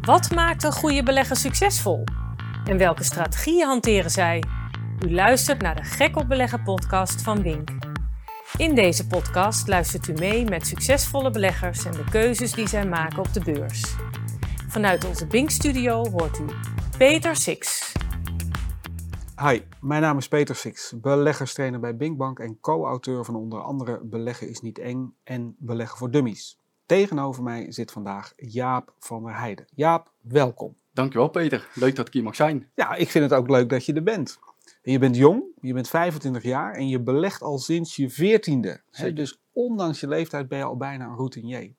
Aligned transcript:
Wat 0.00 0.30
maakt 0.34 0.64
een 0.64 0.72
goede 0.72 1.02
belegger 1.02 1.36
succesvol? 1.36 2.04
En 2.64 2.78
welke 2.78 3.04
strategieën 3.04 3.66
hanteren 3.66 4.10
zij? 4.10 4.44
U 5.06 5.12
luistert 5.12 5.62
naar 5.62 5.76
de 5.76 5.82
Gek 5.82 6.16
op 6.16 6.28
Beleggen 6.28 6.62
podcast 6.62 7.22
van 7.22 7.42
Wink. 7.42 7.70
In 8.56 8.74
deze 8.74 9.06
podcast 9.06 9.68
luistert 9.68 10.08
u 10.08 10.12
mee 10.12 10.44
met 10.44 10.66
succesvolle 10.66 11.30
beleggers 11.30 11.84
en 11.84 11.92
de 11.92 12.04
keuzes 12.10 12.52
die 12.52 12.68
zij 12.68 12.86
maken 12.86 13.18
op 13.18 13.32
de 13.32 13.40
beurs. 13.40 13.96
Vanuit 14.68 15.04
onze 15.04 15.26
Bink-studio 15.26 16.10
hoort 16.10 16.38
u 16.38 16.44
Peter 16.98 17.36
Six. 17.36 17.92
Hi, 19.42 19.60
mijn 19.80 20.02
naam 20.02 20.18
is 20.18 20.28
Peter 20.28 20.56
Six, 20.56 20.92
beleggerstrainer 21.00 21.80
bij 21.80 21.96
Binkbank 21.96 22.38
en 22.38 22.60
co-auteur 22.60 23.24
van 23.24 23.36
onder 23.36 23.62
andere 23.62 24.00
Beleggen 24.04 24.48
is 24.48 24.60
niet 24.60 24.78
eng 24.78 25.14
en 25.24 25.56
Beleggen 25.58 25.98
voor 25.98 26.10
Dummies. 26.10 26.58
Tegenover 26.90 27.42
mij 27.42 27.72
zit 27.72 27.92
vandaag 27.92 28.32
Jaap 28.36 28.94
van 28.98 29.24
der 29.24 29.38
Heijden. 29.38 29.66
Jaap, 29.74 30.12
welkom. 30.20 30.76
Dankjewel 30.92 31.28
Peter, 31.28 31.68
leuk 31.74 31.96
dat 31.96 32.06
ik 32.06 32.12
hier 32.12 32.22
mag 32.22 32.34
zijn. 32.34 32.70
Ja, 32.74 32.94
ik 32.94 33.08
vind 33.08 33.30
het 33.30 33.38
ook 33.38 33.48
leuk 33.48 33.68
dat 33.68 33.84
je 33.84 33.92
er 33.92 34.02
bent. 34.02 34.38
je 34.82 34.98
bent 34.98 35.16
jong, 35.16 35.44
je 35.60 35.72
bent 35.72 35.88
25 35.88 36.42
jaar 36.42 36.74
en 36.74 36.88
je 36.88 37.00
belegt 37.00 37.42
al 37.42 37.58
sinds 37.58 37.96
je 37.96 38.10
14e. 38.10 38.82
Hè? 38.90 39.12
Dus 39.12 39.40
ondanks 39.52 40.00
je 40.00 40.08
leeftijd 40.08 40.48
ben 40.48 40.58
je 40.58 40.64
al 40.64 40.76
bijna 40.76 41.04
een 41.04 41.16
routinier. 41.16 41.74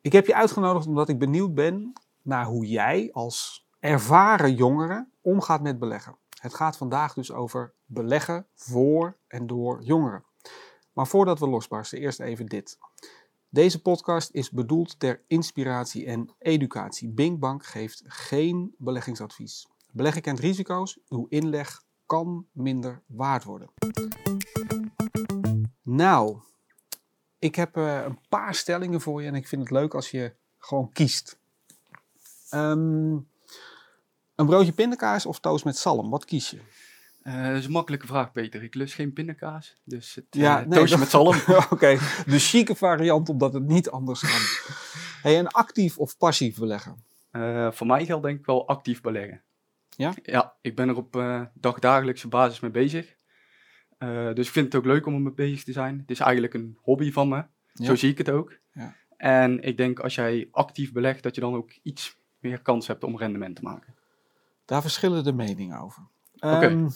Ik 0.00 0.12
heb 0.12 0.26
je 0.26 0.34
uitgenodigd 0.34 0.86
omdat 0.86 1.08
ik 1.08 1.18
benieuwd 1.18 1.54
ben 1.54 1.92
naar 2.22 2.44
hoe 2.44 2.66
jij 2.66 3.08
als 3.12 3.66
ervaren 3.80 4.54
jongere 4.54 5.08
omgaat 5.20 5.62
met 5.62 5.78
beleggen. 5.78 6.16
Het 6.40 6.54
gaat 6.54 6.76
vandaag 6.76 7.14
dus 7.14 7.32
over 7.32 7.72
beleggen 7.84 8.46
voor 8.54 9.16
en 9.26 9.46
door 9.46 9.82
jongeren. 9.82 10.24
Maar 10.92 11.06
voordat 11.06 11.38
we 11.38 11.48
losbarsten, 11.48 11.98
eerst 11.98 12.20
even 12.20 12.46
dit. 12.46 12.78
Deze 13.50 13.82
podcast 13.82 14.30
is 14.32 14.50
bedoeld 14.50 15.00
ter 15.00 15.22
inspiratie 15.26 16.06
en 16.06 16.34
educatie. 16.38 17.08
Binkbank 17.08 17.64
geeft 17.66 18.02
geen 18.06 18.74
beleggingsadvies. 18.78 19.66
Beleggen 19.90 20.22
kent 20.22 20.38
risico's. 20.38 20.98
Uw 21.08 21.26
inleg 21.28 21.82
kan 22.06 22.46
minder 22.52 23.02
waard 23.06 23.44
worden. 23.44 23.70
Nou, 25.82 26.38
ik 27.38 27.54
heb 27.54 27.76
uh, 27.76 28.02
een 28.04 28.18
paar 28.28 28.54
stellingen 28.54 29.00
voor 29.00 29.22
je 29.22 29.28
en 29.28 29.34
ik 29.34 29.48
vind 29.48 29.62
het 29.62 29.70
leuk 29.70 29.94
als 29.94 30.10
je 30.10 30.34
gewoon 30.58 30.92
kiest. 30.92 31.38
Um, 32.54 33.28
een 34.34 34.46
broodje 34.46 34.72
pindakaas 34.72 35.26
of 35.26 35.40
toast 35.40 35.64
met 35.64 35.76
zalm? 35.76 36.10
Wat 36.10 36.24
kies 36.24 36.50
je? 36.50 36.60
Uh, 37.28 37.46
dat 37.46 37.56
is 37.56 37.64
een 37.64 37.70
makkelijke 37.70 38.06
vraag, 38.06 38.32
Peter. 38.32 38.62
Ik 38.62 38.74
lust 38.74 38.94
geen 38.94 39.12
pindakaas, 39.12 39.80
dus 39.84 40.14
het 40.14 40.24
ja, 40.30 40.64
uh, 40.64 40.70
toastje 40.70 40.98
met 40.98 41.10
zalm. 41.10 41.36
Oké, 41.70 41.98
de 42.26 42.38
chique 42.38 42.74
variant 42.74 43.28
omdat 43.28 43.52
het 43.52 43.66
niet 43.66 43.90
anders 43.90 44.20
kan. 44.20 44.72
hey, 45.22 45.38
een 45.38 45.48
actief 45.48 45.98
of 45.98 46.16
passief 46.16 46.58
beleggen? 46.58 47.04
Uh, 47.32 47.70
voor 47.70 47.86
mij 47.86 48.04
geldt 48.04 48.24
denk 48.24 48.38
ik 48.38 48.46
wel 48.46 48.68
actief 48.68 49.00
beleggen. 49.00 49.42
Ja? 49.88 50.12
Ja, 50.22 50.56
ik 50.60 50.76
ben 50.76 50.88
er 50.88 50.96
op 50.96 51.22
dagdagelijkse 51.54 52.28
basis 52.28 52.60
mee 52.60 52.70
bezig. 52.70 53.16
dus 54.34 54.46
ik 54.46 54.52
vind 54.52 54.66
het 54.66 54.74
ook 54.74 54.84
leuk 54.84 55.06
om 55.06 55.14
ermee 55.14 55.32
bezig 55.32 55.64
te 55.64 55.72
zijn. 55.72 55.98
Het 55.98 56.10
is 56.10 56.20
eigenlijk 56.20 56.54
een 56.54 56.78
hobby 56.82 57.12
van 57.12 57.28
me. 57.28 57.44
Zo 57.72 57.94
zie 57.94 58.10
ik 58.10 58.18
het 58.18 58.30
ook. 58.30 58.58
Ja. 58.72 58.94
En 59.16 59.62
ik 59.62 59.76
denk 59.76 60.00
als 60.00 60.14
jij 60.14 60.48
actief 60.50 60.92
belegt, 60.92 61.22
dat 61.22 61.34
je 61.34 61.40
dan 61.40 61.54
ook 61.54 61.70
iets 61.82 62.16
meer 62.38 62.62
kans 62.62 62.86
hebt 62.86 63.04
om 63.04 63.16
rendement 63.16 63.56
te 63.56 63.62
maken. 63.62 63.94
Daar 64.64 64.82
verschillen 64.82 65.24
de 65.24 65.32
meningen 65.32 65.80
over. 65.80 66.02
Um, 66.40 66.88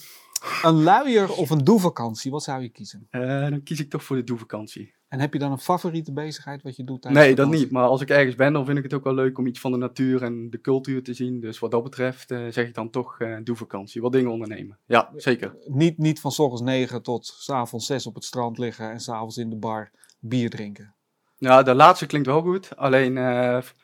een 0.62 0.82
luier 0.82 1.32
of 1.32 1.50
een 1.50 1.64
doevakantie, 1.64 2.30
wat 2.30 2.42
zou 2.42 2.62
je 2.62 2.68
kiezen? 2.68 3.08
Uh, 3.10 3.48
dan 3.48 3.62
kies 3.62 3.80
ik 3.80 3.90
toch 3.90 4.04
voor 4.04 4.16
de 4.16 4.24
doevakantie. 4.24 4.94
En 5.12 5.20
heb 5.20 5.32
je 5.32 5.38
dan 5.38 5.52
een 5.52 5.58
favoriete 5.58 6.12
bezigheid 6.12 6.62
wat 6.62 6.76
je 6.76 6.84
doet 6.84 7.02
tijdens 7.02 7.24
Nee, 7.24 7.34
dat 7.34 7.48
niet. 7.48 7.70
Maar 7.70 7.84
als 7.84 8.00
ik 8.00 8.10
ergens 8.10 8.34
ben, 8.34 8.52
dan 8.52 8.64
vind 8.64 8.78
ik 8.78 8.82
het 8.82 8.94
ook 8.94 9.04
wel 9.04 9.14
leuk 9.14 9.38
om 9.38 9.46
iets 9.46 9.60
van 9.60 9.72
de 9.72 9.76
natuur 9.76 10.22
en 10.22 10.50
de 10.50 10.60
cultuur 10.60 11.02
te 11.02 11.14
zien. 11.14 11.40
Dus 11.40 11.58
wat 11.58 11.70
dat 11.70 11.82
betreft 11.82 12.30
uh, 12.30 12.46
zeg 12.48 12.66
ik 12.66 12.74
dan 12.74 12.90
toch 12.90 13.20
uh, 13.20 13.36
doevakantie. 13.44 14.00
Wat 14.02 14.12
dingen 14.12 14.30
ondernemen. 14.30 14.78
Ja, 14.86 15.10
zeker. 15.16 15.56
Niet, 15.66 15.98
niet 15.98 16.20
van 16.20 16.32
s 16.32 16.38
ochtends 16.38 16.62
9 16.62 17.02
tot 17.02 17.26
s 17.26 17.50
avonds 17.50 17.86
6 17.86 18.06
op 18.06 18.14
het 18.14 18.24
strand 18.24 18.58
liggen 18.58 18.90
en 18.90 19.00
s'avonds 19.00 19.36
in 19.36 19.50
de 19.50 19.56
bar 19.56 19.90
bier 20.20 20.50
drinken. 20.50 20.94
Ja, 21.38 21.62
de 21.62 21.74
laatste 21.74 22.06
klinkt 22.06 22.26
wel 22.26 22.42
goed. 22.42 22.76
Alleen 22.76 23.14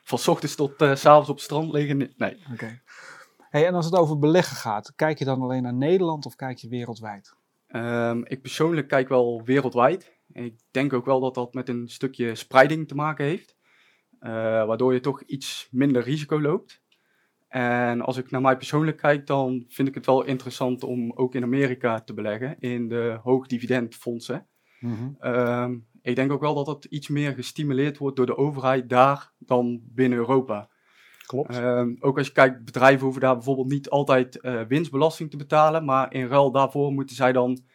van 0.03 0.19
s 0.19 0.27
ochtends 0.27 0.55
tot 0.55 0.71
s 0.77 0.99
s'avonds 0.99 1.29
op 1.29 1.35
het 1.35 1.43
strand 1.43 1.71
liggen, 1.71 1.97
nee. 2.17 2.37
Oké. 2.53 2.81
Hey, 3.49 3.67
en 3.67 3.73
als 3.73 3.85
het 3.85 3.95
over 3.95 4.19
beleggen 4.19 4.55
gaat, 4.55 4.95
kijk 4.95 5.19
je 5.19 5.25
dan 5.25 5.41
alleen 5.41 5.63
naar 5.63 5.73
Nederland 5.73 6.25
of 6.25 6.35
kijk 6.35 6.57
je 6.57 6.67
wereldwijd? 6.67 7.35
Um, 7.67 8.25
ik 8.25 8.41
persoonlijk 8.41 8.87
kijk 8.87 9.09
wel 9.09 9.41
wereldwijd. 9.43 10.19
ik 10.33 10.59
denk 10.71 10.93
ook 10.93 11.05
wel 11.05 11.19
dat 11.19 11.33
dat 11.33 11.53
met 11.53 11.69
een 11.69 11.87
stukje 11.87 12.35
spreiding 12.35 12.87
te 12.87 12.95
maken 12.95 13.25
heeft. 13.25 13.55
Uh, 14.21 14.29
waardoor 14.65 14.93
je 14.93 14.99
toch 14.99 15.23
iets 15.23 15.67
minder 15.71 16.03
risico 16.03 16.41
loopt. 16.41 16.81
En 17.47 18.01
als 18.01 18.17
ik 18.17 18.31
naar 18.31 18.41
mij 18.41 18.57
persoonlijk 18.57 18.97
kijk, 18.97 19.27
dan 19.27 19.65
vind 19.67 19.87
ik 19.87 19.95
het 19.95 20.05
wel 20.05 20.23
interessant 20.23 20.83
om 20.83 21.11
ook 21.11 21.35
in 21.35 21.43
Amerika 21.43 22.01
te 22.01 22.13
beleggen 22.13 22.55
in 22.59 22.87
de 22.87 23.19
hoogdividendfondsen. 23.23 24.47
Mm 24.79 25.15
-hmm. 25.19 25.85
ik 26.01 26.15
denk 26.15 26.31
ook 26.31 26.41
wel 26.41 26.53
dat 26.53 26.67
het 26.67 26.85
iets 26.85 27.07
meer 27.07 27.33
gestimuleerd 27.33 27.97
wordt 27.97 28.15
door 28.15 28.25
de 28.25 28.37
overheid 28.37 28.89
daar 28.89 29.31
dan 29.37 29.81
binnen 29.83 30.17
Europa. 30.17 30.69
Klopt. 31.29 31.49
Ehm, 31.49 31.95
ook 31.99 32.17
als 32.17 32.27
je 32.27 32.33
kijkt, 32.33 32.65
bedrijven 32.65 33.03
hoeven 33.03 33.21
daar 33.21 33.35
bijvoorbeeld 33.35 33.69
niet 33.69 33.89
altijd 33.89 34.39
uh, 34.41 34.61
winstbelasting 34.61 35.29
te 35.31 35.37
betalen, 35.37 35.85
maar 35.85 36.13
in 36.13 36.27
ruil 36.27 36.51
daarvoor 36.51 36.91
moeten 36.91 37.15
zij 37.15 37.31
dan 37.31 37.61
90% 37.61 37.65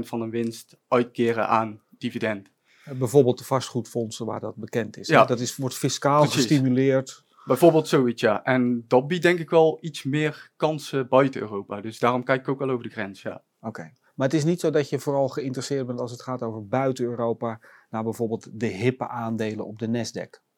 van 0.00 0.20
hun 0.20 0.30
winst 0.30 0.76
uitkeren 0.88 1.48
aan 1.48 1.80
dividend. 1.88 2.50
Eh, 2.84 2.94
bijvoorbeeld 2.94 3.38
de 3.38 3.44
vastgoedfondsen 3.44 4.26
waar 4.26 4.40
dat 4.40 4.56
bekend 4.56 4.96
is. 4.96 5.08
Ja. 5.08 5.24
Dat 5.24 5.40
is, 5.40 5.56
wordt 5.56 5.74
fiscaal 5.74 6.26
gestimuleerd. 6.26 7.24
Bijvoorbeeld 7.44 7.88
zoiets, 7.88 8.20
ja. 8.20 8.44
En 8.44 8.84
dat 8.88 9.06
biedt 9.06 9.22
denk 9.22 9.38
ik 9.38 9.50
wel 9.50 9.78
iets 9.80 10.02
meer 10.02 10.50
kansen 10.56 11.08
buiten 11.08 11.40
Europa. 11.40 11.80
Dus 11.80 11.98
daarom 11.98 12.24
kijk 12.24 12.40
ik 12.40 12.48
ook 12.48 12.58
wel 12.58 12.70
over 12.70 12.84
de 12.84 12.90
grens, 12.90 13.22
ja. 13.22 13.44
Oké. 13.60 13.92
Maar 14.14 14.26
het 14.26 14.36
is 14.36 14.44
niet 14.44 14.60
zo 14.60 14.70
dat 14.70 14.88
je 14.88 14.98
vooral 14.98 15.28
geïnteresseerd 15.28 15.86
bent 15.86 16.00
als 16.00 16.10
het 16.10 16.22
gaat 16.22 16.42
over 16.42 16.68
buiten 16.68 17.04
Europa, 17.04 17.60
naar 17.90 18.02
bijvoorbeeld 18.02 18.60
de 18.60 18.66
hippe 18.66 19.08
aandelen 19.08 19.66
op 19.66 19.78
de 19.78 19.88
Nasdaq. 19.88 20.49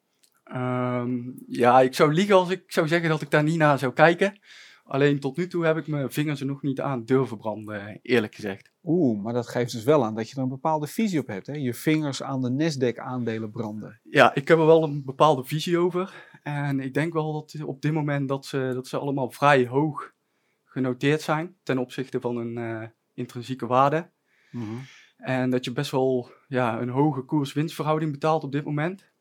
Um, 0.51 1.33
ja, 1.47 1.81
ik 1.81 1.93
zou 1.93 2.13
liegen 2.13 2.35
als 2.35 2.49
ik 2.49 2.63
zou 2.67 2.87
zeggen 2.87 3.09
dat 3.09 3.21
ik 3.21 3.29
daar 3.29 3.43
niet 3.43 3.57
naar 3.57 3.79
zou 3.79 3.93
kijken. 3.93 4.39
Alleen 4.83 5.19
tot 5.19 5.37
nu 5.37 5.47
toe 5.47 5.65
heb 5.65 5.77
ik 5.77 5.87
mijn 5.87 6.11
vingers 6.11 6.39
er 6.39 6.45
nog 6.45 6.61
niet 6.61 6.81
aan 6.81 7.05
durven 7.05 7.37
branden, 7.37 7.99
eerlijk 8.01 8.35
gezegd. 8.35 8.71
Oeh, 8.83 9.23
maar 9.23 9.33
dat 9.33 9.47
geeft 9.47 9.71
dus 9.71 9.83
wel 9.83 10.05
aan 10.05 10.15
dat 10.15 10.29
je 10.29 10.35
er 10.35 10.41
een 10.41 10.49
bepaalde 10.49 10.87
visie 10.87 11.19
op 11.19 11.27
hebt. 11.27 11.47
Hè? 11.47 11.53
Je 11.53 11.73
vingers 11.73 12.23
aan 12.23 12.41
de 12.41 12.49
Nasdaq-aandelen 12.49 13.51
branden. 13.51 13.99
Ja, 14.03 14.35
ik 14.35 14.47
heb 14.47 14.57
er 14.57 14.65
wel 14.65 14.83
een 14.83 15.03
bepaalde 15.05 15.43
visie 15.43 15.77
over. 15.77 16.13
En 16.43 16.79
ik 16.79 16.93
denk 16.93 17.13
wel 17.13 17.33
dat 17.33 17.63
op 17.63 17.81
dit 17.81 17.93
moment 17.93 18.27
dat 18.27 18.45
ze, 18.45 18.71
dat 18.73 18.87
ze 18.87 18.97
allemaal 18.97 19.31
vrij 19.31 19.67
hoog 19.67 20.13
genoteerd 20.63 21.21
zijn 21.21 21.55
ten 21.63 21.77
opzichte 21.77 22.21
van 22.21 22.35
hun 22.35 22.57
uh, 22.57 22.87
intrinsieke 23.13 23.67
waarde. 23.67 24.09
Mm 24.51 24.61
-hmm. 24.61 24.81
En 25.17 25.49
dat 25.49 25.65
je 25.65 25.71
best 25.71 25.91
wel 25.91 26.31
ja, 26.47 26.81
een 26.81 26.89
hoge 26.89 27.21
koers-winstverhouding 27.21 28.11
betaalt 28.11 28.43
op 28.43 28.51
dit 28.51 28.65
moment. 28.65 29.11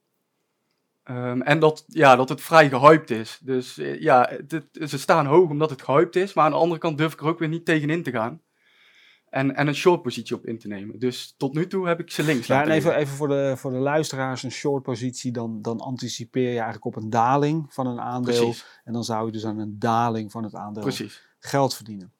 Um, 1.10 1.42
en 1.42 1.58
dat, 1.58 1.84
ja, 1.86 2.16
dat 2.16 2.28
het 2.28 2.40
vrij 2.40 2.68
gehyped 2.68 3.10
is. 3.10 3.38
Dus 3.42 3.78
eh, 3.78 4.00
ja, 4.00 4.30
ze 4.72 4.98
staan 4.98 5.26
hoog 5.26 5.50
omdat 5.50 5.70
het 5.70 5.82
gehyped 5.82 6.16
is. 6.16 6.34
Maar 6.34 6.44
aan 6.44 6.50
de 6.50 6.56
andere 6.56 6.80
kant 6.80 6.98
durf 6.98 7.12
ik 7.12 7.20
er 7.20 7.26
ook 7.26 7.38
weer 7.38 7.48
niet 7.48 7.64
tegenin 7.64 8.02
te 8.02 8.10
gaan. 8.10 8.40
En, 9.32 9.54
en 9.54 9.66
een 9.66 9.74
short 9.74 10.02
positie 10.02 10.36
op 10.36 10.46
in 10.46 10.58
te 10.58 10.68
nemen. 10.68 10.98
Dus 10.98 11.34
tot 11.36 11.54
nu 11.54 11.66
toe 11.66 11.86
heb 11.86 12.00
ik 12.00 12.10
ze 12.10 12.22
links 12.22 12.46
Ja, 12.46 12.62
en 12.62 12.70
even, 12.70 12.96
even 12.96 13.16
voor, 13.16 13.28
de, 13.28 13.54
voor 13.56 13.70
de 13.70 13.78
luisteraars, 13.78 14.42
een 14.42 14.50
short 14.50 14.82
positie, 14.82 15.32
dan, 15.32 15.62
dan 15.62 15.80
anticipeer 15.80 16.48
je 16.48 16.54
eigenlijk 16.54 16.84
op 16.84 16.96
een 16.96 17.10
daling 17.10 17.74
van 17.74 17.86
een 17.86 18.00
aandeel. 18.00 18.44
Precies. 18.44 18.80
En 18.84 18.92
dan 18.92 19.04
zou 19.04 19.26
je 19.26 19.32
dus 19.32 19.44
aan 19.44 19.58
een 19.58 19.78
daling 19.78 20.30
van 20.30 20.42
het 20.44 20.54
aandeel 20.54 20.82
Precies. 20.82 21.22
geld 21.38 21.74
verdienen. 21.74 22.12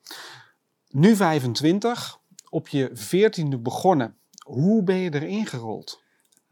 Nu 0.88 1.16
25, 1.16 2.21
op 2.48 2.69
je 2.69 2.91
14e 2.91 3.60
begonnen. 3.60 4.16
Hoe 4.44 4.82
ben 4.82 4.97
je 4.97 5.15
erin 5.15 5.47
gerold? 5.47 6.02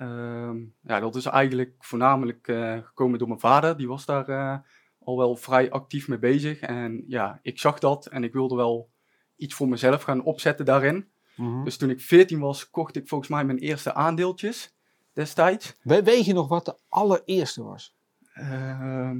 Ehm, 0.00 0.58
ja, 0.82 1.00
dat 1.00 1.14
is 1.14 1.24
eigenlijk 1.24 1.74
voornamelijk 1.78 2.48
uh, 2.48 2.78
gekomen 2.82 3.18
door 3.18 3.28
mijn 3.28 3.40
vader. 3.40 3.76
Die 3.76 3.88
was 3.88 4.04
daar 4.04 4.28
uh, 4.28 4.58
al 4.98 5.16
wel 5.16 5.36
vrij 5.36 5.70
actief 5.70 6.08
mee 6.08 6.18
bezig. 6.18 6.60
En 6.60 7.04
ja, 7.06 7.38
ik 7.42 7.58
zag 7.58 7.78
dat 7.78 8.06
en 8.06 8.24
ik 8.24 8.32
wilde 8.32 8.56
wel 8.56 8.90
iets 9.36 9.54
voor 9.54 9.68
mezelf 9.68 10.02
gaan 10.02 10.22
opzetten 10.22 10.64
daarin. 10.64 11.08
Mm 11.36 11.64
Dus 11.64 11.76
toen 11.76 11.90
ik 11.90 12.00
14 12.00 12.38
was, 12.38 12.70
kocht 12.70 12.96
ik 12.96 13.08
volgens 13.08 13.30
mij 13.30 13.44
mijn 13.44 13.58
eerste 13.58 13.94
aandeeltjes 13.94 14.76
destijds. 15.12 15.76
We, 15.82 16.02
weet 16.02 16.24
je 16.24 16.32
nog 16.32 16.48
wat 16.48 16.64
de 16.64 16.78
allereerste 16.88 17.62
was? 17.62 17.96
Uh, 18.34 19.10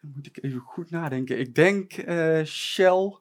moet 0.00 0.26
ik 0.26 0.38
even 0.42 0.60
goed 0.60 0.90
nadenken. 0.90 1.38
Ik 1.38 1.54
denk 1.54 1.96
uh, 1.96 2.44
Shell 2.44 3.18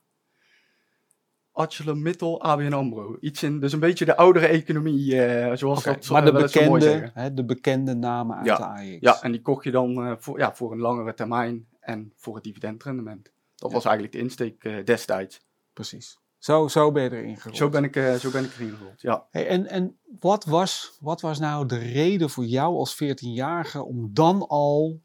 ArcelorMittal, 1.52 2.42
ABN 2.42 2.74
AMRO. 2.74 3.18
Iets 3.20 3.44
in, 3.44 3.60
dus 3.60 3.74
een 3.74 3.80
beetje 3.80 4.06
de 4.06 4.18
oudere 4.18 4.48
economie, 4.48 5.16
uh, 5.16 5.56
zoals 5.56 5.80
okay, 5.80 5.94
dat 5.94 6.10
Maar 6.10 6.26
de 6.26 6.32
bekende, 6.32 7.12
hè, 7.14 7.34
de 7.34 7.46
bekende 7.46 7.94
namen 7.94 8.36
uit 8.36 8.46
de 8.46 8.66
AX. 8.66 8.98
Ja, 9.00 9.22
en 9.22 9.32
die 9.32 9.42
kocht 9.42 9.64
je 9.64 9.72
dan 9.72 10.08
uh, 10.08 10.14
voor, 10.18 10.40
ja, 10.40 10.56
voor 10.56 10.72
een 10.72 10.80
langere 10.80 11.14
termijn 11.14 11.68
en 11.80 12.14
voor 12.16 12.36
het 12.36 12.44
dividendrendement. 12.44 13.32
Dat 13.56 13.70
ja. 13.70 13.76
was 13.76 13.86
eigenlijk 13.86 14.16
de 14.16 14.22
insteek 14.22 14.64
uh, 14.64 14.86
destijds. 14.86 15.42
Precies. 15.74 16.20
Zo, 16.38 16.68
zo 16.68 16.92
ben 16.92 17.04
je 17.04 17.12
erin 17.12 17.38
gerold. 17.38 17.58
Zo 17.58 17.70
ben 17.70 17.84
ik, 17.84 17.94
zo 18.20 18.32
ben 18.32 18.44
ik 18.44 18.54
erin 18.54 18.76
gerold, 18.78 19.02
ja. 19.02 19.28
Hey, 19.32 19.48
en 19.48 19.68
en 19.68 19.98
wat, 20.20 20.46
was, 20.46 20.98
wat 21.00 21.22
was 21.22 21.40
nou 21.40 21.66
de 21.66 21.78
reden 21.78 22.30
voor 22.30 22.46
jou 22.46 22.76
als 22.76 23.04
14-jarige 23.04 23.84
om 23.84 24.10
dan 24.14 24.48
al 24.48 25.02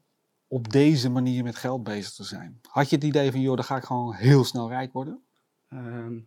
op 0.47 0.71
deze 0.71 1.09
manier 1.09 1.43
met 1.43 1.55
geld 1.55 1.83
bezig 1.83 2.13
te 2.13 2.23
zijn? 2.23 2.59
Had 2.69 2.89
je 2.89 2.95
het 2.95 3.05
idee 3.05 3.31
van, 3.31 3.41
joh, 3.41 3.55
dan 3.55 3.65
ga 3.65 3.75
ik 3.77 3.83
gewoon 3.83 4.13
heel 4.13 4.43
snel 4.43 4.69
rijk 4.69 4.93
worden? 4.93 5.21
Ehm, 5.69 6.17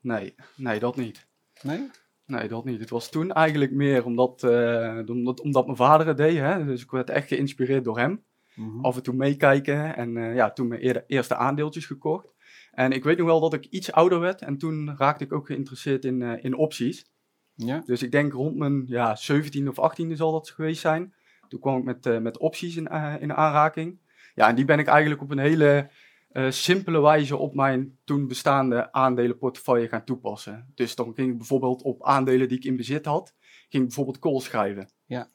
nee, 0.00 0.34
nee, 0.56 0.78
dat 0.78 0.96
niet. 0.96 1.26
Nee? 1.62 1.90
Nee, 2.26 2.48
dat 2.48 2.64
niet. 2.64 2.80
Het 2.80 2.90
was 2.90 3.10
toen 3.10 3.32
eigenlijk 3.32 3.72
meer 3.72 4.04
omdat, 4.04 4.42
uh, 4.42 4.98
omdat, 5.06 5.40
omdat 5.40 5.64
mijn 5.64 5.76
vader 5.76 6.06
het 6.06 6.16
deed. 6.16 6.38
Hè? 6.38 6.64
Dus 6.64 6.82
ik 6.82 6.90
werd 6.90 7.10
echt 7.10 7.28
geïnspireerd 7.28 7.84
door 7.84 7.98
hem. 7.98 8.24
Mhm. 8.54 8.84
Af 8.84 8.96
en 8.96 9.02
toe 9.02 9.14
meekijken 9.14 9.96
en 9.96 10.16
uh, 10.16 10.34
ja, 10.34 10.50
toen 10.50 10.68
mijn 10.68 11.02
eerste 11.06 11.36
aandeeltjes 11.36 11.86
gekocht. 11.86 12.34
En 12.72 12.92
ik 12.92 13.04
weet 13.04 13.18
nog 13.18 13.26
wel 13.26 13.40
dat 13.40 13.54
ik 13.54 13.64
iets 13.64 13.92
ouder 13.92 14.20
werd 14.20 14.42
en 14.42 14.58
toen 14.58 14.96
raakte 14.96 15.24
ik 15.24 15.32
ook 15.32 15.46
geïnteresseerd 15.46 16.04
in, 16.04 16.20
uh, 16.20 16.44
in 16.44 16.56
opties. 16.56 17.10
Ja. 17.54 17.82
Dus 17.84 18.02
ik 18.02 18.10
denk 18.10 18.32
rond 18.32 18.56
mijn 18.56 18.84
ja, 18.86 19.16
17 19.16 19.68
of 19.68 19.92
18e 19.92 20.12
zal 20.12 20.32
dat 20.32 20.50
geweest 20.50 20.80
zijn. 20.80 21.14
Toen 21.48 21.60
kwam 21.60 21.78
ik 21.78 21.84
met, 21.84 22.22
met 22.22 22.38
opties 22.38 22.76
in, 22.76 22.86
in 23.20 23.34
aanraking. 23.34 23.98
Ja, 24.34 24.48
en 24.48 24.54
die 24.54 24.64
ben 24.64 24.78
ik 24.78 24.86
eigenlijk 24.86 25.22
op 25.22 25.30
een 25.30 25.38
hele 25.38 25.90
uh, 26.38 26.50
simpele 26.50 27.00
wijze 27.00 27.36
op 27.36 27.54
mijn 27.54 27.98
toen 28.04 28.26
bestaande 28.26 28.92
aandelenportefeuille 28.92 29.88
gaan 29.88 30.04
toepassen. 30.04 30.72
Dus 30.74 30.94
dan 30.94 31.14
ging 31.14 31.30
ik 31.30 31.36
bijvoorbeeld 31.38 31.82
op 31.82 32.04
aandelen 32.04 32.48
die 32.48 32.58
ik 32.58 32.64
in 32.64 32.76
bezit 32.76 33.04
had, 33.04 33.34
ging 33.40 33.82
ik 33.82 33.88
bijvoorbeeld 33.88 34.18
call 34.18 34.40
schrijven. 34.40 34.90
Ja. 35.04 35.30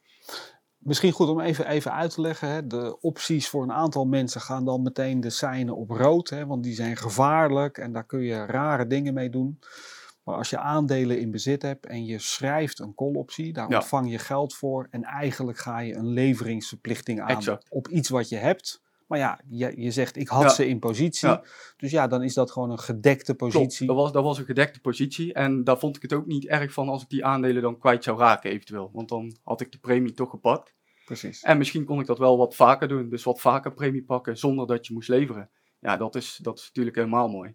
Misschien 0.78 1.12
goed 1.12 1.28
om 1.28 1.40
even, 1.40 1.68
even 1.68 1.94
uit 1.94 2.14
te 2.14 2.22
leggen. 2.22 2.50
Hè. 2.50 2.68
De 2.68 3.00
opties 3.00 3.50
voor 3.50 3.64
een 3.64 3.72
aantal 3.72 4.06
mensen 4.06 4.42
gaan 4.42 4.66
dan 4.66 4.82
meteen 4.82 5.22
de 5.22 5.30
seinen 5.30 5.76
op 5.76 5.90
rood. 5.90 6.30
Hè, 6.30 6.46
want 6.46 6.64
die 6.64 6.74
zijn 6.74 6.98
gevaarlijk 6.98 7.78
en 7.78 7.92
daar 7.92 8.06
kun 8.06 8.22
je 8.22 8.46
rare 8.46 8.88
dingen 8.88 9.14
mee 9.14 9.30
doen. 9.30 9.60
Maar 10.24 10.36
als 10.36 10.50
je 10.50 10.58
aandelen 10.58 11.20
in 11.20 11.32
bezit 11.32 11.62
hebt 11.62 11.86
en 11.86 12.06
je 12.06 12.20
schrijft 12.20 12.80
een 12.80 12.96
call-optie, 12.96 13.54
daar 13.54 13.68
ontvang 13.68 14.12
je 14.12 14.20
geld 14.20 14.56
voor. 14.56 14.88
En 14.90 15.04
eigenlijk 15.04 15.58
ga 15.58 15.80
je 15.80 15.96
een 15.96 16.08
leveringsverplichting 16.08 17.22
aan 17.22 17.60
op 17.70 17.88
iets 17.88 18.10
wat 18.10 18.30
je 18.30 18.38
hebt. 18.38 18.82
Maar 19.14 19.22
ja, 19.22 19.40
je, 19.50 19.82
je 19.82 19.92
zegt 19.92 20.18
ik 20.18 20.28
had 20.28 20.56
ze 20.56 20.68
in 20.68 20.80
positie. 20.80 21.40
Dus 21.78 21.92
ja, 21.92 22.08
dan 22.08 22.24
is 22.24 22.34
dat 22.34 22.52
gewoon 22.52 22.72
een 22.72 22.80
gedekte 22.80 23.36
positie. 23.36 23.88
dat 23.88 23.96
was, 23.96 24.12
dat 24.12 24.24
was 24.24 24.38
een 24.38 24.46
gedekte 24.46 24.80
positie. 24.80 25.34
En 25.34 25.64
daar 25.64 25.80
vond 25.80 25.96
ik 25.96 26.02
het 26.02 26.14
ook 26.14 26.26
niet 26.26 26.46
erg 26.46 26.74
van 26.74 26.90
als 26.90 27.02
ik 27.02 27.10
die 27.10 27.26
aandelen 27.26 27.62
dan 27.62 27.78
kwijt 27.78 28.04
zou 28.04 28.20
raken 28.20 28.52
eventueel. 28.52 28.90
Want 28.94 29.10
dan 29.10 29.38
had 29.44 29.62
ik 29.62 29.72
de 29.72 29.78
premie 29.78 30.14
toch 30.14 30.30
gepakt. 30.30 30.74
Precies. 31.06 31.42
En 31.42 31.58
misschien 31.58 31.86
kon 31.86 32.00
ik 32.00 32.06
dat 32.06 32.18
wel 32.18 32.38
wat 32.38 32.56
vaker 32.56 32.88
doen. 32.88 33.10
Dus 33.10 33.24
wat 33.24 33.42
vaker 33.42 33.74
premie 33.74 34.04
pakken 34.04 34.38
zonder 34.38 34.68
dat 34.68 34.88
je 34.88 34.94
moest 34.94 35.10
leveren. 35.10 35.50
Ja, 35.80 35.98
dat 35.98 36.16
is, 36.16 36.40
dat 36.42 36.58
is 36.58 36.66
natuurlijk 36.66 36.96
helemaal 36.96 37.28
mooi. 37.28 37.52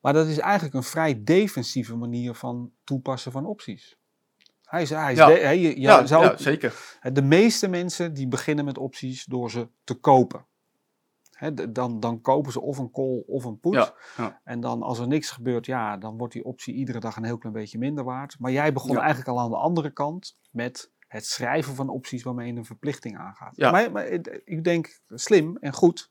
Maar 0.00 0.12
dat 0.12 0.26
is 0.26 0.38
eigenlijk 0.38 0.74
een 0.74 0.82
vrij 0.82 1.22
defensieve 1.24 1.96
manier 1.96 2.34
van 2.34 2.72
toepassen 2.84 3.32
van 3.32 3.46
opties. 3.46 3.96
Hij 4.62 4.82
is, 4.82 4.90
hij 4.90 5.12
is 5.12 5.18
ja. 5.18 5.28
ja, 5.28 6.06
zou, 6.06 6.24
ja, 6.24 6.36
zeker. 6.36 6.98
De 7.12 7.22
meeste 7.22 7.68
mensen 7.68 8.14
die 8.14 8.28
beginnen 8.28 8.64
met 8.64 8.78
opties 8.78 9.24
door 9.24 9.50
ze 9.50 9.68
te 9.84 9.94
kopen 9.94 10.50
dan, 11.68 12.00
dan 12.00 12.20
kopen 12.20 12.52
ze 12.52 12.60
of 12.60 12.78
een 12.78 12.90
call 12.90 13.22
of 13.26 13.44
een 13.44 13.60
put. 13.60 13.72
Ja, 13.72 13.94
ja. 14.16 14.40
En 14.44 14.60
dan 14.60 14.82
als 14.82 14.98
er 14.98 15.06
niks 15.06 15.30
gebeurt, 15.30 15.66
ja, 15.66 15.96
dan 15.96 16.18
wordt 16.18 16.32
die 16.32 16.44
optie 16.44 16.74
iedere 16.74 17.00
dag 17.00 17.16
een 17.16 17.24
heel 17.24 17.38
klein 17.38 17.54
beetje 17.54 17.78
minder 17.78 18.04
waard. 18.04 18.36
Maar 18.38 18.52
jij 18.52 18.72
begon 18.72 18.98
eigenlijk 18.98 19.28
al 19.28 19.40
aan 19.40 19.50
de 19.50 19.56
andere 19.56 19.90
kant 19.90 20.38
met 20.50 20.90
het 21.12 21.26
schrijven 21.26 21.74
van 21.74 21.88
opties 21.88 22.22
waarmee 22.22 22.52
je 22.52 22.58
een 22.58 22.64
verplichting 22.64 23.18
aangaat. 23.18 23.56
Ja. 23.56 23.70
Maar, 23.70 23.92
maar, 23.92 24.06
ik 24.44 24.64
denk 24.64 25.00
slim 25.08 25.56
en 25.56 25.72
goed 25.72 26.10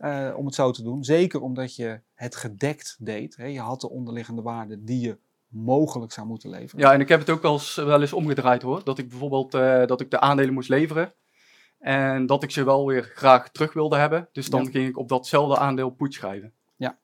uh, 0.00 0.34
om 0.36 0.46
het 0.46 0.54
zo 0.54 0.70
te 0.70 0.82
doen. 0.82 1.04
Zeker 1.04 1.40
omdat 1.40 1.76
je 1.76 2.00
het 2.14 2.36
gedekt 2.36 2.96
deed. 2.98 3.34
Je 3.34 3.60
had 3.60 3.80
de 3.80 3.90
onderliggende 3.90 4.42
waarde 4.42 4.84
die 4.84 5.00
je 5.00 5.18
mogelijk 5.48 6.12
zou 6.12 6.26
moeten 6.26 6.50
leveren. 6.50 6.84
Ja, 6.84 6.92
en 6.92 7.00
ik 7.00 7.08
heb 7.08 7.20
het 7.20 7.30
ook 7.30 7.42
wel 7.42 7.52
eens, 7.52 7.74
wel 7.74 8.00
eens 8.00 8.12
omgedraaid 8.12 8.62
hoor. 8.62 8.84
Dat 8.84 8.98
ik 8.98 9.08
bijvoorbeeld 9.08 9.54
uh, 9.54 9.86
dat 9.86 10.00
ik 10.00 10.10
de 10.10 10.20
aandelen 10.20 10.54
moest 10.54 10.68
leveren. 10.68 11.12
En 11.78 12.26
dat 12.26 12.42
ik 12.42 12.50
ze 12.50 12.64
wel 12.64 12.86
weer 12.86 13.02
graag 13.14 13.50
terug 13.50 13.72
wilde 13.72 13.96
hebben. 13.96 14.28
Dus 14.32 14.50
dan 14.50 14.70
ging 14.70 14.88
ik 14.88 14.98
op 14.98 15.08
datzelfde 15.08 15.58
aandeel 15.58 15.90
put 15.90 16.14
schrijven. 16.14 16.52
Ja. 16.76 16.98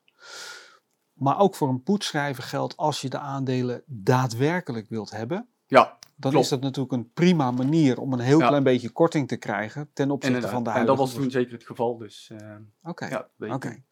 Maar 1.13 1.39
ook 1.39 1.55
voor 1.55 1.69
een 1.69 1.83
put 1.83 2.03
schrijven 2.03 2.43
geldt 2.43 2.77
als 2.77 3.01
je 3.01 3.09
de 3.09 3.19
aandelen 3.19 3.83
daadwerkelijk 3.85 4.89
wilt 4.89 5.11
hebben. 5.11 5.47
Ja. 5.67 5.97
Dan 6.15 6.37
is 6.37 6.49
dat 6.49 6.61
natuurlijk 6.61 6.93
een 6.93 7.11
prima 7.11 7.51
manier 7.51 7.99
om 7.99 8.13
een 8.13 8.19
heel 8.19 8.37
klein 8.37 8.63
beetje 8.63 8.89
korting 8.89 9.27
te 9.27 9.37
krijgen 9.37 9.89
ten 9.93 10.11
opzichte 10.11 10.47
van 10.47 10.63
de 10.63 10.69
huidige. 10.69 10.79
En 10.79 10.85
dat 10.85 10.97
was 10.97 11.13
toen 11.13 11.31
zeker 11.31 11.53
het 11.53 11.65
geval. 11.65 11.97
Dus, 11.97 12.29
uh, 12.33 12.55
Oké. 12.83 13.05
Ja, 13.05 13.53
Oké. 13.53 13.83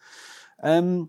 Ehm, 0.57 1.03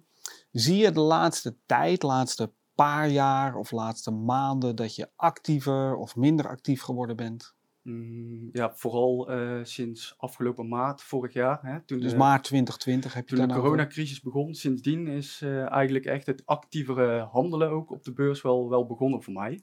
zie 0.50 0.77
je 0.77 0.93
de 0.93 1.00
laatste 1.00 1.56
tijd, 1.67 2.03
laatste 2.03 2.53
paar 2.75 3.09
jaar 3.09 3.56
of 3.56 3.70
laatste 3.70 4.11
maanden 4.11 4.77
dat 4.77 4.97
je 4.97 5.11
actiever 5.17 5.97
of 5.97 6.17
minder 6.17 6.49
actief 6.49 6.82
geworden 6.82 7.17
bent? 7.17 7.54
Mm, 7.84 8.48
ja, 8.52 8.72
vooral 8.75 9.32
uh, 9.32 9.60
sinds 9.62 10.14
afgelopen 10.19 10.69
maart 10.69 11.02
vorig 11.02 11.32
jaar. 11.32 11.58
Hè, 11.62 11.81
toen 11.81 12.00
dus 12.00 12.14
maart 12.14 12.44
2020 12.44 13.14
heb 13.14 13.28
je 13.28 13.36
Toen 13.36 13.48
de 13.48 13.54
coronacrisis 13.54 14.20
begon, 14.20 14.54
sindsdien 14.54 15.06
is 15.06 15.40
uh, 15.44 15.70
eigenlijk 15.70 16.04
echt 16.04 16.26
het 16.26 16.42
actievere 16.46 17.19
handelen 17.20 17.70
ook 17.70 17.90
op 17.90 18.04
de 18.04 18.12
beurs 18.12 18.42
wel, 18.42 18.69
wel 18.69 18.86
begonnen 18.86 19.22
voor 19.22 19.32
mij. 19.32 19.62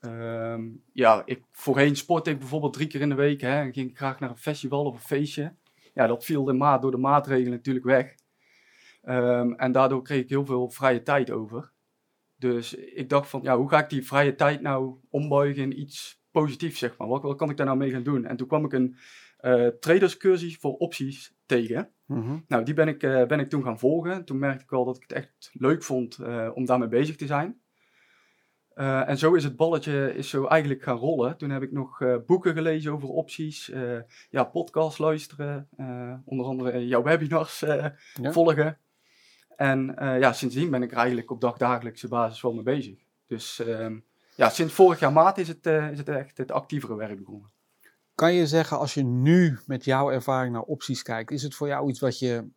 Uh, 0.00 0.58
ja, 0.92 1.22
ik, 1.24 1.42
voorheen 1.52 1.96
sportte 1.96 2.30
ik 2.30 2.38
bijvoorbeeld 2.38 2.72
drie 2.72 2.86
keer 2.86 3.00
in 3.00 3.08
de 3.08 3.14
week 3.14 3.40
hè, 3.40 3.60
en 3.60 3.72
ging 3.72 3.90
ik 3.90 3.96
graag 3.96 4.20
naar 4.20 4.30
een 4.30 4.36
festival 4.36 4.84
of 4.84 4.94
een 4.94 5.00
feestje. 5.00 5.54
Ja, 5.94 6.06
dat 6.06 6.24
viel 6.24 6.44
de 6.44 6.52
maat 6.52 6.82
door 6.82 6.90
de 6.90 6.96
maatregelen 6.96 7.50
natuurlijk 7.50 7.84
weg. 7.84 8.14
Um, 9.04 9.54
en 9.54 9.72
daardoor 9.72 10.02
kreeg 10.02 10.22
ik 10.22 10.28
heel 10.28 10.46
veel 10.46 10.70
vrije 10.70 11.02
tijd 11.02 11.30
over. 11.30 11.72
Dus 12.36 12.74
ik 12.74 13.08
dacht 13.08 13.28
van, 13.28 13.42
ja, 13.42 13.56
hoe 13.56 13.68
ga 13.68 13.78
ik 13.78 13.90
die 13.90 14.06
vrije 14.06 14.34
tijd 14.34 14.60
nou 14.60 14.96
ombuigen 15.10 15.62
in 15.62 15.80
iets 15.80 16.20
positief, 16.40 16.76
zeg 16.76 16.96
maar. 16.96 17.08
Wat, 17.08 17.22
wat, 17.22 17.36
kan 17.36 17.50
ik 17.50 17.56
daar 17.56 17.66
nou 17.66 17.78
mee 17.78 17.90
gaan 17.90 18.02
doen? 18.02 18.24
En 18.24 18.36
toen 18.36 18.46
kwam 18.46 18.64
ik 18.64 18.72
een 18.72 18.96
uh, 19.40 19.66
traderscursus 19.66 20.56
voor 20.56 20.76
opties 20.76 21.34
tegen. 21.46 21.90
Mhm. 22.06 22.38
Nou, 22.48 22.64
die 22.64 22.74
ben 22.74 22.88
ik, 22.88 23.02
uh, 23.02 23.26
ben 23.26 23.40
ik 23.40 23.48
toen 23.48 23.62
gaan 23.62 23.78
volgen. 23.78 24.24
Toen 24.24 24.38
merkte 24.38 24.64
ik 24.64 24.70
wel 24.70 24.84
dat 24.84 24.96
ik 24.96 25.02
het 25.02 25.12
echt 25.12 25.50
leuk 25.52 25.82
vond 25.82 26.18
uh, 26.20 26.50
om 26.54 26.64
daarmee 26.64 26.88
bezig 26.88 27.16
te 27.16 27.26
zijn. 27.26 27.60
en 29.06 29.18
zo 29.18 29.34
is 29.34 29.44
het 29.44 29.56
balletje 29.56 30.14
is 30.14 30.30
zo 30.30 30.46
eigenlijk 30.46 30.82
gaan 30.82 30.96
rollen. 30.96 31.36
Toen 31.36 31.50
heb 31.50 31.62
ik 31.62 31.72
nog 31.72 31.98
boeken 32.26 32.54
gelezen 32.54 32.92
over 32.92 33.08
opties, 33.08 33.72
ja, 34.30 34.44
podcasts 34.44 34.98
luisteren, 34.98 35.68
onder 36.24 36.46
andere 36.46 36.86
jouw 36.86 37.02
webinars 37.02 37.64
volgen. 38.36 38.78
En 39.56 39.94
ja, 39.98 40.32
sindsdien 40.32 40.70
ben 40.70 40.82
ik 40.82 40.90
er 40.90 40.96
eigenlijk 40.96 41.30
op 41.30 41.40
dagdagelijkse 41.40 42.08
basis 42.08 42.40
wel 42.40 42.54
mee 42.54 42.62
bezig. 42.62 42.98
Dus 43.26 43.60
ehm, 43.60 43.98
ja, 44.36 44.48
sinds 44.48 44.72
vorig 44.72 45.00
jaar 45.00 45.12
maart 45.12 45.38
is 45.38 45.48
het, 45.48 45.66
uh, 45.66 45.90
is 45.90 45.98
het 45.98 46.08
echt 46.08 46.38
het 46.38 46.50
actievere 46.50 46.94
werk 46.94 47.18
begonnen. 47.18 47.50
Kan 48.14 48.32
je 48.32 48.46
zeggen, 48.46 48.78
als 48.78 48.94
je 48.94 49.04
nu 49.04 49.58
met 49.66 49.84
jouw 49.84 50.10
ervaring 50.10 50.52
naar 50.52 50.62
opties 50.62 51.02
kijkt, 51.02 51.30
is 51.30 51.42
het 51.42 51.54
voor 51.54 51.66
jou 51.66 51.88
iets 51.88 52.00
wat 52.00 52.18
je 52.18 52.48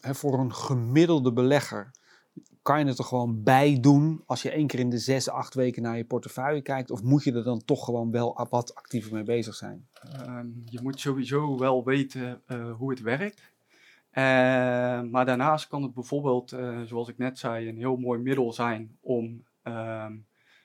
hè, 0.00 0.14
voor 0.14 0.38
een 0.38 0.54
gemiddelde 0.54 1.32
belegger, 1.32 1.90
kan 2.62 2.78
je 2.78 2.84
het 2.84 2.98
er 2.98 3.04
gewoon 3.04 3.42
bij 3.42 3.78
doen 3.80 4.22
als 4.26 4.42
je 4.42 4.50
één 4.50 4.66
keer 4.66 4.78
in 4.78 4.90
de 4.90 4.98
zes, 4.98 5.28
acht 5.28 5.54
weken 5.54 5.82
naar 5.82 5.96
je 5.96 6.04
portefeuille 6.04 6.62
kijkt? 6.62 6.90
Of 6.90 7.02
moet 7.02 7.24
je 7.24 7.32
er 7.32 7.44
dan 7.44 7.64
toch 7.64 7.84
gewoon 7.84 8.10
wel 8.10 8.46
wat 8.50 8.74
actiever 8.74 9.12
mee 9.12 9.22
bezig 9.22 9.54
zijn? 9.54 9.88
Uh, 10.04 10.40
je 10.64 10.80
moet 10.82 11.00
sowieso 11.00 11.58
wel 11.58 11.84
weten 11.84 12.42
uh, 12.46 12.74
hoe 12.74 12.90
het 12.90 13.00
werkt. 13.00 13.40
Uh, 14.12 14.24
maar 15.10 15.24
daarnaast 15.24 15.68
kan 15.68 15.82
het 15.82 15.94
bijvoorbeeld, 15.94 16.56
zoals 16.84 17.08
ik 17.08 17.18
net 17.18 17.38
zei, 17.38 17.68
een 17.68 17.76
heel 17.76 17.96
mooi 17.96 18.20
middel 18.20 18.52
zijn 18.52 18.96
om 19.00 19.44
ehm, 19.62 20.12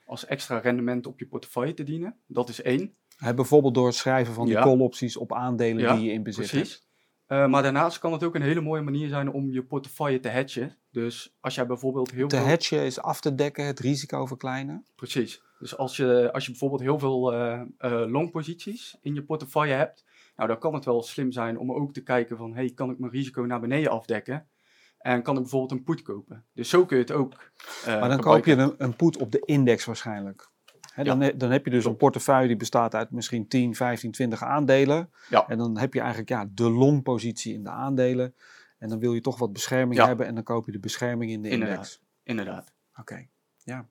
als 0.06 0.26
extra 0.26 0.58
rendement 0.58 1.08
op 1.08 1.20
je 1.20 1.28
portefeuille 1.28 1.74
te 1.74 1.84
dienen. 1.84 2.18
Dat 2.28 2.50
is 2.50 2.62
één. 2.62 2.96
bijvoorbeeld 3.36 3.74
door 3.74 3.86
het 3.86 3.96
schrijven 3.96 4.34
van 4.34 4.46
die 4.46 4.56
call-opties 4.56 5.18
op 5.18 5.34
aandelen 5.34 5.96
die 5.96 6.06
je 6.06 6.12
in 6.12 6.24
bezit 6.24 6.48
precies. 6.48 6.72
hebt. 6.72 6.92
Uh, 7.28 7.48
maar 7.48 7.64
daarnaast 7.64 8.00
kan 8.00 8.12
het 8.12 8.24
ook 8.24 8.36
een 8.36 8.42
hele 8.42 8.62
mooie 8.62 8.82
manier 8.82 9.08
zijn 9.08 9.32
om 9.32 9.52
je 9.52 9.64
portefeuille 9.64 10.20
te 10.20 10.28
hedgen. 10.28 10.78
Dus 10.92 11.38
als 11.40 11.56
jij 11.56 11.66
bijvoorbeeld 11.66 12.12
heel 12.12 12.28
te 12.28 12.36
veel... 12.36 12.46
Te 12.46 12.52
hedgen 12.52 12.86
is 12.86 13.00
af 13.00 13.22
te 13.22 13.36
dekken, 13.36 13.66
het 13.66 13.80
risico 13.80 14.26
verkleinen. 14.26 14.86
Precies. 14.96 15.42
Dus 15.60 15.78
als 15.78 15.98
je, 15.98 16.30
als 16.34 16.46
je 16.46 16.52
bijvoorbeeld 16.52 16.82
heel 16.82 17.00
veel 17.00 17.34
uh, 17.34 17.62
uh, 17.80 18.04
longposities 18.08 18.98
in 19.02 19.14
je 19.14 19.24
portefeuille 19.24 19.74
hebt, 19.74 20.06
nou 20.36 20.50
dan 20.50 20.60
kan 20.60 20.74
het 20.74 20.86
wel 20.86 21.04
slim 21.04 21.32
zijn 21.32 21.58
om 21.58 21.72
ook 21.72 21.94
te 21.94 22.04
kijken 22.04 22.38
van, 22.38 22.54
hey, 22.54 22.70
kan 22.70 22.90
ik 22.90 23.00
mijn 23.00 23.12
risico 23.12 23.42
naar 23.42 23.60
beneden 23.60 23.92
afdekken? 23.92 24.48
En 25.04 25.22
kan 25.22 25.36
ik 25.36 25.42
bijvoorbeeld 25.42 25.72
een 25.72 25.84
put 25.84 26.02
kopen. 26.02 26.46
Dus 26.54 26.70
zo 26.70 26.86
kun 26.86 26.98
je 26.98 27.04
het 27.04 27.12
ook. 27.12 27.52
Uh, 27.88 28.00
maar 28.00 28.10
dan 28.10 28.20
koop 28.20 28.46
je 28.46 28.56
een, 28.56 28.76
een 28.78 28.96
put 28.96 29.18
op 29.18 29.32
de 29.32 29.42
index 29.46 29.86
waarschijnlijk. 29.86 30.50
dan, 30.96 31.32
dan 31.36 31.52
heb 31.52 31.66
je 31.66 31.72
dus 31.72 31.86
een 31.86 31.98
portefeuille 31.98 32.48
die 32.48 32.58
bestaat 32.58 32.96
uit 32.96 33.12
misschien 33.12 33.48
10, 33.48 33.76
15, 33.76 34.12
20 34.12 34.44
aandelen. 34.44 35.10
Ja. 35.30 35.48
En 35.48 35.58
dan 35.58 35.78
heb 35.78 35.94
je 35.94 36.00
eigenlijk 36.00 36.30
ja, 36.30 36.50
de 36.52 36.70
longpositie 36.70 37.54
in 37.54 37.64
de 37.64 37.70
aandelen. 37.70 38.36
En 38.78 38.90
dan 38.90 39.00
wil 39.00 39.14
je 39.14 39.22
toch 39.22 39.38
wat 39.38 39.54
bescherming 39.54 40.06
hebben 40.06 40.26
en 40.26 40.36
dan 40.36 40.44
koop 40.44 40.66
je 40.66 40.72
de 40.72 40.80
bescherming 40.80 41.32
in 41.32 41.42
de 41.42 41.50
index. 41.50 42.02
Inderdaad. 42.24 42.74
Oké, 43.00 43.28
ja. 43.64 43.88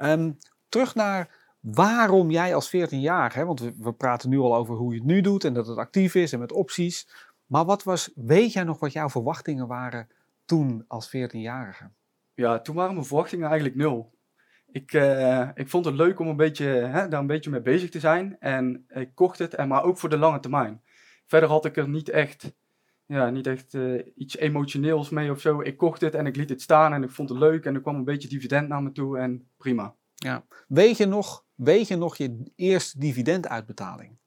Um, 0.00 0.36
terug 0.68 0.94
naar 0.94 1.34
waarom 1.60 2.30
jij 2.30 2.54
als 2.54 2.76
14-jarige, 2.76 3.44
want 3.44 3.60
we, 3.60 3.74
we, 3.78 3.92
praten 3.92 4.30
nu 4.30 4.38
al 4.38 4.56
over 4.56 4.74
hoe 4.74 4.92
je 4.92 4.98
het 4.98 5.08
nu 5.08 5.20
doet 5.20 5.44
en 5.44 5.54
dat 5.54 5.66
het 5.66 5.78
actief 5.78 6.14
is 6.14 6.32
en 6.32 6.38
met 6.38 6.52
opties. 6.52 7.08
Maar 7.46 7.64
wat 7.64 7.82
was, 7.82 8.10
weet 8.14 8.52
jij 8.52 8.64
nog 8.64 8.78
wat 8.78 8.92
jouw 8.92 9.08
verwachtingen 9.08 9.66
waren 9.66 10.08
toen 10.50 10.84
als 10.86 11.08
14-jarige? 11.16 11.90
Ja, 12.34 12.60
toen 12.60 12.74
waren 12.74 12.94
mijn 12.94 13.06
verwachtingen 13.06 13.46
eigenlijk 13.46 13.76
nul. 13.76 14.18
Ik, 14.72 14.92
uh, 14.92 15.48
ik 15.54 15.68
vond 15.68 15.84
het 15.84 15.94
leuk 15.94 16.18
om 16.18 16.28
een 16.28 16.36
beetje, 16.36 16.64
hè, 16.64 17.08
daar 17.08 17.20
een 17.20 17.26
beetje 17.26 17.50
mee 17.50 17.60
bezig 17.60 17.90
te 17.90 18.00
zijn. 18.00 18.36
En 18.38 18.84
ik 18.88 19.14
kocht 19.14 19.38
het, 19.38 19.54
en 19.54 19.68
maar 19.68 19.82
ook 19.82 19.98
voor 19.98 20.08
de 20.08 20.18
lange 20.18 20.40
termijn. 20.40 20.82
verder 21.26 21.48
had 21.48 21.64
ik 21.64 21.76
er 21.76 21.88
niet 21.88 22.08
echt, 22.08 22.54
ja, 23.06 23.30
niet 23.30 23.46
echt 23.46 23.74
eh, 23.74 24.06
iets 24.14 24.36
emotioneels 24.36 25.10
mee 25.10 25.30
of 25.30 25.40
zo. 25.40 25.60
Ik 25.60 25.76
kocht 25.76 26.00
het 26.00 26.14
en 26.14 26.26
ik 26.26 26.36
liet 26.36 26.48
het 26.48 26.62
staan 26.62 26.92
en 26.92 27.02
ik 27.02 27.10
vond 27.10 27.28
het 27.28 27.38
leuk 27.38 27.64
en 27.64 27.74
er 27.74 27.80
kwam 27.80 27.94
een 27.94 28.04
beetje 28.04 28.28
dividend 28.28 28.68
naar 28.68 28.82
me 28.82 28.92
toe 28.92 29.18
en 29.18 29.48
prima. 29.56 29.94
Ja. 30.14 30.44
Weet, 30.68 30.96
je 30.96 31.06
nog, 31.06 31.44
weet 31.54 31.88
je 31.88 31.96
nog 31.96 32.16
je 32.16 32.52
eerste 32.56 32.98
dividenduitbetaling? 32.98 34.18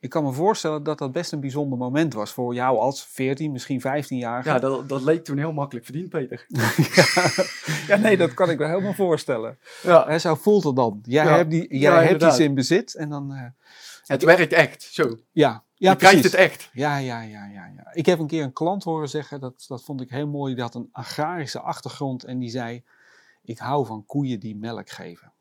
Ik 0.00 0.10
kan 0.10 0.24
me 0.24 0.32
voorstellen 0.32 0.82
dat 0.82 0.98
dat 0.98 1.12
best 1.12 1.32
een 1.32 1.40
bijzonder 1.40 1.78
moment 1.78 2.14
was 2.14 2.30
voor 2.32 2.54
jou 2.54 2.78
als 2.78 3.04
14, 3.04 3.52
misschien 3.52 3.80
15 3.80 4.18
jaar. 4.18 4.44
Ja, 4.44 4.58
dat, 4.58 4.88
dat 4.88 5.02
leek 5.02 5.24
toen 5.24 5.38
heel 5.38 5.52
makkelijk 5.52 5.84
verdiend, 5.86 6.08
Peter. 6.08 6.46
ja. 7.88 7.96
nee, 7.96 8.16
dat 8.16 8.34
kan 8.34 8.50
ik 8.50 8.58
me 8.58 8.66
helemaal 8.66 8.94
voorstellen. 8.94 9.58
Ja. 9.82 10.04
Hè, 10.08 10.18
zo 10.18 10.34
voelt 10.34 10.64
het 10.64 10.76
dan. 10.76 10.98
Jij 11.02 11.24
Ja. 11.24 11.36
hebt, 11.36 11.50
die, 11.50 11.78
jij 11.78 12.06
hebt 12.06 12.22
iets 12.22 12.38
in 12.38 12.54
bezit 12.54 12.94
en 12.94 13.08
dan... 13.08 13.32
eh, 13.34 13.42
Het 14.06 14.22
werkt 14.22 14.52
echt, 14.52 14.82
zo. 14.82 15.02
ja, 15.32 15.64
ja 15.74 15.90
je 15.90 15.96
krijgt 15.96 16.00
precies. 16.20 16.22
het 16.22 16.34
echt. 16.34 16.70
Ja, 16.72 16.96
ja, 16.96 17.22
ja, 17.22 17.46
ja, 17.46 17.66
ja. 17.76 17.90
Ik 17.92 18.06
heb 18.06 18.18
een 18.18 18.26
keer 18.26 18.42
een 18.42 18.52
klant 18.52 18.84
horen 18.84 19.08
zeggen, 19.08 19.40
dat, 19.40 19.64
dat 19.68 19.84
vond 19.84 20.00
ik 20.00 20.10
heel 20.10 20.28
mooi, 20.28 20.54
die 20.54 20.62
had 20.62 20.74
een 20.74 20.88
agrarische 20.92 21.60
achtergrond 21.60 22.24
en 22.24 22.38
die 22.38 22.50
zei, 22.50 22.84
ik 23.42 23.58
hou 23.58 23.86
van 23.86 24.04
koeien 24.06 24.40
die 24.40 24.56
melk 24.56 24.90
geven. 24.90 25.32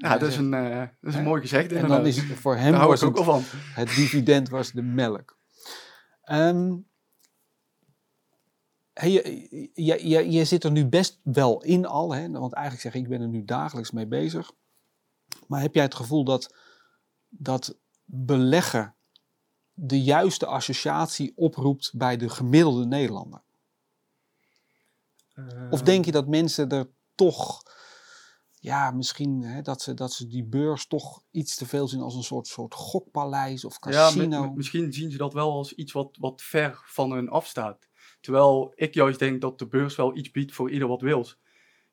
Ja, 0.00 0.18
dat 0.18 0.28
is 0.28 0.36
een, 0.36 0.54
eh, 0.54 0.78
dat 0.78 0.88
is 1.00 1.14
een 1.14 1.20
Hè? 1.20 1.26
mooi 1.26 1.40
gezegd 1.40 1.72
En 1.72 1.88
dan 1.88 2.06
is 2.06 2.16
het 2.16 2.38
voor 2.38 2.56
hem 2.56 2.72
Daar 2.72 2.86
was 2.86 3.02
ik 3.02 3.18
ook 3.18 3.36
het, 3.36 3.52
het 3.74 3.88
dividend 3.88 4.48
was 4.48 4.72
de 4.72 4.82
melk. 4.82 5.38
Ehm, 6.22 6.76
hey, 8.92 9.10
je, 9.10 9.70
je, 9.74 10.08
je, 10.08 10.30
je 10.30 10.44
zit 10.44 10.64
er 10.64 10.70
nu 10.70 10.86
best 10.86 11.20
wel 11.22 11.62
in 11.62 11.86
al, 11.86 12.14
hè? 12.14 12.30
want 12.30 12.52
eigenlijk 12.52 12.82
zeg 12.82 12.94
ik, 12.94 13.02
ik 13.02 13.08
ben 13.08 13.20
er 13.20 13.28
nu 13.28 13.44
dagelijks 13.44 13.90
mee 13.90 14.06
bezig. 14.06 14.52
Maar 15.46 15.60
heb 15.60 15.74
jij 15.74 15.84
het 15.84 15.94
gevoel 15.94 16.24
dat, 16.24 16.54
dat 17.28 17.78
beleggen 18.04 18.94
de 19.72 20.02
juiste 20.02 20.46
associatie 20.46 21.32
oproept 21.36 21.92
bij 21.94 22.16
de 22.16 22.28
gemiddelde 22.28 22.86
Nederlander? 22.86 23.42
Of 25.70 25.82
denk 25.82 26.04
je 26.04 26.12
dat 26.12 26.28
mensen 26.28 26.68
er 26.68 26.88
toch, 27.14 27.62
ja, 28.60 28.90
misschien 28.90 29.42
hè, 29.42 29.62
dat, 29.62 29.82
ze, 29.82 29.94
dat 29.94 30.12
ze 30.12 30.26
die 30.26 30.44
beurs 30.44 30.86
toch 30.86 31.22
iets 31.30 31.56
te 31.56 31.66
veel 31.66 31.88
zien 31.88 32.00
als 32.00 32.14
een 32.14 32.22
soort, 32.22 32.46
soort 32.46 32.74
gokpaleis 32.74 33.64
of 33.64 33.76
Ja, 33.80 33.90
casino? 33.90 34.42
mi- 34.42 34.52
misschien 34.54 34.92
zien 34.92 35.10
ze 35.10 35.16
dat 35.16 35.32
wel 35.32 35.52
als 35.52 35.74
iets 35.74 35.92
wat, 35.92 36.16
wat 36.20 36.42
ver 36.42 36.82
van 36.84 37.12
hun 37.12 37.28
afstaat. 37.28 37.88
Terwijl 38.20 38.72
ik 38.74 38.94
juist 38.94 39.18
denk 39.18 39.40
dat 39.40 39.58
de 39.58 39.66
beurs 39.66 39.96
wel 39.96 40.16
iets 40.16 40.30
biedt 40.30 40.52
voor 40.52 40.70
ieder 40.70 40.88
wat 40.88 41.00
wils. 41.00 41.38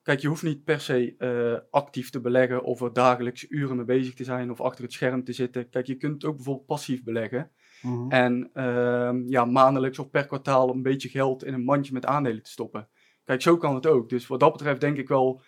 Kijk, 0.01 0.19
je 0.19 0.27
hoeft 0.27 0.43
niet 0.43 0.63
per 0.63 0.79
se 0.81 1.15
eh, 1.17 1.71
actief 1.71 2.09
te 2.09 2.19
beleggen 2.21 2.63
of 2.63 2.81
er 2.81 2.93
dagelijks 2.93 3.45
uren 3.49 3.75
mee 3.75 3.85
bezig 3.85 4.13
te 4.13 4.23
zijn 4.23 4.51
of 4.51 4.61
achter 4.61 4.83
het 4.83 4.93
scherm 4.93 5.23
te 5.23 5.33
zitten. 5.33 5.69
Kijk, 5.69 5.87
je 5.87 5.95
kunt 5.95 6.25
ook 6.25 6.35
bijvoorbeeld 6.35 6.65
passief 6.65 7.03
beleggen. 7.03 7.51
Mhm. 7.81 8.11
En 8.11 8.49
ehm, 8.53 9.27
ja, 9.27 9.45
maandelijks 9.45 9.99
of 9.99 10.09
per 10.09 10.25
kwartaal 10.25 10.69
een 10.69 10.81
beetje 10.81 11.09
geld 11.09 11.43
in 11.43 11.53
een 11.53 11.63
mandje 11.63 11.93
met 11.93 12.05
aandelen 12.05 12.43
te 12.43 12.49
stoppen. 12.49 12.89
Kijk, 13.23 13.41
zo 13.41 13.57
kan 13.57 13.75
het 13.75 13.85
ook. 13.87 14.09
Dus 14.09 14.27
wat 14.27 14.39
dat 14.39 14.51
betreft 14.51 14.81
denk 14.81 14.97
ik 14.97 15.07
wel 15.07 15.41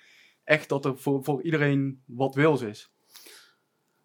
echt 0.47 0.69
dat 0.69 0.85
er 0.85 0.97
voor, 0.97 1.23
voor 1.23 1.41
iedereen 1.41 2.01
wat 2.05 2.35
wils 2.35 2.61
is. 2.61 2.91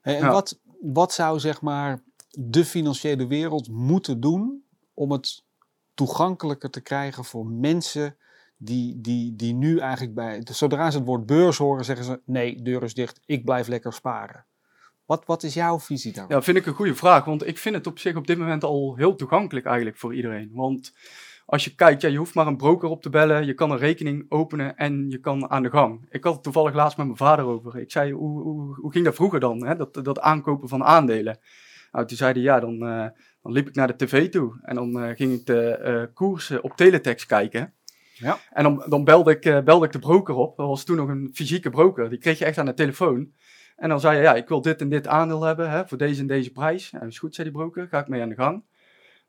Hey, 0.00 0.16
en 0.16 0.24
Ja. 0.24 0.32
wat, 0.32 0.60
wat 0.80 1.12
zou 1.12 1.38
zeg 1.38 1.60
maar 1.60 2.02
de 2.30 2.64
financiële 2.64 3.26
wereld 3.26 3.68
moeten 3.68 4.20
doen 4.20 4.64
om 4.94 5.10
het 5.10 5.44
toegankelijker 5.94 6.70
te 6.70 6.80
krijgen 6.80 7.24
voor 7.24 7.46
mensen 7.46 8.16
die, 8.56 9.00
die, 9.00 9.36
die 9.36 9.54
nu 9.54 9.78
eigenlijk 9.78 10.14
bij, 10.14 10.42
zodra 10.50 10.90
ze 10.90 10.96
het 10.96 11.06
woord 11.06 11.26
beurs 11.26 11.58
horen, 11.58 11.84
zeggen 11.84 12.04
ze 12.04 12.20
nee, 12.24 12.62
deur 12.62 12.82
is 12.82 12.94
dicht, 12.94 13.20
ik 13.26 13.44
blijf 13.44 13.68
lekker 13.68 13.92
sparen. 13.92 14.46
Wat, 15.04 15.26
wat 15.26 15.42
is 15.42 15.54
jouw 15.54 15.80
visie 15.80 16.12
daarop? 16.12 16.32
Ja, 16.32 16.42
vind 16.42 16.56
ik 16.56 16.66
een 16.66 16.74
goede 16.74 16.94
vraag. 16.94 17.24
Want 17.24 17.46
ik 17.46 17.58
vind 17.58 17.74
het 17.74 17.86
op 17.86 17.98
zich 17.98 18.16
op 18.16 18.26
dit 18.26 18.38
moment 18.38 18.64
al 18.64 18.96
heel 18.96 19.14
toegankelijk 19.14 19.66
eigenlijk 19.66 19.96
voor 19.96 20.14
iedereen. 20.14 20.50
Want 20.52 20.92
als 21.46 21.64
je 21.64 21.74
kijkt, 21.74 22.02
ja, 22.02 22.08
je 22.08 22.18
hoeft 22.18 22.34
maar 22.34 22.46
een 22.46 22.56
broker 22.56 22.88
op 22.88 23.02
te 23.02 23.10
bellen. 23.10 23.46
Je 23.46 23.54
kan 23.54 23.70
een 23.70 23.78
rekening 23.78 24.26
openen 24.28 24.76
en 24.76 25.10
je 25.10 25.18
kan 25.18 25.50
aan 25.50 25.62
de 25.62 25.70
gang. 25.70 26.06
Ik 26.08 26.24
had 26.24 26.34
het 26.34 26.42
toevallig 26.42 26.74
laatst 26.74 26.96
met 26.96 27.06
mijn 27.06 27.18
vader 27.18 27.44
over. 27.44 27.78
Ik 27.78 27.90
zei, 27.90 28.12
hoe, 28.12 28.42
hoe, 28.42 28.74
hoe 28.80 28.92
ging 28.92 29.04
dat 29.04 29.14
vroeger 29.14 29.40
dan? 29.40 29.66
Hè? 29.66 29.76
Dat, 29.76 29.94
dat 29.94 30.20
aankopen 30.20 30.68
van 30.68 30.84
aandelen. 30.84 31.38
Nou, 31.92 32.06
toen 32.06 32.16
zei 32.16 32.32
hij, 32.32 32.42
ja, 32.42 32.60
dan, 32.60 32.82
eh, 32.82 33.06
dan 33.42 33.52
liep 33.52 33.68
ik 33.68 33.74
naar 33.74 33.86
de 33.86 33.96
tv 33.96 34.30
toe. 34.30 34.58
En 34.62 34.74
dan 34.74 35.00
eh, 35.00 35.16
ging 35.16 35.32
ik 35.32 35.46
de 35.46 35.68
eh, 35.68 36.02
koersen 36.14 36.62
op 36.62 36.76
teletext 36.76 37.26
kijken. 37.26 37.72
Ja. 38.12 38.38
En 38.50 38.62
dan, 38.62 38.84
dan 38.88 39.04
belde, 39.04 39.38
ik, 39.38 39.64
belde 39.64 39.86
ik 39.86 39.92
de 39.92 39.98
broker 39.98 40.34
op. 40.34 40.56
Dat 40.56 40.66
was 40.66 40.84
toen 40.84 40.96
nog 40.96 41.08
een 41.08 41.30
fysieke 41.34 41.70
broker. 41.70 42.08
Die 42.10 42.18
kreeg 42.18 42.38
je 42.38 42.44
echt 42.44 42.58
aan 42.58 42.66
de 42.66 42.74
telefoon. 42.74 43.32
En 43.76 43.88
dan 43.88 44.00
zei 44.00 44.16
je, 44.16 44.22
ja, 44.22 44.34
ik 44.34 44.48
wil 44.48 44.62
dit 44.62 44.80
en 44.80 44.88
dit 44.88 45.06
aandeel 45.06 45.42
hebben 45.42 45.70
hè, 45.70 45.86
voor 45.86 45.98
deze 45.98 46.20
en 46.20 46.26
deze 46.26 46.52
prijs. 46.52 46.90
Ja, 46.90 47.02
is 47.02 47.18
goed, 47.18 47.34
zei 47.34 47.48
die 47.48 47.56
broker. 47.56 47.88
Ga 47.88 48.00
ik 48.00 48.08
mee 48.08 48.22
aan 48.22 48.28
de 48.28 48.34
gang. 48.34 48.64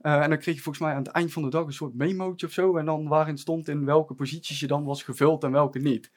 Eh, 0.03 0.21
en 0.21 0.29
dan 0.29 0.39
kreeg 0.39 0.55
je 0.55 0.61
volgens 0.61 0.85
mij 0.85 0.93
aan 0.93 1.03
het 1.03 1.11
eind 1.11 1.31
van 1.31 1.43
de 1.43 1.49
dag 1.49 1.65
een 1.65 1.73
soort 1.73 1.93
memootje 1.93 2.45
of 2.45 2.51
zo. 2.51 2.77
En 2.77 2.85
dan 2.85 3.07
waarin 3.07 3.37
stond 3.37 3.67
in 3.67 3.85
welke 3.85 4.13
posities 4.13 4.59
je 4.59 4.67
dan 4.67 4.83
was 4.83 5.03
gevuld 5.03 5.43
en 5.43 5.51
welke 5.51 5.79
niet. 5.79 6.11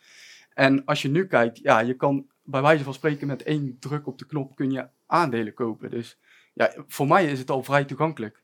En 0.55 0.85
als 0.85 1.03
je 1.03 1.09
nu 1.09 1.27
kijkt, 1.27 1.59
ja, 1.59 1.79
je 1.79 1.95
kan 1.95 2.27
bij 2.43 2.63
wijze 2.63 2.85
van 2.85 2.95
spreken 2.95 3.27
met 3.27 3.43
één 3.43 3.79
druk 3.79 4.07
op 4.07 4.19
de 4.19 4.27
knop 4.27 4.57
kun 4.57 4.71
je 4.71 4.89
aandelen 5.07 5.55
kopen. 5.55 5.91
Dus 5.91 6.19
ja, 6.55 6.73
voor 6.87 7.07
mij 7.07 7.27
is 7.31 7.39
het 7.39 7.51
al 7.51 7.63
vrij 7.63 7.85
toegankelijk. 7.85 8.43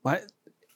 Maar 0.00 0.24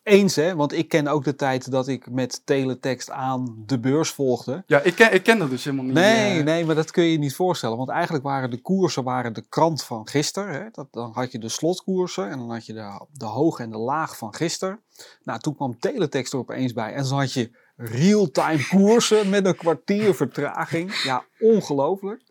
eens 0.09 0.37
hè, 0.37 0.55
want 0.55 0.73
ik 0.73 0.89
ken 0.89 1.09
ook 1.09 1.25
de 1.25 1.35
tijd 1.35 1.71
dat 1.71 1.89
ik 1.89 2.11
met 2.11 2.43
teletext 2.45 3.11
aan 3.11 3.63
de 3.67 3.79
beurs 3.79 4.11
volgde. 4.11 4.63
Ja, 4.67 4.81
ik 4.81 4.95
ken, 4.95 5.15
ik 5.15 5.23
ken 5.23 5.39
dat 5.39 5.51
dus 5.51 5.65
helemaal 5.65 5.85
niet. 5.85 5.95
Nee, 5.95 6.39
eh. 6.39 6.45
nee, 6.45 6.65
maar 6.65 6.75
dat 6.75 6.91
kun 6.91 7.05
je 7.05 7.13
je 7.13 7.19
niet 7.19 7.35
voorstellen. 7.35 7.77
Want 7.77 7.89
eigenlijk 7.89 8.25
waren 8.25 8.51
de 8.51 8.61
koersen 8.61 9.05
waren 9.05 9.33
de 9.33 9.45
krant 9.49 9.83
van 9.85 10.09
gisteren. 10.09 10.53
Hè? 10.53 10.69
Dat, 10.73 10.87
dan 10.91 11.11
had 11.13 11.33
je 11.33 11.39
de 11.39 11.49
slotkoersen 11.49 12.31
en 12.31 12.39
dan 12.39 12.51
had 12.51 12.67
je 12.67 12.73
de, 12.73 13.07
de 13.13 13.25
hoog 13.25 13.59
en 13.59 13.71
de 13.71 13.79
laag 13.79 14.17
van 14.17 14.35
gisteren. 14.35 14.81
Nou, 15.23 15.41
toen 15.41 15.55
kwam 15.55 15.79
teletext 15.79 16.33
er 16.33 16.39
opeens 16.39 16.73
bij. 16.73 16.93
En 16.93 17.03
dan 17.03 17.19
had 17.19 17.33
je 17.33 17.51
real-time 17.77 18.67
koersen 18.69 19.29
met 19.29 19.47
een 19.47 19.57
kwartier 19.57 20.15
vertraging. 20.15 21.03
Ja, 21.03 21.25
ongelooflijk. 21.41 22.23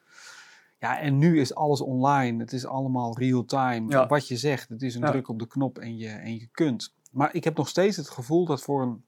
Ja, 0.79 0.99
en 0.99 1.17
nu 1.17 1.39
is 1.39 1.55
alles 1.55 1.81
online. 1.81 2.39
Het 2.39 2.53
is 2.53 2.65
allemaal 2.65 3.17
real-time. 3.17 3.89
Ja. 3.91 4.07
Wat 4.07 4.27
je 4.27 4.37
zegt, 4.37 4.69
het 4.69 4.81
is 4.81 4.95
een 4.95 5.01
Ja. 5.01 5.11
druk 5.11 5.29
op 5.29 5.39
de 5.39 5.47
knop 5.47 5.77
en 5.77 5.97
je, 5.97 6.07
en 6.09 6.33
je 6.33 6.47
kunt. 6.51 6.93
Maar 7.17 7.33
ik 7.33 7.43
heb 7.43 7.57
nog 7.57 7.67
steeds 7.67 7.97
het 7.97 8.09
gevoel 8.09 8.45
dat 8.45 8.61
voor 8.61 8.81
een, 8.81 9.05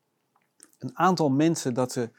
een 0.77 0.97
aantal 0.97 1.29
mensen 1.29 1.73
dat 1.73 1.91
ze 1.91 2.11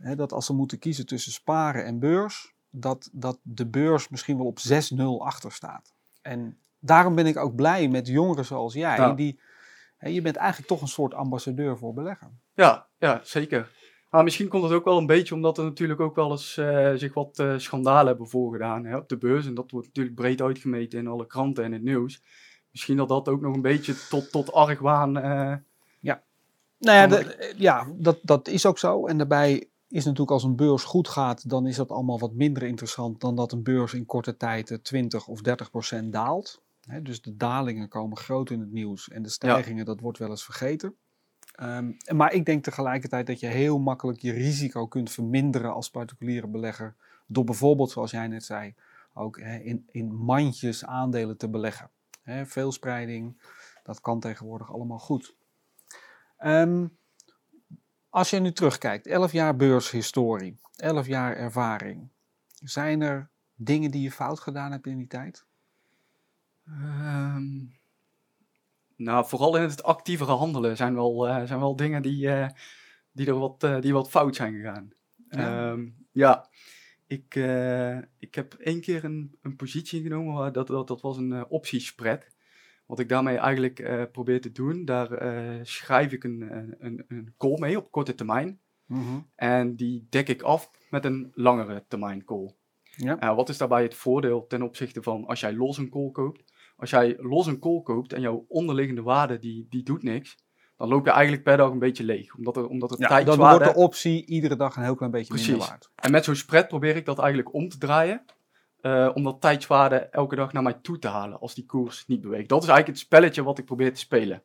Hè, 0.00 0.16
dat 0.16 0.32
als 0.32 0.46
ze 0.46 0.52
moeten 0.52 0.78
kiezen 0.78 1.06
tussen 1.06 1.32
sparen 1.32 1.84
en 1.84 1.98
beurs, 1.98 2.54
dat, 2.70 3.10
dat 3.12 3.38
de 3.42 3.66
beurs 3.66 4.08
misschien 4.08 4.36
wel 4.36 4.46
op 4.46 4.58
6-0 4.68 5.02
achter 5.18 5.52
staat. 5.52 5.94
En 6.22 6.58
daarom 6.78 7.14
ben 7.14 7.26
ik 7.26 7.36
ook 7.36 7.54
blij 7.54 7.88
met 7.88 8.06
jongeren 8.06 8.44
zoals 8.44 8.74
jij. 8.74 8.96
Ja. 8.96 9.12
Die, 9.12 9.40
hè, 9.96 10.08
je 10.08 10.22
bent 10.22 10.36
eigenlijk 10.36 10.68
toch 10.68 10.80
een 10.80 10.88
soort 10.88 11.14
ambassadeur 11.14 11.78
voor 11.78 11.94
beleggen. 11.94 12.40
Ja, 12.54 12.88
ja, 12.98 13.20
zeker. 13.24 13.78
Maar 14.10 14.24
misschien 14.24 14.48
komt 14.48 14.62
het 14.62 14.72
ook 14.72 14.84
wel 14.84 14.98
een 14.98 15.06
beetje 15.06 15.34
omdat 15.34 15.58
er 15.58 15.64
natuurlijk 15.64 16.00
ook 16.00 16.14
wel 16.14 16.30
eens 16.30 16.56
eh, 16.56 16.92
zich 16.94 17.14
wat 17.14 17.38
eh, 17.38 17.54
schandalen 17.56 18.06
hebben 18.06 18.28
voorgedaan 18.28 18.84
hè, 18.84 18.96
op 18.96 19.08
de 19.08 19.18
beurs. 19.18 19.46
En 19.46 19.54
dat 19.54 19.70
wordt 19.70 19.86
natuurlijk 19.86 20.16
breed 20.16 20.42
uitgemeten 20.42 20.98
in 20.98 21.06
alle 21.06 21.26
kranten 21.26 21.64
en 21.64 21.72
het 21.72 21.82
nieuws. 21.82 22.22
Misschien 22.70 22.96
dat 22.96 23.08
dat 23.08 23.28
ook 23.28 23.40
nog 23.40 23.54
een 23.54 23.62
beetje 23.62 23.94
tot, 24.08 24.30
tot 24.30 24.52
argwaan... 24.52 25.16
eh, 25.16 25.54
Nou 26.82 26.96
ja, 26.96 27.06
Kan 27.06 27.18
de- 27.18 27.54
ja 27.56 27.86
dat, 27.96 28.18
dat 28.22 28.48
is 28.48 28.66
ook 28.66 28.78
zo. 28.78 29.06
En 29.06 29.18
daarbij 29.18 29.68
is 29.88 30.04
natuurlijk 30.04 30.30
als 30.30 30.44
een 30.44 30.56
beurs 30.56 30.84
goed 30.84 31.08
gaat, 31.08 31.48
dan 31.48 31.66
is 31.66 31.76
dat 31.76 31.90
allemaal 31.90 32.18
wat 32.18 32.32
minder 32.32 32.62
interessant 32.62 33.20
dan 33.20 33.36
dat 33.36 33.52
een 33.52 33.62
beurs 33.62 33.94
in 33.94 34.06
korte 34.06 34.36
tijd 34.36 34.70
eh, 34.70 34.78
20 34.78 35.26
of 35.26 35.40
30 35.40 35.70
procent 35.70 36.12
daalt. 36.12 36.62
Dus 37.02 37.22
de 37.22 37.36
dalingen 37.36 37.88
komen 37.88 38.16
groot 38.16 38.50
in 38.50 38.60
het 38.60 38.72
nieuws 38.72 39.08
en 39.08 39.22
de 39.22 39.28
stijgingen, 39.28 39.84
dat 39.84 40.00
wordt 40.00 40.18
wel 40.18 40.30
eens 40.30 40.44
vergeten. 40.44 40.94
Ehm, 41.54 41.92
maar 42.14 42.32
ik 42.32 42.44
denk 42.44 42.64
tegelijkertijd 42.64 43.26
dat 43.26 43.40
je 43.40 43.46
heel 43.46 43.78
makkelijk 43.78 44.18
je 44.20 44.32
risico 44.32 44.86
kunt 44.86 45.10
verminderen 45.10 45.72
als 45.74 45.90
particuliere 45.90 46.46
belegger. 46.46 46.94
Door 47.26 47.44
bijvoorbeeld, 47.44 47.90
zoals 47.90 48.10
jij 48.10 48.26
net 48.28 48.44
zei, 48.44 48.74
ook 49.14 49.38
in, 49.38 49.86
in 49.90 50.14
mandjes 50.14 50.84
aandelen 50.84 51.36
te 51.36 51.48
beleggen. 51.48 51.90
Hè, 52.30 52.46
veelspreiding, 52.46 53.42
dat 53.82 54.00
kan 54.00 54.20
tegenwoordig 54.20 54.72
allemaal 54.72 54.98
goed. 54.98 55.34
Ehm, 56.36 56.86
als 58.08 58.30
je 58.30 58.38
nu 58.38 58.52
terugkijkt, 58.52 59.06
11 59.06 59.32
jaar 59.32 59.56
beurshistorie, 59.56 60.60
11 60.76 61.06
jaar 61.06 61.36
ervaring. 61.36 62.08
Zijn 62.48 63.00
er 63.00 63.30
dingen 63.54 63.90
die 63.90 64.02
je 64.02 64.12
fout 64.12 64.40
gedaan 64.40 64.72
hebt 64.72 64.86
in 64.86 64.96
die 64.96 65.06
tijd? 65.06 65.46
Ehm, 66.66 67.64
nou, 68.96 69.26
vooral 69.26 69.56
in 69.56 69.62
het 69.62 69.82
actievere 69.82 70.32
handelen 70.32 70.76
zijn 70.76 70.94
wel, 70.94 71.28
eh, 71.28 71.44
zijn 71.44 71.60
wel 71.60 71.76
dingen 71.76 72.02
die, 72.02 72.30
eh, 72.30 72.48
die 73.12 73.26
er 73.26 73.38
wat, 73.38 73.62
eh, 73.62 73.80
die 73.80 73.92
wat 73.92 74.10
fout 74.10 74.36
zijn 74.36 74.54
gegaan. 74.54 74.92
Ja. 75.28 75.40
Ja, 75.40 75.76
ja 76.12 76.48
ik, 77.10 77.34
eh, 77.34 77.98
ik 78.18 78.34
heb 78.34 78.54
één 78.54 78.80
keer 78.80 79.04
een, 79.04 79.38
een 79.42 79.56
positie 79.56 80.02
genomen, 80.02 80.34
waar 80.34 80.52
dat, 80.52 80.66
dat, 80.66 80.88
dat 80.88 81.00
was 81.00 81.16
een 81.16 81.32
eh, 81.32 81.42
optiespread. 81.48 82.26
Wat 82.86 82.98
ik 82.98 83.08
daarmee 83.08 83.36
eigenlijk 83.36 83.78
eh, 83.78 84.02
probeer 84.12 84.40
te 84.40 84.52
doen, 84.52 84.84
daar 84.84 85.08
schrijf 85.66 86.12
ik 86.12 86.24
een, 86.24 86.40
een, 86.78 87.04
een, 87.08 87.34
call 87.36 87.58
mee 87.58 87.78
op 87.78 87.90
korte 87.90 88.14
termijn. 88.14 88.60
En 89.34 89.76
die 89.76 90.06
dek 90.08 90.28
ik 90.28 90.42
af 90.42 90.70
met 90.90 91.04
een 91.04 91.30
langere 91.34 91.84
termijn 91.88 92.24
call. 92.24 92.54
Ja. 92.96 93.22
Uh, 93.22 93.36
wat 93.36 93.48
is 93.48 93.58
daarbij 93.58 93.82
het 93.82 93.94
voordeel 93.94 94.46
ten 94.46 94.62
opzichte 94.62 95.02
van 95.02 95.24
als 95.26 95.40
jij 95.40 95.52
los 95.52 95.78
een 95.78 95.90
call 95.90 96.10
koopt? 96.10 96.52
als 96.80 96.90
jij 96.90 97.16
los 97.18 97.46
een 97.46 97.58
call 97.58 97.82
koopt 97.82 98.12
en 98.12 98.20
jouw 98.20 98.44
onderliggende 98.48 99.02
waarde 99.02 99.38
die, 99.38 99.66
die 99.68 99.82
doet 99.82 100.02
niks, 100.02 100.36
dan 100.80 100.88
loop 100.88 101.04
je 101.04 101.10
eigenlijk 101.10 101.42
per 101.42 101.56
dag 101.56 101.70
een 101.70 101.78
beetje 101.78 102.04
leeg. 102.04 102.34
Omdat 102.34 102.56
er, 102.56 102.66
omdat 102.68 102.90
er 102.90 103.00
ja, 103.00 103.22
dan 103.22 103.38
wordt 103.38 103.64
de 103.64 103.74
optie 103.74 104.26
iedere 104.26 104.56
dag 104.56 104.76
een 104.76 104.82
heel 104.82 104.94
klein 104.94 105.12
beetje 105.12 105.34
minder 105.34 105.50
Precies. 105.52 105.70
waard. 105.70 105.90
En 105.94 106.10
met 106.10 106.24
zo'n 106.24 106.34
spread 106.34 106.68
probeer 106.68 106.96
ik 106.96 107.04
dat 107.04 107.18
eigenlijk 107.18 107.54
om 107.54 107.68
te 107.68 107.78
draaien. 107.78 108.22
eh, 108.80 109.10
om 109.14 109.22
dat 109.22 109.40
tijdswaarde 109.40 109.96
elke 109.96 110.34
dag 110.36 110.52
naar 110.52 110.62
mij 110.62 110.72
toe 110.82 110.98
te 110.98 111.08
halen 111.08 111.40
als 111.40 111.54
die 111.54 111.66
koers 111.66 112.04
niet 112.06 112.20
beweegt. 112.20 112.48
Dat 112.48 112.62
is 112.62 112.68
eigenlijk 112.68 112.98
het 112.98 113.06
spelletje 113.06 113.42
wat 113.42 113.58
ik 113.58 113.64
probeer 113.64 113.92
te 113.94 114.00
spelen. 114.00 114.42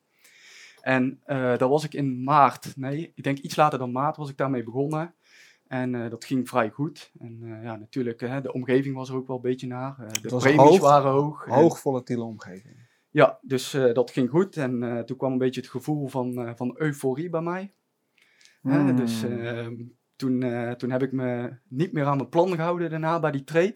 En 0.81 1.19
eh 1.25 1.57
daar 1.57 1.69
was 1.69 1.83
ik 1.83 1.93
in 1.93 2.23
maart, 2.23 2.73
nee, 2.77 3.11
ik 3.15 3.23
denk 3.23 3.37
iets 3.37 3.55
later 3.55 3.79
dan 3.79 3.91
maart 3.91 4.17
was 4.17 4.29
ik 4.29 4.37
daarmee 4.37 4.63
begonnen. 4.63 5.13
En 5.67 5.95
eh, 6.03 6.09
dat 6.09 6.25
ging 6.25 6.49
vrij 6.49 6.69
goed. 6.69 7.11
En 7.19 7.59
ja, 7.63 7.75
natuurlijk, 7.75 8.19
de 8.19 8.53
omgeving 8.53 8.95
was 8.95 9.09
er 9.09 9.15
ook 9.15 9.27
wel 9.27 9.35
een 9.35 9.41
beetje 9.41 9.67
naar. 9.67 9.95
De 10.21 10.35
premies 10.37 10.57
hoog- 10.57 10.79
waren 10.79 11.11
hoog. 11.11 11.45
Hoog 11.45 11.79
volatiele 11.79 12.23
omgeving. 12.23 12.75
Ja, 13.15 13.39
dus 13.41 13.73
eh, 13.73 13.93
dat 13.93 14.11
ging 14.11 14.29
goed. 14.29 14.57
En 14.57 14.83
eh, 14.83 14.99
toen 14.99 15.17
kwam 15.17 15.31
een 15.31 15.37
beetje 15.37 15.61
het 15.61 15.69
gevoel 15.69 16.07
van, 16.07 16.37
eh, 16.37 16.51
van 16.55 16.75
euforie 16.77 17.29
bij 17.29 17.41
mij. 17.41 17.73
Hmm. 18.61 18.95
Dus 18.95 19.23
ehm, 19.23 19.75
toen, 20.15 20.39
toen 20.77 20.91
heb 20.91 21.03
ik 21.03 21.11
me 21.11 21.57
niet 21.69 21.93
meer 21.93 22.05
aan 22.05 22.17
mijn 22.17 22.29
plan 22.29 22.55
gehouden 22.55 22.89
daarna 22.89 23.19
bij 23.19 23.31
die 23.31 23.43
trade. 23.43 23.75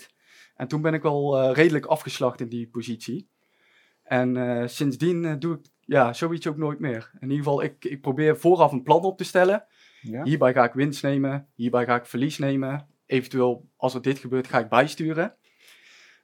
En 0.55 0.67
toen 0.67 0.81
ben 0.81 0.93
ik 0.93 1.01
wel 1.01 1.51
redelijk 1.53 1.85
afgeslacht 1.85 2.41
in 2.41 2.49
die 2.49 2.69
positie. 2.69 3.29
En 4.03 4.69
sindsdien 4.69 5.39
doe 5.39 5.55
ik 5.55 5.65
ja, 5.79 6.13
zoiets 6.13 6.47
ook 6.47 6.57
nooit 6.57 6.79
meer. 6.79 7.11
In 7.13 7.29
ieder 7.29 7.37
geval, 7.37 7.63
ik, 7.63 7.85
ik 7.85 8.01
probeer 8.01 8.37
vooraf 8.37 8.71
een 8.71 8.83
plan 8.83 9.01
op 9.01 9.17
te 9.17 9.23
stellen. 9.23 9.65
Ja? 10.01 10.23
Hierbij 10.23 10.53
ga 10.53 10.63
ik 10.63 10.73
winst 10.73 11.03
nemen, 11.03 11.47
hierbij 11.55 11.85
ga 11.85 11.95
ik 11.95 12.05
verlies 12.05 12.37
nemen. 12.37 12.87
Eventueel, 13.05 13.69
als 13.75 13.93
er 13.93 14.01
dit 14.01 14.19
gebeurt, 14.19 14.47
ga 14.47 14.59
ik 14.59 14.69
bijsturen. 14.69 15.35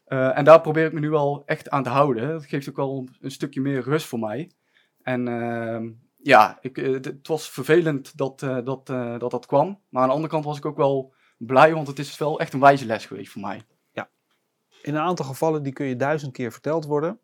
Eh, 0.06 0.38
en 0.38 0.44
daar 0.44 0.62
probeer 0.62 0.86
ik 0.86 0.94
me 0.94 1.00
nu 1.00 1.10
wel 1.10 1.44
echt 1.46 1.70
aan 1.70 1.84
te 1.84 1.90
houden. 1.90 2.28
Dat 2.28 2.46
geeft 2.46 2.70
ook 2.70 2.76
wel 2.76 3.08
een 3.22 3.32
stukje 3.32 3.62
meer 3.62 3.82
rust 3.82 4.06
voor 4.06 4.20
mij. 4.20 4.52
En 5.02 5.28
ehm, 5.28 5.90
ja, 6.18 6.58
ik, 6.62 6.78
eh, 6.78 6.94
het 6.94 7.28
was 7.28 7.50
vervelend 7.50 8.18
dat, 8.18 8.42
eh, 8.42 8.58
dat, 8.64 8.86
dat 9.20 9.32
dat 9.32 9.46
kwam. 9.46 9.80
Maar 9.90 10.02
aan 10.02 10.08
de 10.08 10.14
andere 10.14 10.34
kant 10.34 10.46
was 10.46 10.58
ik 10.58 10.66
ook 10.66 10.78
wel 10.78 11.14
blij, 11.38 11.74
want 11.74 11.88
het 11.88 12.00
is 12.00 12.18
wel 12.18 12.40
echt 12.40 12.54
een 12.54 12.60
wijze 12.60 12.86
les 12.86 13.06
geweest 13.06 13.32
voor 13.32 13.42
mij. 13.42 13.62
In 14.82 14.96
een 14.96 15.02
aantal 15.02 15.26
gevallen 15.26 15.64
die 15.64 15.74
kun 15.74 15.86
je 15.86 15.96
duizend 15.96 16.32
keer 16.32 16.52
verteld 16.52 16.86
worden. 16.86 17.20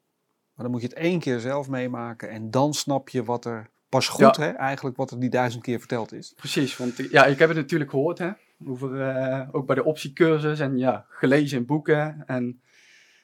Maar 0.54 0.66
dan 0.66 0.72
moet 0.72 0.82
je 0.82 0.88
het 0.88 0.98
één 0.98 1.20
keer 1.20 1.40
zelf 1.40 1.70
meemaken. 1.70 2.30
En 2.30 2.52
dan 2.52 2.74
snap 2.74 3.10
je 3.10 3.24
wat 3.24 3.46
er 3.46 3.70
pas 3.90 4.08
goed, 4.08 4.38
hè, 4.38 4.50
eigenlijk 4.50 4.98
wat 4.98 5.12
er 5.12 5.20
die 5.20 5.30
duizend 5.30 5.64
keer 5.64 5.80
verteld 5.80 6.14
is. 6.14 6.34
Precies, 6.36 6.78
want 6.78 6.98
ja, 6.98 7.26
ik 7.26 7.40
heb 7.40 7.48
het 7.50 7.58
natuurlijk 7.58 7.90
gehoord, 7.90 8.18
hè, 8.18 8.32
over, 8.66 9.50
ook 9.52 9.66
bij 9.66 9.76
de 9.76 9.84
optiecursus 9.84 10.60
en 10.60 10.78
ja, 10.78 11.06
gelezen 11.10 11.58
in 11.58 11.66
boeken. 11.66 12.24
En 12.26 12.62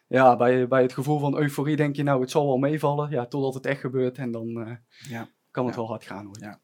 ja, 0.08 0.36
bij, 0.36 0.68
bij 0.68 0.82
het 0.82 0.94
gevoel 0.94 1.20
van 1.20 1.38
euforie 1.38 1.76
denk 1.76 1.96
je, 1.96 2.04
nou, 2.04 2.22
het 2.22 2.32
zal 2.32 2.46
wel 2.48 2.58
meevallen, 2.58 3.10
ja, 3.10 3.26
totdat 3.26 3.54
het 3.54 3.66
echt 3.66 3.80
gebeurt 3.80 4.18
en 4.18 4.32
dan 4.32 4.48
eh, 4.48 4.72
Ja. 5.10 5.30
kan 5.52 5.66
het 5.66 5.76
Ja. 5.76 5.82
wel 5.82 5.90
hard 5.90 6.04
gaan 6.04 6.26
hoor. 6.26 6.38
Ja. 6.40 6.60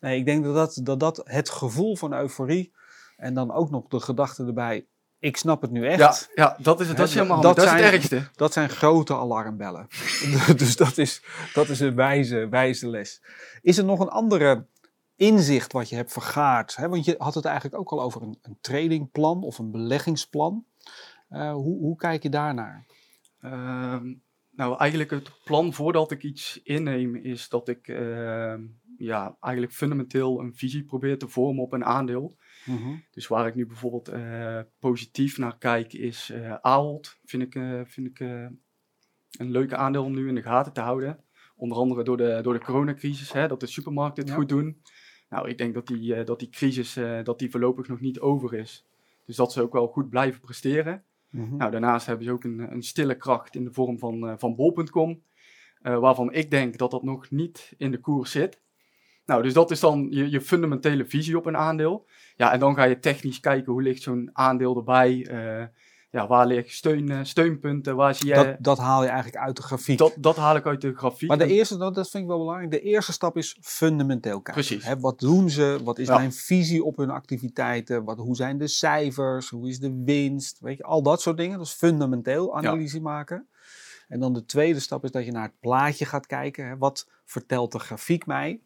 Nee, 0.00 0.18
ik 0.18 0.24
denk 0.26 0.44
dat 0.44 0.54
dat, 0.54 0.80
dat 0.82 1.00
dat 1.00 1.20
het 1.24 1.50
gevoel 1.50 1.96
van 1.96 2.14
euforie 2.14 2.72
en 3.16 3.34
dan 3.34 3.52
ook 3.52 3.70
nog 3.70 3.88
de 3.88 4.00
gedachte 4.00 4.44
erbij, 4.44 4.86
ik 5.18 5.36
snap 5.36 5.62
het 5.62 5.70
nu 5.70 5.86
echt. 5.86 5.98
Ja, 5.98 6.14
ja, 6.44 6.56
dat 6.62 6.80
is 6.80 6.88
het, 6.88 6.96
dat 6.96 7.08
is 7.08 7.14
helemaal 7.14 7.40
dat 7.40 7.56
dat, 7.56 7.64
is 7.64 7.70
het 7.70 7.80
zijn- 7.80 7.92
ergste. 7.92 8.28
Dat 8.34 8.52
zijn 8.52 8.68
grote 8.68 9.14
alarmbellen. 9.16 9.86
dus 10.56 10.76
dat 10.76 10.98
is, 10.98 11.22
dat 11.54 11.68
is 11.68 11.80
een 11.80 11.94
wijze, 11.94 12.48
wijze 12.48 12.88
les. 12.88 13.22
Is 13.62 13.78
er 13.78 13.84
nog 13.84 14.00
een 14.00 14.08
andere 14.08 14.66
inzicht 15.16 15.72
wat 15.72 15.88
je 15.88 15.96
hebt 15.96 16.12
vergaard? 16.12 16.76
Hè? 16.76 16.88
Want 16.88 17.04
je 17.04 17.14
had 17.18 17.34
het 17.34 17.44
eigenlijk 17.44 17.78
ook 17.78 17.90
al 17.90 18.02
over 18.02 18.22
een, 18.22 18.38
een 18.42 18.58
tradingplan 18.60 19.42
of 19.42 19.58
een 19.58 19.70
beleggingsplan. 19.70 20.64
Eh, 21.34 21.52
hoe, 21.52 21.78
hoe 21.78 21.96
kijk 21.96 22.22
je 22.22 22.28
daarnaar? 22.28 22.86
Ehm, 23.40 24.14
nou, 24.50 24.78
eigenlijk 24.78 25.10
het 25.10 25.30
plan 25.44 25.72
voordat 25.72 26.10
ik 26.10 26.22
iets 26.22 26.60
inneem 26.62 27.16
is 27.16 27.48
dat 27.48 27.68
ik 27.68 27.88
ehm, 27.88 28.62
ja, 28.96 29.36
eigenlijk 29.40 29.74
fundamenteel 29.74 30.40
een 30.40 30.54
visie 30.54 30.84
probeer 30.84 31.18
te 31.18 31.28
vormen 31.28 31.62
op 31.62 31.72
een 31.72 31.84
aandeel. 31.84 32.36
Dus 33.10 33.26
waar 33.26 33.46
ik 33.46 33.54
nu 33.54 33.66
bijvoorbeeld 33.66 34.08
eh, 34.08 34.60
positief 34.78 35.38
naar 35.38 35.58
kijk 35.58 35.92
is 35.92 36.30
eh 36.30 36.54
Ahold. 36.60 37.18
Vind 37.24 37.42
ik, 37.42 37.52
vind 37.86 38.06
ik 38.06 38.20
een 39.38 39.50
leuke 39.50 39.76
aandeel 39.76 40.04
om 40.04 40.14
nu 40.14 40.28
in 40.28 40.34
de 40.34 40.42
gaten 40.42 40.72
te 40.72 40.80
houden. 40.80 41.24
Onder 41.56 41.78
andere 41.78 42.02
door 42.02 42.16
de, 42.16 42.38
door 42.42 42.52
de 42.52 42.64
coronacrisis, 42.64 43.32
hè, 43.32 43.48
dat 43.48 43.60
de 43.60 43.66
supermarkten 43.66 44.22
het 44.22 44.32
Ja. 44.32 44.38
goed 44.38 44.48
doen. 44.48 44.82
Nou, 45.28 45.48
ik 45.48 45.58
denk 45.58 45.74
dat 45.74 45.86
die, 45.86 46.24
dat 46.24 46.38
die 46.38 46.48
crisis 46.48 46.98
dat 47.24 47.38
die 47.38 47.50
voorlopig 47.50 47.88
nog 47.88 48.00
niet 48.00 48.20
over 48.20 48.54
is. 48.54 48.86
Dus 49.26 49.36
dat 49.36 49.52
ze 49.52 49.62
ook 49.62 49.72
wel 49.72 49.86
goed 49.86 50.08
blijven 50.08 50.40
presteren. 50.40 51.04
Mhm. 51.34 51.56
Nou, 51.56 51.70
daarnaast 51.70 52.06
hebben 52.06 52.24
ze 52.24 52.32
ook 52.32 52.44
een, 52.44 52.72
een 52.72 52.82
stille 52.82 53.16
kracht 53.16 53.54
in 53.54 53.64
de 53.64 53.72
vorm 53.72 53.98
van, 53.98 54.28
eh, 54.28 54.34
van 54.36 54.54
bol.com. 54.54 55.22
eh, 55.80 55.98
waarvan 55.98 56.32
ik 56.32 56.50
denk 56.50 56.78
dat 56.78 56.90
dat 56.90 57.02
nog 57.02 57.30
niet 57.30 57.74
in 57.76 57.90
de 57.90 57.98
koers 58.00 58.30
zit. 58.30 58.62
Nou, 59.26 59.42
dus 59.42 59.52
dat 59.52 59.70
is 59.70 59.80
dan 59.80 60.06
je, 60.10 60.30
je 60.30 60.40
fundamentele 60.40 61.04
visie 61.06 61.36
op 61.36 61.46
een 61.46 61.56
aandeel. 61.56 62.06
Ja, 62.36 62.52
en 62.52 62.58
dan 62.58 62.74
ga 62.74 62.84
je 62.84 62.98
technisch 62.98 63.40
kijken 63.40 63.72
hoe 63.72 63.82
ligt 63.82 64.02
zo'n 64.02 64.30
aandeel 64.32 64.76
erbij. 64.76 65.26
eh, 65.26 65.66
ja, 66.14 66.26
waar 66.26 66.46
liggen 66.46 66.72
steun, 66.72 67.10
eh, 67.10 67.18
steunpunten, 67.22 67.96
waar 67.96 68.14
zie 68.14 68.28
je... 68.28 68.34
dat, 68.34 68.56
dat 68.58 68.78
haal 68.78 69.02
je 69.02 69.08
eigenlijk 69.08 69.44
uit 69.44 69.56
de 69.56 69.62
grafiek. 69.62 69.98
Dat, 69.98 70.14
dat 70.16 70.36
haal 70.36 70.56
ik 70.56 70.66
uit 70.66 70.80
de 70.80 70.94
grafiek. 70.94 71.28
Maar 71.28 71.38
de 71.38 71.46
eerste, 71.46 71.76
dat, 71.76 71.94
dat 71.94 72.10
vind 72.10 72.22
ik 72.22 72.28
wel 72.28 72.38
belangrijk. 72.38 72.70
De 72.70 72.80
eerste 72.80 73.12
stap 73.12 73.36
is 73.36 73.58
fundamenteel 73.60 74.40
kijken. 74.40 74.64
Precies. 74.64 74.94
Wat 75.00 75.18
doen 75.20 75.50
ze? 75.50 75.80
Wat 75.84 75.98
is 75.98 76.06
Ja. 76.06 76.16
mijn 76.16 76.32
visie 76.32 76.84
op 76.84 76.96
hun 76.96 77.10
activiteiten? 77.10 78.04
Wat, 78.04 78.18
hoe 78.18 78.36
zijn 78.36 78.58
de 78.58 78.66
cijfers? 78.66 79.48
Hoe 79.48 79.68
is 79.68 79.78
de 79.78 80.02
winst? 80.04 80.60
Weet 80.60 80.76
je, 80.76 80.82
al 80.84 81.02
dat 81.02 81.20
soort 81.20 81.36
dingen. 81.36 81.58
Dat 81.58 81.66
is 81.66 81.72
fundamenteel 81.72 82.56
analyse 82.56 83.00
maken. 83.00 83.48
En 84.08 84.20
dan 84.20 84.32
de 84.32 84.44
tweede 84.44 84.80
stap 84.80 85.04
is 85.04 85.10
dat 85.10 85.24
je 85.24 85.32
naar 85.32 85.42
het 85.42 85.60
plaatje 85.60 86.04
gaat 86.04 86.26
kijken. 86.26 86.78
Wat 86.78 87.08
vertelt 87.24 87.72
de 87.72 87.78
grafiek 87.78 88.26
mij? 88.26 88.60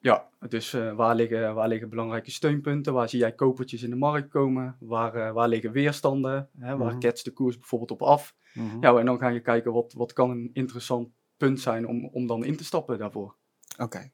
Ja, 0.00 0.28
dus 0.48 0.72
waar, 0.72 1.14
liggen, 1.14 1.54
waar 1.54 1.68
liggen 1.68 1.88
belangrijke 1.88 2.30
steunpunten? 2.30 2.92
Waar 2.92 3.08
zie 3.08 3.18
jij 3.18 3.32
kopertjes 3.34 3.82
in 3.82 3.90
de 3.90 3.96
markt 3.96 4.28
komen? 4.28 4.76
Waar, 4.80 5.14
eh, 5.14 5.32
waar 5.32 5.48
liggen 5.48 5.72
weerstanden? 5.72 6.48
Hè? 6.58 6.76
Waar 6.76 6.90
Mhm. 6.90 6.98
ketst 6.98 7.24
de 7.24 7.30
koers 7.32 7.58
bijvoorbeeld 7.58 7.90
op 7.90 8.02
af? 8.02 8.34
Ja, 8.80 8.96
en 8.98 9.06
dan 9.06 9.18
ga 9.18 9.28
je 9.28 9.40
kijken 9.40 9.72
wat, 9.72 9.92
wat 9.92 10.12
kan 10.12 10.30
een 10.30 10.50
interessant 10.52 11.08
punt 11.36 11.60
zijn 11.60 11.86
om, 11.86 12.06
om 12.06 12.26
dan 12.26 12.44
in 12.44 12.56
te 12.56 12.64
stappen 12.64 12.98
daarvoor. 12.98 13.34
Oké. 13.78 14.10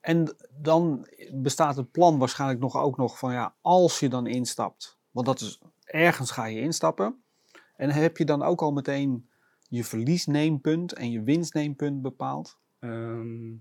En 0.00 0.36
dan 0.60 1.08
bestaat 1.32 1.76
het 1.76 1.90
plan 1.90 2.18
waarschijnlijk 2.18 2.60
nog 2.60 2.76
ook 2.76 2.96
nog 2.96 3.18
van 3.18 3.32
ja, 3.32 3.54
als 3.60 4.00
je 4.00 4.08
dan 4.08 4.26
instapt, 4.26 4.98
want 5.10 5.26
dat 5.26 5.40
is 5.40 5.60
ergens 5.84 6.30
ga 6.30 6.44
je 6.44 6.60
instappen. 6.60 7.22
En 7.76 7.90
heb 7.90 8.16
je 8.16 8.24
dan 8.24 8.42
ook 8.42 8.62
al 8.62 8.72
meteen 8.72 9.28
je 9.68 9.84
verliesneempunt 9.84 10.92
en 10.92 11.10
je 11.10 11.22
winstneempunt 11.22 12.02
bepaald? 12.02 12.58
Ehm, 12.78 13.52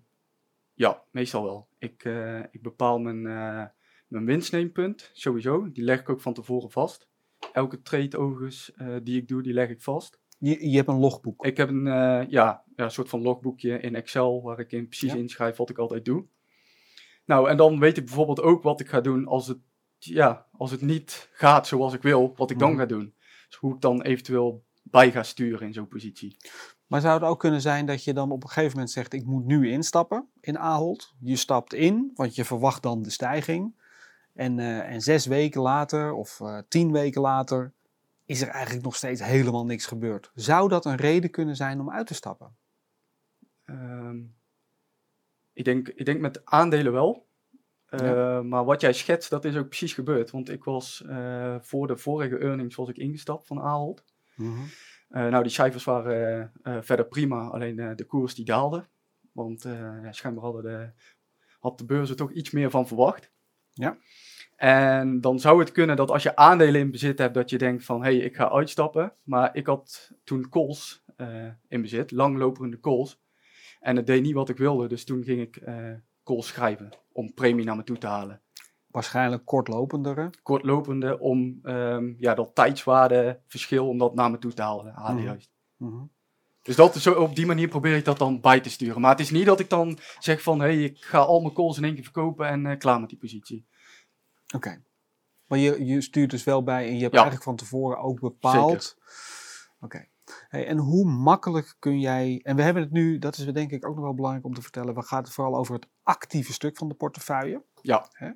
ja, 0.76 1.04
meestal 1.12 1.44
wel. 1.44 1.68
Ik, 1.80 2.04
eh, 2.04 2.40
ik 2.40 2.62
bepaal 2.62 3.00
mijn, 3.00 3.28
eh, 3.28 3.66
mijn 4.08 4.26
winstneempunt 4.26 5.10
sowieso. 5.14 5.72
Die 5.72 5.84
leg 5.84 6.00
ik 6.00 6.10
ook 6.10 6.22
van 6.22 6.34
tevoren 6.34 6.72
vast. 6.72 7.08
Elke 7.54 7.82
trade 7.82 8.18
overigens 8.18 8.74
eh, 8.74 8.96
die 9.04 9.22
ik 9.22 9.28
doe, 9.28 9.42
die 9.44 9.54
leg 9.54 9.70
ik 9.70 9.82
vast. 9.82 10.20
Je, 10.40 10.70
je 10.70 10.76
hebt 10.76 10.88
een 10.88 11.00
logboek. 11.00 11.46
Ik 11.46 11.58
heb 11.58 11.70
een 11.70 11.86
ja, 12.30 12.64
ja, 12.76 12.90
soort 12.90 13.10
van 13.10 13.22
logboekje 13.22 13.80
in 13.80 13.96
Excel 13.96 14.42
waar 14.42 14.60
ik 14.60 14.72
in 14.72 14.88
precies 14.88 15.12
Ja. 15.12 15.18
inschrijf 15.18 15.56
wat 15.58 15.70
ik 15.70 15.78
altijd 15.78 16.06
doe. 16.06 16.26
Nou, 17.26 17.50
en 17.50 17.58
dan 17.58 17.80
weet 17.80 17.98
ik 17.98 18.06
bijvoorbeeld 18.06 18.42
ook 18.42 18.64
wat 18.64 18.80
ik 18.80 18.88
ga 18.90 19.02
doen 19.02 19.26
als 19.28 19.48
het, 19.48 19.58
ja, 19.98 20.48
als 20.52 20.72
het 20.72 20.82
niet 20.82 21.30
gaat 21.34 21.68
zoals 21.68 21.94
ik 21.94 22.02
wil, 22.02 22.34
wat 22.36 22.52
ik 22.52 22.60
dan 22.60 22.70
Mhm. 22.70 22.80
ga 22.80 22.86
doen. 22.86 23.14
Dus 23.48 23.58
hoe 23.58 23.74
ik 23.76 23.82
dan 23.82 24.02
eventueel 24.02 24.64
bij 24.84 25.12
ga 25.12 25.24
sturen 25.24 25.68
in 25.68 25.74
zo'n 25.74 25.88
positie. 25.88 26.38
Maar 26.88 27.02
zou 27.02 27.14
het 27.14 27.30
ook 27.30 27.40
kunnen 27.40 27.62
zijn 27.62 27.86
dat 27.86 28.04
je 28.04 28.14
dan 28.14 28.32
op 28.32 28.44
een 28.44 28.50
gegeven 28.50 28.72
moment 28.72 28.92
zegt: 28.92 29.14
Ik 29.14 29.26
moet 29.26 29.46
nu 29.46 29.72
instappen 29.72 30.30
in 30.40 30.60
Ahold? 30.60 31.14
Je 31.20 31.36
stapt 31.36 31.74
in, 31.74 32.12
want 32.16 32.36
je 32.36 32.46
verwacht 32.46 32.84
dan 32.84 33.02
de 33.02 33.10
stijging. 33.10 33.84
En, 34.34 34.60
eh, 34.60 34.92
en 34.92 35.02
zes 35.02 35.26
weken 35.26 35.62
later 35.62 36.14
of 36.14 36.40
eh, 36.40 36.60
tien 36.68 36.92
weken 36.92 37.22
later 37.22 37.74
is 38.26 38.42
er 38.42 38.48
eigenlijk 38.48 38.86
nog 38.86 38.96
steeds 38.96 39.24
helemaal 39.24 39.66
niks 39.66 39.86
gebeurd. 39.86 40.32
Zou 40.34 40.70
dat 40.70 40.86
een 40.86 40.96
reden 40.96 41.30
kunnen 41.30 41.56
zijn 41.56 41.80
om 41.80 41.92
uit 41.92 42.08
te 42.08 42.14
stappen? 42.14 42.56
Ehm, 43.66 44.18
ik, 45.54 45.66
denk, 45.66 45.88
ik 45.88 46.06
denk 46.06 46.20
met 46.20 46.46
aandelen 46.46 46.92
wel. 46.92 47.28
Eh, 47.86 48.42
Maar 48.42 48.66
wat 48.66 48.82
jij 48.82 48.94
schetst, 48.94 49.30
dat 49.30 49.46
is 49.46 49.56
ook 49.56 49.68
precies 49.68 49.94
gebeurd. 49.94 50.32
Want 50.32 50.50
ik 50.50 50.64
was 50.64 51.04
voor 51.60 51.88
de 51.88 51.98
vorige 51.98 52.38
earnings 52.38 52.76
was 52.76 52.90
ik 52.90 52.98
ingestapt 52.98 53.48
van 53.48 53.60
Ahold. 53.62 54.04
Eh, 54.38 54.95
nou, 55.08 55.44
die 55.44 55.52
cijfers 55.52 55.84
waren 55.84 56.52
eh, 56.64 56.76
eh, 56.76 56.84
verder 56.84 57.06
prima, 57.06 57.48
alleen 57.48 57.80
eh, 57.80 57.96
de 57.96 58.06
koers 58.06 58.36
die 58.36 58.46
daalde. 58.46 58.86
Want 59.32 59.66
eh, 59.66 60.04
ja, 60.04 60.12
schijnbaar 60.12 60.44
hadden 60.44 60.64
de, 60.64 60.90
had 61.60 61.78
de 61.78 61.86
beurs 61.86 62.10
er 62.10 62.16
toch 62.16 62.32
iets 62.32 62.52
meer 62.52 62.70
van 62.70 62.88
verwacht. 62.88 63.32
Ja. 63.74 63.98
En 64.56 65.22
dan 65.22 65.40
zou 65.40 65.60
het 65.60 65.72
kunnen 65.72 65.96
dat 65.96 66.12
als 66.12 66.24
je 66.24 66.36
aandelen 66.36 66.82
in 66.82 66.92
bezit 66.92 67.18
hebt, 67.18 67.34
dat 67.34 67.50
je 67.50 67.58
denkt 67.58 67.86
van, 67.86 68.04
hé, 68.04 68.16
hey, 68.16 68.26
ik 68.26 68.36
ga 68.36 68.52
uitstappen. 68.52 69.14
Maar 69.24 69.56
ik 69.56 69.66
had 69.66 70.12
toen 70.24 70.50
calls 70.50 71.04
eh, 71.16 71.48
in 71.68 71.82
bezit, 71.82 72.12
langlopende 72.12 72.80
calls. 72.80 73.22
En 73.80 73.96
het 73.96 74.08
deed 74.08 74.22
niet 74.22 74.34
wat 74.34 74.50
ik 74.50 74.58
wilde, 74.58 74.88
dus 74.88 75.06
toen 75.06 75.24
ging 75.24 75.42
ik 75.42 75.56
eh 75.56 75.94
calls 76.24 76.48
schrijven 76.48 76.90
om 77.12 77.34
premie 77.34 77.66
naar 77.66 77.76
me 77.76 77.84
toe 77.84 77.98
te 77.98 78.08
halen. 78.08 78.42
Waarschijnlijk 78.96 79.46
kortlopendere. 79.46 80.30
Kortlopende 80.44 81.20
om 81.20 81.60
ehm, 81.64 82.14
ja, 82.18 82.34
dat 82.34 82.56
tijdswaardeverschil, 82.56 83.88
om 83.88 83.98
dat 83.98 84.16
naar 84.16 84.32
me 84.32 84.38
toe 84.38 84.54
te 84.54 84.62
halen. 84.62 84.94
halen 84.94 85.24
Mhm. 85.24 85.90
Mhm. 85.90 86.04
Dus 86.62 86.76
dat, 86.76 86.96
zo, 86.96 87.14
op 87.14 87.36
die 87.36 87.46
manier 87.46 87.68
probeer 87.68 87.96
ik 87.96 88.06
dat 88.06 88.18
dan 88.18 88.42
bij 88.42 88.60
te 88.60 88.70
sturen. 88.70 89.02
Maar 89.02 89.12
het 89.12 89.20
is 89.20 89.30
niet 89.30 89.46
dat 89.46 89.60
ik 89.60 89.70
dan 89.70 89.98
zeg 90.20 90.42
van, 90.42 90.60
hé, 90.60 90.66
hey, 90.66 90.84
ik 90.84 91.04
ga 91.04 91.18
al 91.18 91.42
mijn 91.42 91.54
calls 91.54 91.78
in 91.78 91.84
één 91.84 91.94
keer 91.94 92.04
verkopen 92.04 92.48
en 92.48 92.66
uh, 92.66 92.78
klaar 92.78 93.00
met 93.00 93.10
die 93.10 93.18
positie. 93.18 93.68
Oké. 94.56 94.84
Maar 95.48 95.60
je, 95.60 95.86
je 95.86 96.02
stuurt 96.02 96.30
dus 96.30 96.44
wel 96.44 96.64
bij 96.64 96.88
en 96.88 96.96
je 96.96 97.02
hebt 97.02 97.14
eigenlijk 97.14 97.44
van 97.44 97.56
tevoren 97.56 97.98
ook 97.98 98.20
bepaald... 98.20 98.98
Oké. 99.80 100.08
Hey, 100.48 100.68
en 100.68 100.78
hoe 100.78 101.06
makkelijk 101.06 101.76
kun 101.80 102.00
jij, 102.00 102.40
en 102.44 102.56
we 102.56 102.62
hebben 102.62 102.84
het 102.84 102.92
nu, 102.92 103.18
dat 103.20 103.38
is 103.38 103.46
denk 103.46 103.72
ik 103.72 103.88
ook 103.88 103.96
nog 103.96 104.04
wel 104.04 104.16
belangrijk 104.16 104.46
om 104.46 104.54
te 104.54 104.62
vertellen, 104.62 104.96
we 104.96 105.04
gaan 105.04 105.24
het 105.24 105.34
vooral 105.34 105.56
over 105.56 105.74
het 105.74 105.88
actieve 106.04 106.54
stuk 106.54 106.78
van 106.78 106.88
de 106.88 106.96
portefeuille. 106.96 107.64
Ja. 107.82 108.10
Hè? 108.12 108.32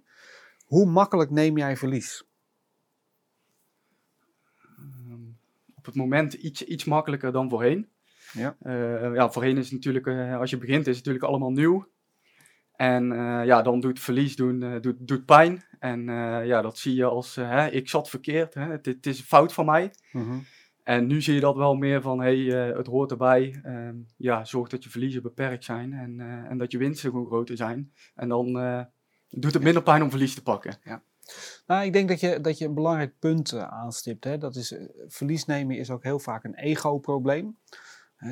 Hoe 0.69 0.85
makkelijk 0.85 1.29
neem 1.29 1.57
jij 1.57 1.77
verlies? 1.77 2.23
Um, 4.79 5.37
op 5.75 5.85
het 5.85 5.95
moment 5.95 6.33
iets, 6.33 6.63
iets 6.63 6.85
makkelijker 6.85 7.31
dan 7.31 7.49
voorheen. 7.49 7.87
Ja. 8.33 8.57
Uh, 8.63 9.15
ja, 9.15 9.29
voorheen 9.31 9.57
is 9.57 9.63
het 9.63 9.73
natuurlijk, 9.73 10.05
uh, 10.05 10.37
als 10.39 10.49
je 10.49 10.57
begint, 10.57 10.87
is 10.87 10.95
het 10.97 11.05
natuurlijk 11.05 11.23
allemaal 11.31 11.51
nieuw. 11.51 11.87
En 12.75 13.11
uh, 13.11 13.45
ja, 13.45 13.61
dan 13.61 13.79
doet 13.79 13.99
verlies 13.99 14.35
doen, 14.35 14.81
doet, 14.81 15.07
doet 15.07 15.25
pijn. 15.25 15.63
En 15.79 16.03
ja, 16.45 16.61
dat 16.61 16.77
zie 16.77 16.95
je 16.95 17.05
als, 17.05 17.35
hè, 17.35 17.67
ik 17.67 17.89
zat 17.89 18.09
verkeerd, 18.09 18.53
hè, 18.53 18.71
het, 18.71 18.85
het, 18.85 19.05
is 19.05 19.19
een 19.19 19.25
fout 19.25 19.53
van 19.53 19.65
mij. 19.65 19.93
-hmm. 20.11 20.43
En 20.83 21.07
nu 21.07 21.21
zie 21.21 21.33
je 21.33 21.39
dat 21.39 21.55
wel 21.55 21.75
meer 21.75 22.01
van, 22.01 22.21
hey, 22.21 22.37
het 22.37 22.87
hoort 22.87 23.11
erbij. 23.11 23.61
Uh, 23.65 23.89
ja, 24.17 24.45
zorg 24.45 24.69
dat 24.69 24.83
je 24.83 24.89
verliezen 24.89 25.21
beperkt 25.21 25.63
zijn 25.63 25.93
en, 25.93 26.19
en 26.49 26.57
dat 26.57 26.71
je 26.71 26.77
winsten 26.77 27.09
gewoon 27.09 27.25
groter 27.25 27.57
zijn. 27.57 27.93
En 28.15 28.29
dan 28.29 28.57
doet 29.29 29.53
het 29.53 29.63
minder 29.63 29.83
pijn 29.83 30.01
om 30.01 30.09
verlies 30.09 30.33
te 30.33 30.43
pakken. 30.43 30.77
Ja. 30.83 31.01
Nou, 31.67 31.85
ik 31.85 31.93
denk 31.93 32.09
dat 32.09 32.19
je, 32.19 32.41
dat 32.41 32.57
je 32.57 32.65
een 32.65 32.73
belangrijk 32.73 33.13
punt 33.19 33.53
aanstipt. 33.53 34.23
Hè? 34.23 34.37
Dat 34.37 34.55
is, 34.55 34.75
verlies 35.07 35.45
nemen 35.45 35.77
is 35.77 35.89
ook 35.89 36.03
heel 36.03 36.19
vaak 36.19 36.43
een 36.43 36.55
ego-probleem. 36.55 37.57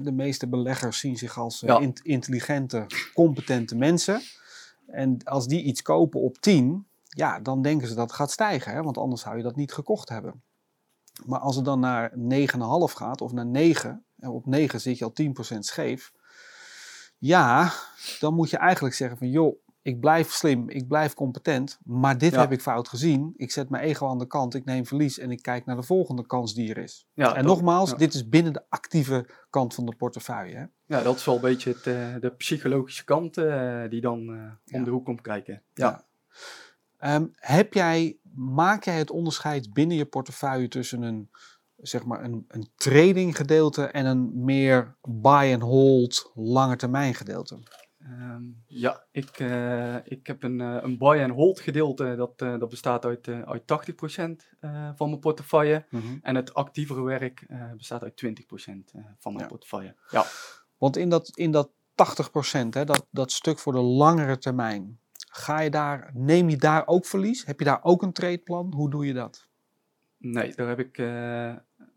De 0.02 0.12
meeste 0.12 0.48
beleggers 0.48 1.00
zien 1.00 1.18
zich 1.18 1.38
als 1.38 1.60
ja. 1.60 1.80
in, 1.80 1.94
intelligente, 2.04 2.86
competente 3.14 3.76
mensen. 3.76 4.22
En 4.88 5.18
als 5.24 5.48
die 5.48 5.64
iets 5.64 5.82
kopen 5.82 6.22
op 6.22 6.38
10, 6.38 6.88
ja, 7.04 7.40
dan 7.40 7.62
denken 7.62 7.88
ze 7.88 7.96
dat 7.96 8.08
het 8.08 8.16
gaat 8.16 8.32
stijgen. 8.32 8.74
Hè? 8.74 8.82
Want 8.82 8.98
anders 8.98 9.22
zou 9.22 9.38
je 9.38 9.44
dat 9.44 9.56
niet 9.56 9.74
gekocht 9.74 10.10
hebben. 10.10 10.42
Maar 11.26 11.40
als 11.40 11.56
het 11.56 11.66
dan 11.66 11.80
naar 11.80 12.12
9,5 12.12 12.18
gaat 12.96 13.22
of 13.22 13.32
naar 13.32 13.46
9, 13.46 14.06
en 14.20 14.30
op 14.30 14.46
9 14.46 14.82
zit 14.82 14.98
je 14.98 15.06
al 15.06 15.14
10% 15.56 15.60
scheef. 15.60 16.12
Ja, 17.18 17.74
dan 18.20 18.34
moet 18.34 18.50
je 18.50 18.58
eigenlijk 18.58 18.96
zeggen 18.96 19.18
van 19.18 19.30
joh, 19.30 19.60
ik 19.88 20.00
blijf 20.00 20.32
slim, 20.32 20.70
ik 20.70 20.88
blijf 20.88 21.14
competent, 21.14 21.80
maar 21.84 22.18
dit 22.18 22.32
Ja. 22.34 22.40
heb 22.40 22.52
ik 22.52 22.62
fout 22.62 22.88
gezien. 22.88 23.34
Ik 23.36 23.52
zet 23.52 23.70
mijn 23.70 23.84
ego 23.84 24.08
aan 24.08 24.18
de 24.20 24.28
kant, 24.28 24.54
ik 24.54 24.66
neem 24.66 24.86
verlies 24.86 25.20
en 25.20 25.32
ik 25.32 25.42
kijk 25.42 25.66
naar 25.66 25.76
de 25.76 25.84
volgende 25.84 26.26
kans 26.26 26.54
die 26.54 26.70
er 26.70 26.78
is. 26.78 27.08
Ja, 27.14 27.28
en 27.28 27.34
dat- 27.36 27.44
nogmaals, 27.56 27.90
ja. 27.90 27.96
dit 27.96 28.14
is 28.14 28.30
binnen 28.30 28.54
de 28.54 28.64
actieve 28.70 29.30
kant 29.50 29.74
van 29.74 29.86
de 29.86 29.96
portefeuille. 29.96 30.56
Hè? 30.56 30.66
Ja, 30.98 31.04
dat 31.04 31.16
is 31.16 31.26
wel 31.26 31.36
een 31.36 31.42
beetje 31.42 31.70
het, 31.72 31.88
eh, 31.88 32.16
de 32.20 32.30
psychologische 32.38 33.04
kant 33.04 33.38
eh, 33.38 33.82
die 33.90 34.02
dan 34.02 34.34
eh, 34.66 34.76
om 34.78 34.84
de 34.84 34.90
hoek 34.92 35.06
komt 35.06 35.22
kijken. 35.22 35.64
Ja. 35.74 36.06
Ehm, 36.98 37.26
heb 37.36 37.74
jij, 37.74 38.18
maak 38.34 38.84
jij 38.84 38.98
het 38.98 39.12
onderscheid 39.12 39.74
binnen 39.74 39.98
je 39.98 40.06
portefeuille 40.06 40.68
tussen 40.68 41.02
een, 41.02 41.30
zeg 41.78 42.06
maar 42.06 42.24
een, 42.24 42.46
een 42.48 42.70
trading 42.76 43.36
gedeelte 43.38 43.86
en 43.86 44.06
een 44.06 44.44
meer 44.44 44.96
buy 45.02 45.54
and 45.54 45.62
hold 45.62 46.32
lange 46.36 46.76
termijn 46.76 47.14
gedeelte? 47.14 47.58
Ehm, 48.12 48.44
ja, 48.68 49.06
ik, 49.12 49.40
eh, 49.40 49.96
ik 50.04 50.28
heb 50.28 50.44
een, 50.44 50.62
eh, 50.62 50.78
een 50.82 50.98
buy 50.98 51.22
and 51.22 51.32
hold 51.34 51.60
gedeelte, 51.60 52.16
dat, 52.16 52.42
eh, 52.42 52.60
dat 52.60 52.70
bestaat 52.70 53.06
uit, 53.06 53.28
uit 53.28 53.68
80% 53.68 54.50
eh, 54.60 54.90
van 54.96 55.10
mijn 55.10 55.20
portefeuille. 55.20 55.86
En 56.22 56.36
het 56.36 56.54
actievere 56.54 57.02
werk 57.04 57.48
bestaat 57.78 58.04
uit 58.04 58.16
20% 58.16 58.92
eh, 58.94 59.02
van 59.20 59.32
mijn 59.32 59.44
Ja. 59.44 59.50
portefeuille. 59.50 59.96
Ja. 60.10 60.26
Want 60.78 60.98
in 60.98 61.10
dat, 61.10 61.38
in 61.38 61.52
dat 61.52 61.70
80%, 61.96 62.74
hè, 62.74 62.86
dat, 62.86 63.08
dat 63.12 63.32
stuk 63.32 63.60
voor 63.60 63.74
de 63.74 63.80
langere 63.80 64.38
termijn, 64.38 65.00
ga 65.30 65.60
je 65.60 65.70
daar, 65.70 66.12
neem 66.14 66.50
je 66.50 66.58
daar 66.58 66.88
ook 66.88 67.06
verlies? 67.06 67.46
Heb 67.46 67.60
je 67.60 67.66
daar 67.66 67.84
ook 67.84 68.02
een 68.02 68.14
tradeplan? 68.14 68.74
Hoe 68.76 68.90
doe 68.90 69.06
je 69.06 69.14
dat? 69.14 69.48
Nee, 70.18 70.56
daar, 70.56 70.68
heb 70.68 70.80
ik, 70.80 70.98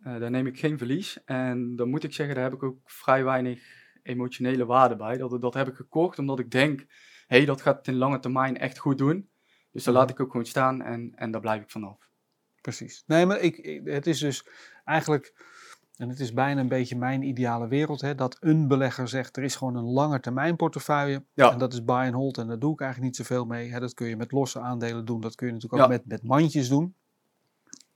daar 0.03 0.31
neem 0.31 0.47
ik 0.47 0.59
geen 0.59 0.79
verlies. 0.79 1.25
En 1.25 1.77
dan 1.77 1.89
moet 1.89 2.05
ik 2.05 2.13
zeggen, 2.15 2.35
daar 2.35 2.45
heb 2.45 2.53
ik 2.55 2.63
ook 2.63 2.79
vrij 2.91 3.25
weinig 3.25 3.80
emotionele 4.03 4.65
waarde 4.67 4.97
bij. 4.97 5.17
Dat, 5.17 5.41
dat 5.41 5.55
heb 5.55 5.69
ik 5.69 5.75
gekocht 5.75 6.19
omdat 6.19 6.39
ik 6.39 6.51
denk, 6.51 6.81
hé, 7.27 7.37
hey, 7.37 7.45
dat 7.45 7.61
gaat 7.63 7.77
het 7.77 7.89
in 7.89 7.95
lange 7.97 8.19
termijn 8.19 8.59
echt 8.59 8.79
goed 8.79 8.99
doen. 8.99 9.29
Dus 9.73 9.85
daar 9.85 9.95
Mhm. 9.95 10.03
laat 10.03 10.13
ik 10.13 10.21
ook 10.21 10.31
gewoon 10.31 10.47
staan 10.47 10.83
en, 10.83 11.13
en 11.15 11.31
daar 11.31 11.41
blijf 11.41 11.63
ik 11.63 11.71
vanaf. 11.71 12.09
Precies. 12.61 13.03
Nee, 13.07 13.27
maar 13.27 13.39
ik, 13.41 13.57
ik- 13.57 13.81
het 13.85 14.07
is 14.07 14.19
dus 14.19 14.47
eigenlijk, 14.85 15.35
en 15.97 16.09
het 16.09 16.21
is 16.21 16.33
bijna 16.33 16.61
een 16.61 16.69
beetje 16.69 16.97
mijn 16.97 17.23
ideale 17.23 17.69
wereld, 17.69 18.01
hè, 18.01 18.15
dat 18.15 18.37
een 18.41 18.69
belegger 18.69 19.09
zegt, 19.09 19.37
er 19.37 19.43
is 19.43 19.57
gewoon 19.57 19.77
een 19.77 19.85
lange 19.85 20.21
termijn 20.21 20.57
portefeuille. 20.57 21.25
Ja. 21.35 21.53
En 21.53 21.59
dat 21.59 21.73
is 21.73 21.85
buy 21.85 21.95
and 22.07 22.15
hold 22.15 22.39
en 22.39 22.47
daar 22.47 22.59
doe 22.59 22.73
ik 22.73 22.81
eigenlijk 22.81 23.11
niet 23.11 23.27
zoveel 23.27 23.45
mee. 23.45 23.71
Hè, 23.71 23.81
dat 23.81 23.95
kun 23.95 24.07
je 24.09 24.17
met 24.17 24.33
losse 24.33 24.61
aandelen 24.61 25.05
doen, 25.05 25.21
dat 25.21 25.35
kun 25.35 25.47
je 25.47 25.53
natuurlijk 25.53 25.83
ook 25.83 25.89
Ja. 25.91 25.97
met, 25.97 26.07
met 26.07 26.23
mandjes 26.23 26.69
doen. 26.69 26.95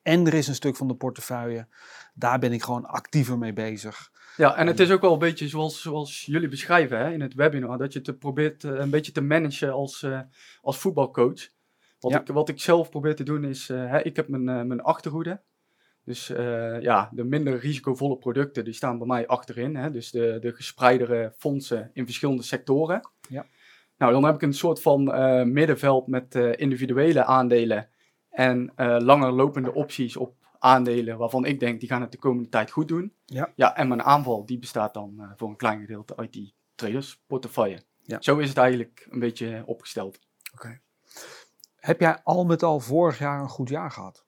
En 0.04 0.26
er 0.26 0.34
is 0.34 0.48
een 0.48 0.54
stuk 0.54 0.76
van 0.76 0.88
de 0.88 0.94
portefeuille, 0.94 1.66
daar 2.14 2.38
ben 2.38 2.52
ik 2.52 2.62
gewoon 2.62 2.86
actiever 2.86 3.38
mee 3.38 3.52
bezig. 3.52 4.12
Ja, 4.36 4.56
en 4.56 4.66
het 4.66 4.80
is 4.80 4.90
ook 4.90 5.00
wel 5.00 5.12
een 5.12 5.18
beetje 5.18 5.48
zoals, 5.48 5.82
zoals 5.82 6.24
jullie 6.26 6.48
beschrijven 6.48 6.98
hè, 6.98 7.12
in 7.12 7.20
het 7.20 7.34
webinar, 7.34 7.78
dat 7.78 7.92
je 7.92 8.00
het 8.02 8.18
probeert 8.18 8.64
eh, 8.64 8.72
een 8.72 8.90
beetje 8.90 9.12
te 9.12 9.20
managen 9.20 9.72
als, 9.72 10.02
eh, 10.02 10.20
als 10.62 10.78
voetbalcoach. 10.78 11.48
Wat, 12.00 12.12
Ja. 12.12 12.20
ik, 12.20 12.26
wat 12.26 12.48
ik 12.48 12.60
zelf 12.60 12.90
probeer 12.90 13.16
te 13.16 13.22
doen 13.22 13.44
is, 13.44 13.68
eh, 13.68 13.90
hè, 13.90 14.02
ik 14.02 14.16
heb 14.16 14.28
mijn, 14.28 14.44
mijn 14.44 14.82
achterhoede. 14.82 15.40
Dus 16.04 16.26
ja, 16.80 17.10
de 17.12 17.24
minder 17.24 17.58
risicovolle 17.58 18.16
producten 18.16 18.64
die 18.64 18.72
staan 18.74 18.98
bij 18.98 19.06
mij 19.06 19.26
achterin. 19.26 19.76
Hè, 19.76 19.90
dus 19.90 20.10
de, 20.10 20.38
de 20.40 20.52
gespreidere 20.52 21.32
fondsen 21.36 21.90
in 21.92 22.04
verschillende 22.04 22.42
sectoren. 22.42 23.10
Ja. 23.28 23.46
Nou, 23.98 24.12
dan 24.12 24.24
heb 24.24 24.34
ik 24.34 24.42
een 24.42 24.54
soort 24.54 24.82
van 24.82 25.04
middenveld 25.52 26.06
met 26.06 26.34
individuele 26.34 27.24
aandelen 27.24 27.88
en 28.34 28.72
eh, 28.76 28.96
langer 28.98 29.32
lopende 29.32 29.74
opties 29.74 30.16
op 30.16 30.34
aandelen 30.58 31.18
waarvan 31.18 31.44
ik 31.44 31.60
denk 31.60 31.80
die 31.80 31.88
gaan 31.88 32.00
het 32.00 32.12
de 32.12 32.18
komende 32.18 32.48
tijd 32.48 32.70
goed 32.70 32.88
doen. 32.88 33.12
Ja. 33.24 33.52
Ja, 33.54 33.76
en 33.76 33.88
mijn 33.88 34.02
aanval 34.02 34.46
die 34.46 34.58
bestaat 34.58 34.94
dan 34.94 35.14
eh, 35.18 35.30
voor 35.36 35.48
een 35.48 35.56
klein 35.56 35.80
gedeelte 35.80 36.16
uit 36.16 36.32
die 36.32 36.54
tradersportefeuille. 36.74 37.82
Ja. 38.00 38.20
Zo 38.20 38.38
is 38.38 38.48
het 38.48 38.58
eigenlijk 38.58 39.06
een 39.10 39.18
beetje 39.18 39.62
opgesteld. 39.66 40.18
Heb 41.76 42.00
jij 42.00 42.20
al 42.22 42.44
met 42.44 42.62
al 42.62 42.80
vorig 42.80 43.18
jaar 43.18 43.40
een 43.40 43.48
goed 43.48 43.68
jaar 43.68 43.90
gehad? 43.90 44.24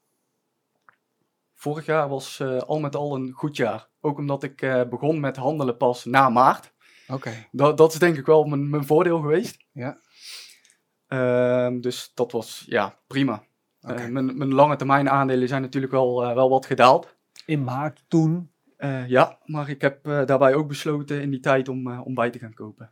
Vorig 1.55 1.87
jaar 1.87 2.09
was 2.09 2.41
eh, 2.41 2.59
al 2.59 2.81
met 2.81 2.97
al 2.97 3.15
een 3.15 3.33
goed 3.33 3.57
jaar. 3.57 3.89
Ook 4.01 4.19
omdat 4.19 4.43
ik 4.43 4.87
begon 4.91 5.21
met 5.21 5.37
handelen 5.37 5.77
pas 5.77 6.05
na 6.05 6.29
maart. 6.29 6.75
Oké. 7.09 7.47
Dat, 7.53 7.77
dat 7.77 7.93
is 7.93 7.99
denk 7.99 8.17
ik 8.17 8.27
wel 8.27 8.45
mijn, 8.45 8.71
mijn 8.71 8.87
voordeel 8.87 9.21
geweest. 9.21 9.65
Ja. 9.73 9.99
Ehm, 11.07 11.81
dus 11.81 12.11
dat 12.15 12.33
was 12.33 12.65
ja, 12.67 12.99
prima. 13.07 13.45
Eh, 13.87 14.07
mijn, 14.07 14.39
mijn 14.39 14.55
lange 14.55 14.77
termijn 14.77 15.11
aandelen 15.11 15.49
zijn 15.49 15.63
natuurlijk 15.63 15.93
wel, 15.93 16.25
eh, 16.25 16.35
wel 16.35 16.49
wat 16.49 16.67
gedaald. 16.67 17.17
In 17.47 17.65
maart 17.65 18.05
toen, 18.09 18.51
Eh, 18.77 19.09
ja, 19.09 19.39
maar 19.45 19.69
ik 19.69 19.81
heb 19.81 20.05
daarbij 20.05 20.55
ook 20.55 20.69
besloten 20.69 21.23
in 21.23 21.31
die 21.31 21.41
tijd 21.41 21.69
om, 21.69 22.01
om 22.01 22.15
bij 22.15 22.31
te 22.31 22.39
gaan 22.39 22.55
kopen. 22.55 22.91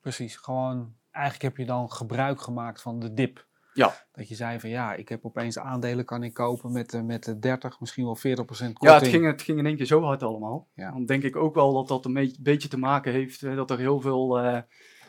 precies, 0.00 0.36
gewoon, 0.36 0.94
eigenlijk 1.10 1.44
heb 1.44 1.56
je 1.56 1.72
dan 1.72 1.90
gebruik 1.90 2.40
gemaakt 2.40 2.82
van 2.82 2.98
de 2.98 3.14
dip. 3.14 3.46
Ja. 3.74 3.94
Dat 4.12 4.28
je 4.28 4.34
zei 4.34 4.60
van 4.60 4.70
ja, 4.70 4.94
ik 4.94 5.08
heb 5.08 5.24
opeens 5.24 5.58
aandelen 5.58 6.04
kan 6.04 6.22
ik 6.22 6.34
kopen 6.34 6.72
met, 6.72 7.02
met 7.04 7.24
de 7.24 7.38
30, 7.38 7.80
misschien 7.80 8.04
wel 8.04 8.16
40% 8.16 8.16
korting. 8.16 8.76
Ja, 8.78 8.94
het 8.94 9.06
ging, 9.06 9.26
het 9.26 9.42
ging 9.42 9.58
in 9.58 9.66
één 9.66 9.76
keer 9.76 9.86
zo 9.86 10.02
hard 10.02 10.22
allemaal. 10.22 10.68
Ja. 10.74 10.90
Dan 10.90 11.06
denk 11.06 11.22
ik 11.22 11.36
ook 11.36 11.54
wel 11.54 11.72
dat 11.72 11.88
dat 11.88 12.04
een 12.04 12.34
beetje 12.40 12.68
te 12.68 12.78
maken 12.78 13.12
heeft 13.12 13.40
dat 13.40 13.70
er 13.70 13.78
heel 13.78 14.00
veel 14.00 14.40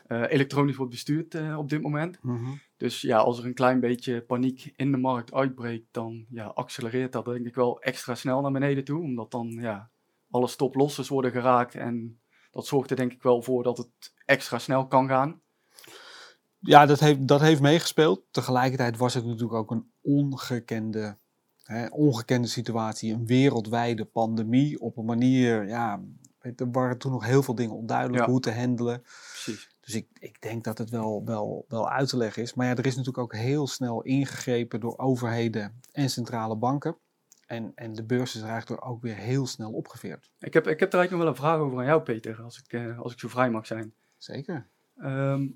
elektronisch 0.10 0.76
wordt 0.76 0.92
bestuurd 0.92 1.36
eh, 1.36 1.58
op 1.58 1.70
dit 1.70 1.82
moment. 1.82 2.20
Mhm. 2.22 2.52
Dus 2.78 3.02
ja, 3.02 3.18
als 3.18 3.40
er 3.40 3.46
een 3.46 3.54
klein 3.54 3.80
beetje 3.80 4.22
paniek 4.22 4.74
in 4.76 4.92
de 4.92 4.98
markt 4.98 5.34
uitbreekt, 5.34 5.88
dan 5.92 6.26
ja, 6.30 6.46
accelereert 6.46 7.12
dat 7.12 7.26
denk 7.26 7.46
ik 7.46 7.56
wel 7.56 7.82
extra 7.82 8.16
snel 8.16 8.42
naar 8.42 8.52
beneden 8.52 8.84
toe. 8.84 9.02
Omdat 9.02 9.32
dan 9.32 9.50
ja, 9.50 9.90
alle 10.30 10.48
stop-losses 10.48 11.08
worden 11.08 11.32
geraakt 11.32 11.76
en 11.76 12.20
dat 12.52 12.66
zorgt 12.66 12.90
er 12.90 12.96
denk 12.96 13.12
ik 13.12 13.24
wel 13.24 13.42
voor 13.42 13.64
dat 13.64 13.78
het 13.78 14.14
extra 14.26 14.60
snel 14.60 14.88
kan 14.88 15.08
gaan. 15.08 15.42
Ja, 16.60 16.86
dat 16.86 17.00
heeft, 17.00 17.28
dat 17.28 17.42
heeft 17.42 17.62
meegespeeld. 17.62 18.24
Tegelijkertijd 18.32 18.98
was 18.98 19.14
het 19.14 19.26
natuurlijk 19.26 19.54
ook 19.54 19.72
een 19.72 19.92
ongekende, 20.02 21.18
hè, 21.64 21.88
ongekende 21.88 22.48
situatie. 22.48 23.14
Een 23.14 23.26
wereldwijde 23.26 24.06
pandemie 24.06 24.80
op 24.80 24.98
een 24.98 25.06
manier, 25.06 25.68
ja, 25.68 26.02
er 26.40 26.72
waren 26.72 26.98
toen 26.98 27.12
nog 27.12 27.26
heel 27.26 27.44
veel 27.44 27.56
dingen 27.56 27.76
onduidelijk 27.76 28.24
Ja. 28.26 28.30
hoe 28.30 28.40
te 28.40 28.52
handelen. 28.52 29.02
Precies. 29.02 29.70
Dus 29.90 29.98
ik, 29.98 30.08
ik 30.20 30.42
denk 30.42 30.64
dat 30.64 30.78
het 30.78 30.90
wel, 30.90 31.26
wel, 31.26 31.66
wel 31.68 31.90
uit 31.90 32.10
te 32.10 32.18
leggen 32.18 32.42
is. 32.44 32.54
Maar 32.54 32.68
ja, 32.68 32.76
er 32.76 32.86
is 32.86 32.96
natuurlijk 32.96 33.18
ook 33.18 33.36
heel 33.36 33.68
snel 33.68 34.02
ingegrepen 34.02 34.80
door 34.80 34.98
overheden 34.98 35.82
en 35.92 36.10
centrale 36.10 36.56
banken. 36.56 36.98
En, 37.46 37.72
en 37.76 37.94
de 37.94 38.04
beurs 38.04 38.36
is 38.36 38.42
er 38.42 38.50
eigenlijk 38.50 38.86
ook 38.86 39.02
weer 39.02 39.16
heel 39.16 39.48
snel 39.48 39.72
opgeveerd. 39.72 40.32
Ik 40.40 40.54
heb, 40.54 40.68
ik 40.68 40.80
heb 40.80 40.94
er 40.94 41.00
eigenlijk 41.00 41.12
nog 41.12 41.20
wel 41.20 41.28
een 41.28 41.36
vraag 41.36 41.60
over 41.60 41.80
aan 41.80 41.86
jou, 41.86 42.02
Peter, 42.02 42.42
als 42.42 42.60
ik, 42.60 42.74
eh, 42.74 43.00
als 43.00 43.14
ik 43.14 43.20
zo 43.20 43.28
vrij 43.28 43.50
mag 43.50 43.66
zijn. 43.66 43.94
Zeker. 44.18 44.68
Ehm, 44.98 45.48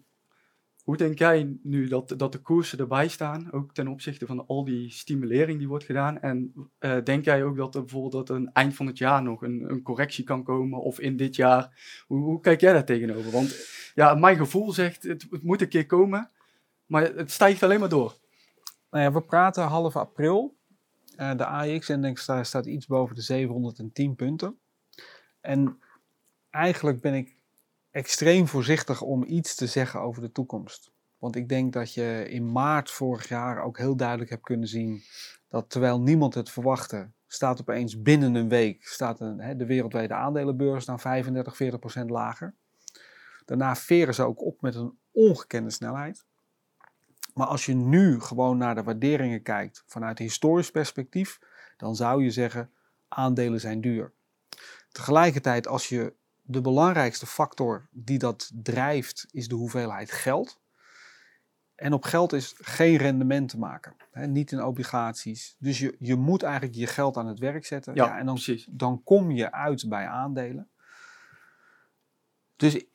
hoe 0.83 0.97
denk 0.97 1.17
jij 1.17 1.57
nu 1.61 1.87
dat, 1.87 2.13
dat 2.17 2.31
de 2.31 2.37
koersen 2.37 2.79
erbij 2.79 3.07
staan, 3.07 3.51
ook 3.51 3.73
ten 3.73 3.87
opzichte 3.87 4.25
van 4.25 4.47
al 4.47 4.63
die 4.63 4.89
stimulering 4.89 5.57
die 5.57 5.67
wordt 5.67 5.83
gedaan? 5.85 6.19
En 6.19 6.53
uh, 6.79 6.97
denk 7.03 7.25
jij 7.25 7.43
ook 7.43 7.57
dat 7.57 7.75
er 7.75 7.81
bijvoorbeeld 7.81 8.27
dat 8.27 8.37
een 8.37 8.51
eind 8.53 8.75
van 8.75 8.87
het 8.87 8.97
jaar 8.97 9.23
nog 9.23 9.41
een, 9.41 9.69
een 9.69 9.81
correctie 9.81 10.23
kan 10.23 10.43
komen, 10.43 10.81
of 10.81 10.99
in 10.99 11.17
dit 11.17 11.35
jaar? 11.35 11.83
Hoe, 12.07 12.19
hoe 12.19 12.39
kijk 12.39 12.61
jij 12.61 12.73
daar 12.73 12.85
tegenover? 12.85 13.31
Want 13.31 13.67
ja, 13.95 14.13
mijn 14.13 14.37
gevoel 14.37 14.71
zegt, 14.71 15.03
het, 15.03 15.27
het 15.29 15.43
moet 15.43 15.61
een 15.61 15.67
keer 15.67 15.85
komen, 15.85 16.31
maar 16.85 17.03
het 17.03 17.31
stijgt 17.31 17.63
alleen 17.63 17.79
maar 17.79 17.89
door. 17.89 18.17
Nou 18.89 19.03
ja, 19.03 19.11
we 19.11 19.21
praten 19.21 19.63
half 19.63 19.95
april. 19.95 20.57
Uh, 21.17 21.35
de 21.37 21.45
AX-index 21.45 22.21
staat 22.41 22.65
iets 22.65 22.87
boven 22.87 23.15
de 23.15 23.21
710 23.21 24.15
punten. 24.15 24.59
En 25.41 25.79
eigenlijk 26.49 27.01
ben 27.01 27.13
ik 27.13 27.35
extreem 27.93 28.47
voorzichtig 28.47 29.01
om 29.01 29.23
iets 29.23 29.55
te 29.55 29.67
zeggen 29.67 30.01
over 30.01 30.21
de 30.21 30.31
toekomst. 30.31 30.91
Want 31.17 31.35
ik 31.35 31.49
denk 31.49 31.73
dat 31.73 31.93
je 31.93 32.25
in 32.29 32.51
maart 32.51 32.91
vorig 32.91 33.27
jaar 33.27 33.63
ook 33.63 33.77
heel 33.77 33.95
duidelijk 33.95 34.29
hebt 34.29 34.43
kunnen 34.43 34.67
zien 34.67 35.03
dat 35.47 35.69
terwijl 35.69 36.01
niemand 36.01 36.33
het 36.33 36.49
verwachtte, 36.49 37.09
staat 37.27 37.61
opeens 37.61 38.01
binnen 38.01 38.35
een 38.35 38.49
week 38.49 38.87
staat 38.87 39.19
een, 39.19 39.39
hè, 39.39 39.55
de 39.55 39.65
wereldwijde 39.65 40.13
aandelenbeurs 40.13 40.85
dan 40.85 40.99
35, 40.99 41.55
40 41.55 41.79
procent 41.79 42.09
lager. 42.09 42.53
Daarna 43.45 43.75
veren 43.75 44.13
ze 44.13 44.23
ook 44.23 44.41
op 44.41 44.61
met 44.61 44.75
een 44.75 44.97
ongekende 45.11 45.69
snelheid. 45.69 46.25
Maar 47.33 47.47
als 47.47 47.65
je 47.65 47.75
nu 47.75 48.19
gewoon 48.19 48.57
naar 48.57 48.75
de 48.75 48.83
waarderingen 48.83 49.41
kijkt 49.41 49.83
vanuit 49.87 50.19
historisch 50.19 50.71
perspectief, 50.71 51.39
dan 51.77 51.95
zou 51.95 52.23
je 52.23 52.31
zeggen 52.31 52.71
aandelen 53.07 53.59
zijn 53.59 53.81
duur. 53.81 54.11
Tegelijkertijd, 54.91 55.67
als 55.67 55.89
je 55.89 56.13
de 56.43 56.61
belangrijkste 56.61 57.25
factor 57.25 57.87
die 57.91 58.17
dat 58.17 58.51
drijft, 58.53 59.27
is 59.31 59.47
de 59.47 59.55
hoeveelheid 59.55 60.11
geld. 60.11 60.61
En 61.75 61.93
op 61.93 62.03
geld 62.03 62.33
is 62.33 62.55
geen 62.57 62.97
rendement 62.97 63.49
te 63.49 63.59
maken. 63.59 63.95
Hè, 64.11 64.27
niet 64.27 64.51
in 64.51 64.63
obligaties. 64.63 65.55
Dus 65.59 65.79
je, 65.79 65.95
je 65.99 66.15
moet 66.15 66.43
eigenlijk 66.43 66.75
je 66.75 66.87
geld 66.87 67.17
aan 67.17 67.27
het 67.27 67.39
werk 67.39 67.65
zetten. 67.65 67.95
Ja, 67.95 68.17
en 68.17 68.25
dan, 68.25 68.35
precies. 68.35 68.67
dan 68.69 69.03
kom 69.03 69.31
je 69.31 69.51
uit 69.51 69.89
bij 69.89 70.07
aandelen. 70.07 70.69
Dus 72.55 72.85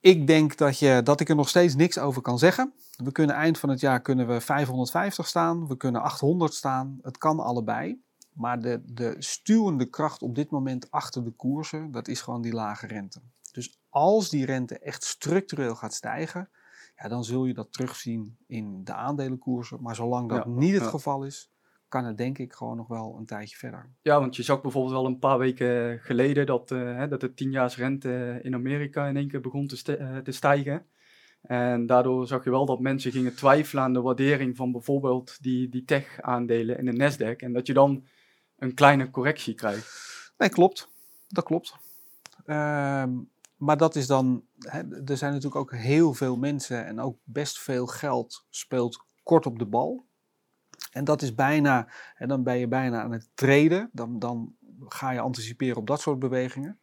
ik 0.00 0.26
denk 0.26 0.56
dat, 0.56 0.78
je, 0.78 1.00
dat 1.04 1.20
ik 1.20 1.28
er 1.28 1.36
nog 1.36 1.48
steeds 1.48 1.74
niks 1.74 1.98
over 1.98 2.22
kan 2.22 2.38
zeggen. 2.38 2.72
We 2.96 3.12
kunnen 3.12 3.36
eind 3.36 3.58
van 3.58 3.68
het 3.68 3.80
jaar 3.80 4.00
kunnen 4.00 4.26
we 4.26 4.40
550 4.40 5.26
staan, 5.26 5.66
we 5.66 5.76
kunnen 5.76 6.02
800 6.02 6.54
staan. 6.54 6.98
Het 7.02 7.18
kan 7.18 7.40
allebei. 7.40 8.04
Maar 8.36 8.60
de, 8.60 8.82
de 8.84 9.14
stuwende 9.18 9.86
kracht 9.86 10.22
op 10.22 10.34
dit 10.34 10.50
moment 10.50 10.90
achter 10.90 11.24
de 11.24 11.30
koersen, 11.30 11.90
dat 11.90 12.08
is 12.08 12.20
gewoon 12.20 12.42
die 12.42 12.52
lage 12.52 12.86
rente. 12.86 13.20
Dus 13.52 13.80
als 13.88 14.30
die 14.30 14.44
rente 14.44 14.78
echt 14.78 15.04
structureel 15.04 15.74
gaat 15.74 15.94
stijgen, 15.94 16.48
ja, 16.96 17.08
dan 17.08 17.24
zul 17.24 17.44
je 17.44 17.54
dat 17.54 17.72
terugzien 17.72 18.36
in 18.46 18.84
de 18.84 18.92
aandelenkoersen. 18.92 19.82
Maar 19.82 19.94
zolang 19.94 20.28
dat 20.28 20.44
Ja, 20.44 20.50
niet 20.50 20.74
het 20.74 20.82
ja. 20.82 20.88
geval 20.88 21.24
is, 21.24 21.50
kan 21.88 22.04
het 22.04 22.18
denk 22.18 22.38
ik 22.38 22.52
gewoon 22.52 22.76
nog 22.76 22.88
wel 22.88 23.16
een 23.18 23.26
tijdje 23.26 23.56
verder. 23.56 23.90
Ja, 24.02 24.20
want 24.20 24.36
je 24.36 24.42
zag 24.42 24.60
bijvoorbeeld 24.62 24.94
wel 24.94 25.06
een 25.06 25.18
paar 25.18 25.38
weken 25.38 25.98
geleden 26.00 26.46
dat, 26.46 26.70
eh, 26.70 26.78
hè, 26.78 27.08
dat 27.08 27.20
de 27.20 27.34
tienjaarsrente 27.34 28.40
in 28.42 28.54
Amerika 28.54 29.06
in 29.06 29.16
één 29.16 29.28
keer 29.28 29.40
begon 29.40 29.66
te, 29.66 29.76
st- 29.76 29.88
eh, 29.88 30.16
te 30.16 30.32
stijgen. 30.32 30.86
En 31.42 31.86
daardoor 31.86 32.26
zag 32.26 32.44
je 32.44 32.50
wel 32.50 32.66
dat 32.66 32.80
mensen 32.80 33.12
gingen 33.12 33.34
twijfelen 33.34 33.82
aan 33.84 33.92
de 33.92 34.00
waardering 34.00 34.56
van 34.56 34.72
bijvoorbeeld 34.72 35.42
die, 35.42 35.68
die 35.68 35.84
tech-aandelen 35.84 36.78
in 36.78 36.84
de 36.84 36.92
Nasdaq. 37.10 37.36
En 37.36 37.52
dat 37.52 37.66
je 37.66 37.72
dan 37.72 38.04
een 38.58 38.74
kleine 38.74 39.10
correctie 39.10 39.54
krijgt. 39.54 40.04
Nee, 40.38 40.48
klopt. 40.48 40.88
Dat 41.28 41.44
klopt. 41.44 41.74
Ehm, 42.44 43.10
maar 43.56 43.76
dat 43.76 43.94
is 43.94 44.06
dan, 44.06 44.44
er 45.04 45.16
zijn 45.16 45.32
natuurlijk 45.32 45.56
ook 45.56 45.74
heel 45.74 46.14
veel 46.14 46.36
mensen 46.36 46.86
en 46.86 47.00
ook 47.00 47.18
best 47.24 47.58
veel 47.58 47.86
geld 47.86 48.44
speelt 48.50 49.04
kort 49.22 49.46
op 49.46 49.58
de 49.58 49.66
bal. 49.66 50.06
En 50.90 51.04
dat 51.04 51.22
is 51.22 51.34
bijna, 51.34 51.88
en 52.14 52.28
dan 52.28 52.42
ben 52.42 52.58
je 52.58 52.68
bijna 52.68 53.02
aan 53.02 53.12
het 53.12 53.28
treden, 53.34 53.90
dan, 53.92 54.18
dan 54.18 54.54
ga 54.88 55.10
je 55.10 55.20
anticiperen 55.20 55.76
op 55.76 55.86
dat 55.86 56.00
soort 56.00 56.18
bewegingen. 56.18 56.80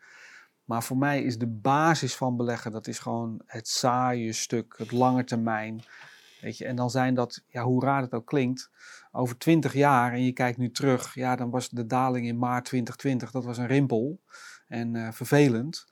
Maar 0.64 0.84
voor 0.84 0.98
mij 0.98 1.24
is 1.24 1.38
de 1.38 1.48
basis 1.48 2.16
van 2.16 2.38
beleggen, 2.38 2.72
dat 2.72 2.88
is 2.88 3.00
gewoon 3.00 3.42
het 3.46 3.68
saaie 3.68 4.34
stuk, 4.34 4.74
het 4.78 4.92
lange 4.92 5.24
termijn. 5.24 5.84
En 6.44 6.76
dan 6.76 6.90
zijn 6.90 7.14
dat, 7.14 7.44
ja, 7.48 7.64
hoe 7.64 7.84
raar 7.86 8.02
het 8.02 8.14
ook 8.14 8.26
klinkt, 8.26 8.70
over 9.12 9.38
20 9.38 9.74
jaar 9.74 10.14
en 10.14 10.24
je 10.24 10.34
kijkt 10.34 10.58
nu 10.58 10.72
terug, 10.72 11.16
ja, 11.16 11.36
dan 11.36 11.50
was 11.50 11.70
de 11.70 11.86
daling 11.86 12.28
in 12.28 12.38
maart 12.38 12.66
2020, 12.66 13.32
dat 13.32 13.44
was 13.44 13.58
een 13.58 13.68
rimpel 13.68 14.22
en 14.68 14.96
eh, 14.96 15.12
vervelend. 15.12 15.92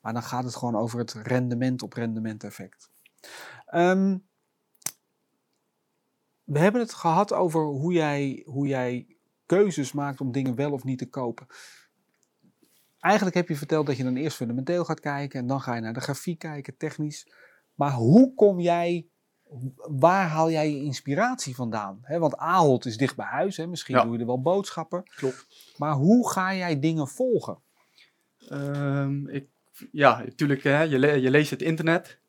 Maar 0.00 0.12
dan 0.12 0.22
gaat 0.22 0.44
het 0.44 0.56
gewoon 0.56 0.76
over 0.76 0.98
het 0.98 1.12
rendement 1.12 1.82
op 1.82 1.92
rendement 1.92 2.44
effect. 2.44 2.90
Ehm, 3.66 4.18
we 6.44 6.58
hebben 6.58 6.80
het 6.80 6.94
gehad 6.94 7.32
over 7.32 7.62
hoe 7.64 7.92
jij, 7.92 8.42
hoe 8.46 8.66
jij 8.66 9.16
keuzes 9.46 9.92
maakt 9.92 10.20
om 10.20 10.32
dingen 10.32 10.54
wel 10.54 10.72
of 10.72 10.84
niet 10.84 10.98
te 10.98 11.08
kopen. 11.08 11.46
Eigenlijk 12.98 13.36
heb 13.36 13.48
je 13.48 13.56
verteld 13.56 13.86
dat 13.86 13.96
je 13.96 14.04
dan 14.04 14.16
eerst 14.16 14.36
fundamenteel 14.36 14.84
gaat 14.84 15.00
kijken 15.00 15.40
en 15.40 15.46
dan 15.46 15.60
ga 15.60 15.74
je 15.74 15.80
naar 15.80 15.92
de 15.92 16.00
grafiek 16.00 16.38
kijken, 16.38 16.76
technisch. 16.76 17.32
Maar 17.74 17.92
hoe 17.92 18.34
kom 18.34 18.60
jij, 18.60 19.08
waar 19.76 20.26
haal 20.28 20.50
jij 20.50 20.70
je 20.70 20.82
inspiratie 20.82 21.54
vandaan? 21.54 22.00
want 22.08 22.36
Ahold 22.36 22.84
is 22.86 22.96
dicht 22.96 23.16
bij 23.16 23.26
huis, 23.26 23.56
hè? 23.56 23.66
misschien 23.66 23.94
Ja. 23.94 24.02
doe 24.04 24.12
je 24.12 24.18
er 24.18 24.26
wel 24.26 24.40
boodschappen. 24.42 25.02
Klopt. 25.16 25.46
Maar 25.76 25.92
hoe 25.94 26.30
ga 26.30 26.54
jij 26.54 26.80
dingen 26.80 27.08
volgen? 27.08 27.58
Ehm, 28.48 29.28
ik, 29.28 29.46
ja, 29.92 30.18
natuurlijk, 30.24 30.62
hè, 30.62 30.82
je, 30.82 30.98
le- 30.98 31.12
je 31.12 31.30
leest 31.30 31.50
het 31.50 31.62
internet. 31.62 32.20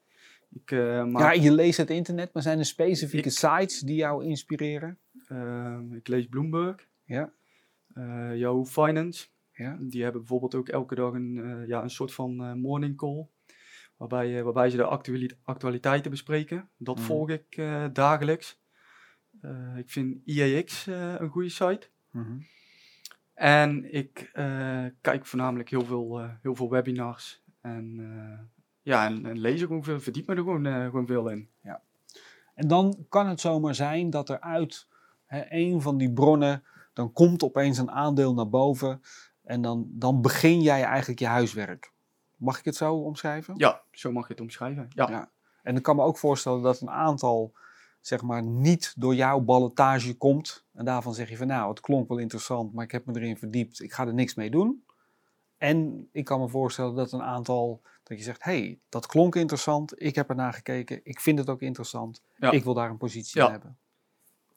Ik, 0.49 0.71
eh, 0.71 1.05
maar, 1.05 1.35
Ja, 1.35 1.41
je 1.43 1.51
leest 1.51 1.77
het 1.77 1.89
internet, 1.89 2.33
maar 2.33 2.43
zijn 2.43 2.59
er 2.59 2.65
specifieke 2.65 3.29
Ik- 3.29 3.35
sites 3.35 3.79
die 3.79 3.95
jou 3.95 4.25
inspireren? 4.25 4.97
ehm, 5.27 5.93
ik 5.93 6.07
lees 6.07 6.27
Bloomberg, 6.27 6.87
Ja, 7.05 7.31
eh 7.93 8.35
Yahoo 8.37 8.65
Finance. 8.65 9.27
ja. 9.53 9.77
Die 9.79 10.03
hebben 10.03 10.21
bijvoorbeeld 10.21 10.55
ook 10.55 10.67
elke 10.69 10.95
dag 10.95 11.13
een, 11.13 11.41
eh, 11.43 11.67
ja, 11.67 11.83
een 11.83 11.89
soort 11.89 12.13
van 12.13 12.59
morning 12.59 12.97
call. 12.97 13.27
Waarbij, 14.09 14.37
eh, 14.37 14.43
waarbij 14.43 14.69
ze 14.69 14.77
de 14.77 14.83
actuali- 14.83 15.37
actualiteiten 15.43 16.11
bespreken. 16.11 16.69
Dat 16.77 16.95
Mhm. 16.97 17.05
volg 17.05 17.29
ik 17.29 17.45
eh, 17.57 17.85
dagelijks. 17.93 18.59
Eh, 19.41 19.77
ik 19.77 19.89
vind 19.89 20.21
IAX 20.25 20.85
een 20.85 21.29
goede 21.29 21.49
site. 21.49 21.89
Mhm. 22.11 22.39
En 23.33 23.93
ik 23.93 24.29
kijk 25.01 25.25
voornamelijk 25.25 25.69
heel 25.69 25.85
veel, 25.85 26.29
heel 26.41 26.55
veel 26.55 26.69
webinars. 26.69 27.43
En, 27.61 27.95
ja, 28.81 29.05
en, 29.05 29.25
en 29.25 29.39
lees 29.39 29.61
er 29.61 29.67
gewoon 29.67 29.83
veel, 29.83 29.99
verdiep 29.99 30.27
me 30.27 30.35
er 30.35 30.43
gewoon, 30.43 30.65
gewoon 30.65 31.07
veel 31.07 31.29
in. 31.29 31.49
En 32.55 32.67
dan 32.67 33.05
kan 33.09 33.27
het 33.27 33.39
zomaar 33.39 33.75
zijn 33.75 34.09
dat 34.09 34.29
er 34.29 34.39
uit 34.39 34.87
hè, 35.25 35.43
een 35.49 35.81
van 35.81 35.97
die 35.97 36.13
bronnen, 36.13 36.63
dan 36.93 37.11
komt 37.11 37.43
opeens 37.43 37.77
een 37.77 37.91
aandeel 37.91 38.33
naar 38.33 38.49
boven 38.49 39.01
en 39.43 39.61
dan, 39.61 39.87
dan 39.89 40.21
begin 40.21 40.61
jij 40.61 40.83
eigenlijk 40.83 41.19
je 41.19 41.27
huiswerk. 41.27 41.92
Mag 42.43 42.59
ik 42.59 42.65
het 42.65 42.75
zo 42.75 42.95
omschrijven? 42.95 43.53
Ja, 43.57 43.81
zo 43.91 44.11
mag 44.11 44.27
je 44.27 44.33
het 44.33 44.41
omschrijven. 44.41 44.85
Ja, 44.89 45.09
Ja. 45.09 45.31
En 45.63 45.75
ik 45.75 45.83
kan 45.83 45.95
me 45.95 46.01
ook 46.03 46.17
voorstellen 46.17 46.61
dat 46.61 46.81
een 46.81 46.89
aantal, 46.89 47.53
zeg 48.01 48.21
maar, 48.21 48.43
niet 48.43 48.93
door 48.97 49.15
jouw 49.15 49.39
ballotage 49.39 50.13
komt. 50.17 50.65
En 50.73 50.85
daarvan 50.85 51.13
zeg 51.13 51.29
je 51.29 51.37
van, 51.37 51.47
nou, 51.47 51.69
het 51.69 51.79
klonk 51.79 52.07
wel 52.07 52.17
interessant, 52.17 52.73
maar 52.73 52.83
ik 52.83 52.91
heb 52.91 53.05
me 53.05 53.15
erin 53.15 53.37
verdiept. 53.37 53.81
Ik 53.81 53.93
ga 53.93 54.07
er 54.07 54.13
niks 54.13 54.35
mee 54.35 54.49
doen. 54.49 54.83
En 55.57 56.07
ik 56.11 56.25
kan 56.25 56.39
me 56.39 56.47
voorstellen 56.49 56.95
dat 56.95 57.11
een 57.11 57.21
aantal, 57.21 57.81
dat 58.03 58.17
je 58.17 58.23
zegt, 58.23 58.43
hey, 58.43 58.79
dat 58.89 59.05
klonk 59.05 59.35
interessant. 59.35 60.01
Ik 60.01 60.15
heb 60.15 60.29
ernaar 60.29 60.53
gekeken. 60.53 60.99
Ik 61.03 61.19
vind 61.19 61.39
het 61.39 61.49
ook 61.49 61.61
interessant. 61.61 62.21
Ja. 62.35 62.51
Ik 62.51 62.63
wil 62.63 62.73
daar 62.73 62.89
een 62.89 62.97
positie 62.97 63.39
Ja. 63.41 63.45
in 63.45 63.51
hebben. 63.51 63.77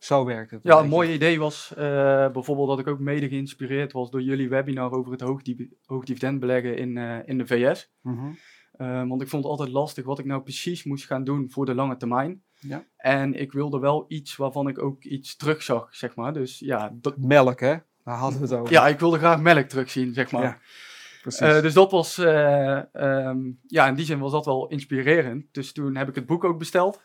Zo 0.06 0.24
werkt 0.24 0.50
het. 0.50 0.60
ja 0.62 0.78
een 0.78 0.88
mooi 0.88 1.12
idee 1.12 1.38
was 1.38 1.72
eh, 1.76 1.84
bijvoorbeeld 2.30 2.68
dat 2.68 2.78
ik 2.78 2.86
ook 2.86 2.98
mede 2.98 3.28
geïnspireerd 3.28 3.92
was 3.92 4.10
door 4.10 4.22
jullie 4.22 4.48
webinar 4.48 4.92
over 4.92 5.12
het 5.12 5.20
hoogdiv- 5.20 5.70
hoogdividend 5.84 6.40
beleggen 6.40 6.76
in, 6.76 6.96
eh, 6.98 7.18
in 7.24 7.38
de 7.38 7.46
VS. 7.46 7.90
Mhm. 8.00 8.26
Eh, 8.72 9.08
want 9.08 9.22
ik 9.22 9.28
vond 9.28 9.42
het 9.42 9.50
altijd 9.52 9.68
lastig 9.70 10.04
wat 10.04 10.18
ik 10.18 10.24
nou 10.24 10.42
precies 10.42 10.84
moest 10.84 11.06
gaan 11.06 11.24
doen 11.24 11.50
voor 11.50 11.66
de 11.66 11.74
lange 11.74 11.96
termijn. 11.96 12.42
Ja. 12.60 12.84
En 12.96 13.34
ik 13.34 13.52
wilde 13.52 13.78
wel 13.78 14.04
iets 14.08 14.36
waarvan 14.36 14.68
ik 14.68 14.82
ook 14.82 15.04
iets 15.04 15.36
terugzag, 15.36 15.94
zeg 15.94 16.14
maar. 16.14 16.32
Dus 16.32 16.58
ja, 16.58 16.92
dat, 17.00 17.16
Melk, 17.18 17.60
hè? 17.60 17.76
Daar 18.04 18.16
hadden 18.16 18.40
we 18.40 18.46
het 18.46 18.54
over. 18.54 18.72
ja 18.72 18.88
ik 18.88 18.98
wilde 19.00 19.18
graag 19.18 19.40
melk 19.40 19.66
terugzien, 19.68 20.14
zeg 20.14 20.30
maar. 20.30 20.42
Ja, 20.42 21.60
dus 21.60 21.74
dat 21.74 21.90
was, 21.90 22.18
eh, 22.18 22.94
ehm, 22.94 23.38
ja, 23.66 23.86
in 23.86 23.94
die 23.94 24.04
zin 24.04 24.18
was 24.18 24.32
dat 24.32 24.44
wel 24.44 24.68
inspirerend. 24.68 25.44
Dus 25.52 25.72
toen 25.72 25.96
heb 25.96 26.08
ik 26.08 26.14
het 26.14 26.26
boek 26.26 26.44
ook 26.44 26.58
besteld. 26.58 27.02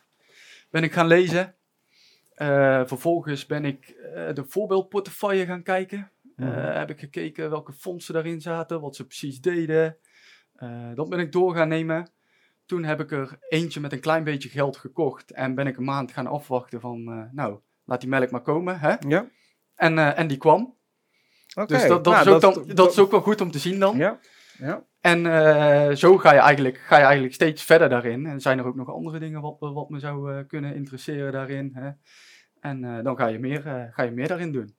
Ben 0.70 0.84
ik 0.84 0.92
gaan 0.92 1.08
lezen. 1.08 1.56
Eh, 2.42 2.82
vervolgens 2.86 3.46
ben 3.46 3.66
ik 3.66 3.88
eh, 3.90 4.34
de 4.34 4.44
voorbeeldportefeuille 4.48 5.46
gaan 5.46 5.64
kijken. 5.64 6.12
Eh, 6.36 6.46
Mhm. 6.48 6.78
heb 6.78 6.90
ik 6.90 7.00
gekeken 7.00 7.50
welke 7.50 7.74
fondsen 7.74 8.14
daarin 8.14 8.42
zaten, 8.42 8.82
wat 8.82 8.96
ze 8.96 9.06
precies 9.06 9.42
deden. 9.42 9.98
Dat 10.96 11.10
ben 11.10 11.20
ik 11.20 11.32
door 11.32 11.56
gaan 11.56 11.68
nemen. 11.68 12.10
Toen 12.66 12.84
heb 12.84 13.00
ik 13.00 13.12
er 13.12 13.38
eentje 13.50 13.80
met 13.80 13.92
een 13.92 14.00
klein 14.00 14.24
beetje 14.24 14.50
geld 14.50 14.78
gekocht. 14.78 15.32
En 15.32 15.56
ben 15.56 15.68
ik 15.68 15.78
een 15.78 15.84
maand 15.84 16.12
gaan 16.12 16.28
afwachten 16.28 16.80
van, 16.80 17.30
nou, 17.32 17.60
laat 17.86 18.00
die 18.02 18.10
melk 18.10 18.32
maar 18.32 18.42
komen. 18.42 18.80
Hè? 18.80 18.96
ja, 19.08 19.26
En, 19.76 20.16
en 20.16 20.28
die 20.28 20.38
kwam. 20.38 20.78
oké. 21.56 21.74
Dus 21.74 21.88
dat, 21.88 22.04
dat, 22.04 22.14
Nou, 22.14 22.28
is 22.28 22.34
ook 22.34 22.42
dan, 22.66 22.76
dat 22.76 22.92
is 22.92 23.00
ook 23.00 23.12
wel 23.12 23.22
goed 23.22 23.42
om 23.42 23.52
te 23.52 23.60
zien 23.60 23.80
dan. 23.80 23.98
Ja, 23.98 24.20
ja. 24.58 24.86
En 25.00 25.98
zo 25.98 26.18
ga 26.18 26.34
je, 26.34 26.40
eigenlijk, 26.40 26.78
ga 26.78 26.98
je 26.98 27.04
eigenlijk 27.04 27.34
steeds 27.34 27.64
verder 27.64 27.90
daarin. 27.90 28.26
En 28.26 28.40
zijn 28.40 28.60
er 28.60 28.66
ook 28.66 28.76
nog 28.76 28.90
andere 28.90 29.20
dingen 29.20 29.42
wat, 29.42 29.56
wat 29.60 29.90
me 29.90 30.00
zou 30.00 30.44
kunnen 30.44 30.76
interesseren 30.76 31.32
daarin. 31.32 31.72
Hè? 31.74 31.90
En 32.62 32.84
uh, 32.84 33.04
dan 33.04 33.18
ga 33.18 33.28
je, 33.28 33.40
meer, 33.40 33.92
ga 33.94 34.04
je 34.04 34.12
meer 34.12 34.28
daarin 34.28 34.52
doen. 34.52 34.76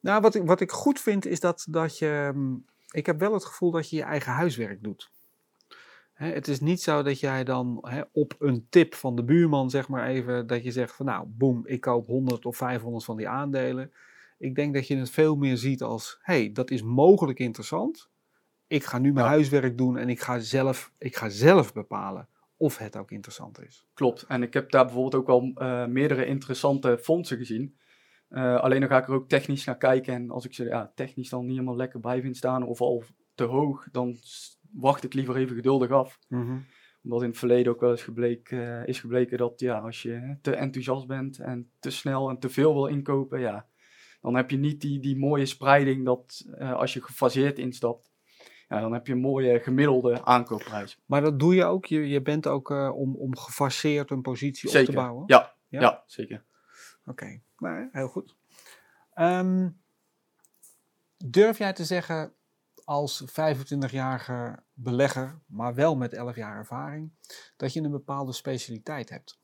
Nou, 0.00 0.20
wat 0.20 0.34
ik, 0.34 0.42
wat 0.44 0.60
ik 0.60 0.70
goed 0.70 1.00
vind 1.00 1.26
is 1.26 1.40
dat, 1.40 1.66
dat 1.70 1.98
je. 1.98 2.30
Mm, 2.34 2.64
ik 2.90 3.06
heb 3.06 3.18
wel 3.18 3.32
het 3.32 3.44
gevoel 3.44 3.70
dat 3.70 3.90
je 3.90 3.96
je 3.96 4.02
eigen 4.02 4.32
huiswerk 4.32 4.82
doet. 4.82 5.10
Hè, 6.12 6.32
het 6.32 6.48
is 6.48 6.60
niet 6.60 6.82
zo 6.82 7.02
dat 7.02 7.20
jij 7.20 7.44
dan 7.44 7.78
hè, 7.80 8.02
op 8.12 8.34
een 8.38 8.66
tip 8.68 8.94
van 8.94 9.16
de 9.16 9.24
buurman, 9.24 9.70
zeg 9.70 9.88
maar 9.88 10.06
even, 10.06 10.46
dat 10.46 10.64
je 10.64 10.70
zegt 10.70 10.94
van 10.94 11.06
nou, 11.06 11.26
boem, 11.28 11.62
ik 11.66 11.80
koop 11.80 12.06
100 12.06 12.44
of 12.44 12.56
500 12.56 13.04
van 13.04 13.16
die 13.16 13.28
aandelen. 13.28 13.92
Ik 14.38 14.54
denk 14.54 14.74
dat 14.74 14.86
je 14.86 14.96
het 14.96 15.10
veel 15.10 15.36
meer 15.36 15.56
ziet 15.56 15.82
als, 15.82 16.18
hé, 16.22 16.34
hey, 16.34 16.52
dat 16.52 16.70
is 16.70 16.82
mogelijk 16.82 17.38
interessant 17.38 18.08
ik 18.66 18.84
ga 18.84 18.98
nu 18.98 19.12
mijn 19.12 19.26
huiswerk 19.26 19.78
doen 19.78 19.96
en 19.96 20.08
ik 20.08 20.20
ga, 20.20 20.38
zelf, 20.38 20.92
ik 20.98 21.16
ga 21.16 21.28
zelf 21.28 21.72
bepalen 21.72 22.28
of 22.64 22.78
het 22.78 22.96
ook 22.96 23.10
interessant 23.10 23.60
is. 23.62 23.86
Klopt. 23.94 24.22
En 24.22 24.42
ik 24.42 24.54
heb 24.54 24.70
daar 24.70 24.84
bijvoorbeeld 24.84 25.14
ook 25.14 25.26
wel 25.26 25.52
uh, 25.54 25.86
meerdere 25.86 26.26
interessante 26.26 26.98
fondsen 26.98 27.36
gezien. 27.36 27.76
Uh, 28.30 28.60
alleen 28.60 28.80
dan 28.80 28.88
ga 28.88 28.98
ik 28.98 29.08
er 29.08 29.14
ook 29.14 29.28
technisch 29.28 29.64
naar 29.64 29.76
kijken. 29.76 30.14
En 30.14 30.30
als 30.30 30.44
ik 30.44 30.54
ze 30.54 30.64
ja, 30.64 30.92
technisch 30.94 31.28
dan 31.28 31.44
niet 31.44 31.52
helemaal 31.52 31.76
lekker 31.76 32.00
bij 32.00 32.20
vind 32.20 32.36
staan 32.36 32.62
of 32.62 32.80
al 32.80 33.04
te 33.34 33.44
hoog, 33.44 33.88
dan 33.92 34.16
wacht 34.72 35.04
ik 35.04 35.14
liever 35.14 35.36
even 35.36 35.56
geduldig 35.56 35.90
af. 35.90 36.18
Mm 36.28 36.46
-hmm. 36.46 36.64
Omdat 37.02 37.22
in 37.22 37.28
het 37.28 37.38
verleden 37.38 37.72
ook 37.72 37.80
wel 37.80 37.90
eens 37.90 38.02
gebleek, 38.02 38.50
uh, 38.50 38.86
is 38.86 39.00
gebleken 39.00 39.38
dat 39.38 39.60
ja, 39.60 39.78
als 39.78 40.02
je 40.02 40.36
te 40.42 40.54
enthousiast 40.54 41.06
bent 41.06 41.38
en 41.38 41.70
te 41.78 41.90
snel 41.90 42.28
en 42.28 42.38
te 42.38 42.48
veel 42.48 42.74
wil 42.74 42.86
inkopen, 42.86 43.40
ja, 43.40 43.66
dan 44.20 44.36
heb 44.36 44.50
je 44.50 44.56
niet 44.56 44.80
die, 44.80 45.00
die 45.00 45.18
mooie 45.18 45.46
spreiding 45.46 46.04
dat 46.04 46.46
als 46.58 46.92
je 46.92 47.02
gefaseerd 47.02 47.58
instapt, 47.58 48.13
ja, 48.68 48.80
dan 48.80 48.92
heb 48.92 49.06
je 49.06 49.12
een 49.12 49.20
mooie 49.20 49.60
gemiddelde 49.60 50.24
aankoopprijs. 50.24 51.00
Maar 51.06 51.20
dat 51.20 51.38
doe 51.38 51.54
je 51.54 51.64
ook? 51.64 51.86
Je, 51.86 52.08
je 52.08 52.22
bent 52.22 52.46
ook 52.46 52.70
uh, 52.70 52.96
om, 52.96 53.16
om 53.16 53.36
gefaseerd 53.36 54.10
een 54.10 54.22
positie 54.22 54.68
zeker. 54.68 54.88
op 54.88 54.94
te 54.94 55.00
bouwen? 55.00 55.24
Ja, 55.26 55.54
ja? 55.68 55.80
ja 55.80 56.02
zeker. 56.06 56.44
Oké, 57.06 57.10
okay. 57.10 57.42
nou, 57.58 57.88
heel 57.92 58.08
goed. 58.08 58.36
Um, 59.14 59.80
durf 61.16 61.58
jij 61.58 61.72
te 61.72 61.84
zeggen 61.84 62.32
als 62.84 63.24
25-jarige 63.30 64.62
belegger, 64.72 65.40
maar 65.46 65.74
wel 65.74 65.96
met 65.96 66.12
11 66.12 66.36
jaar 66.36 66.56
ervaring, 66.56 67.12
dat 67.56 67.72
je 67.72 67.80
een 67.80 67.90
bepaalde 67.90 68.32
specialiteit 68.32 69.10
hebt? 69.10 69.42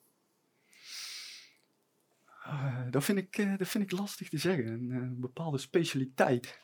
Uh, 2.47 2.91
dat, 2.91 3.05
vind 3.05 3.19
ik, 3.19 3.39
uh, 3.39 3.59
dat 3.59 3.69
vind 3.69 3.85
ik 3.85 3.99
lastig 3.99 4.29
te 4.29 4.39
zeggen. 4.39 4.67
Een, 4.67 4.91
een 4.91 5.21
bepaalde 5.21 5.59
specialiteit. 5.59 6.61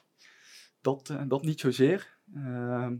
Dat, 0.86 1.16
dat 1.28 1.42
niet 1.42 1.60
zozeer. 1.60 2.18
Ehm, 2.34 2.96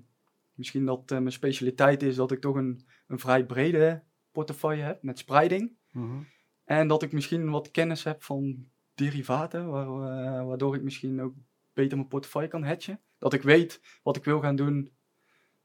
misschien 0.54 0.84
dat 0.84 1.10
uh, 1.10 1.18
mijn 1.18 1.32
specialiteit 1.32 2.02
is 2.02 2.16
dat 2.16 2.30
ik 2.30 2.40
toch 2.40 2.56
een, 2.56 2.86
een 3.06 3.18
vrij 3.18 3.46
brede 3.46 4.02
portefeuille 4.32 4.82
heb 4.82 5.02
met 5.02 5.18
spreiding. 5.18 5.76
Mhm. 5.92 6.22
En 6.64 6.88
dat 6.88 7.02
ik 7.02 7.12
misschien 7.12 7.50
wat 7.50 7.70
kennis 7.70 8.04
heb 8.04 8.22
van 8.22 8.66
derivaten, 8.94 9.70
waar, 9.70 9.86
uh, 9.86 10.46
waardoor 10.46 10.74
ik 10.74 10.82
misschien 10.82 11.22
ook 11.22 11.34
beter 11.72 11.96
mijn 11.96 12.08
portefeuille 12.08 12.48
kan 12.48 12.64
hatchen. 12.64 13.00
Dat 13.18 13.32
ik 13.32 13.42
weet 13.42 13.80
wat 14.02 14.16
ik 14.16 14.24
wil 14.24 14.40
gaan 14.40 14.56
doen 14.56 14.92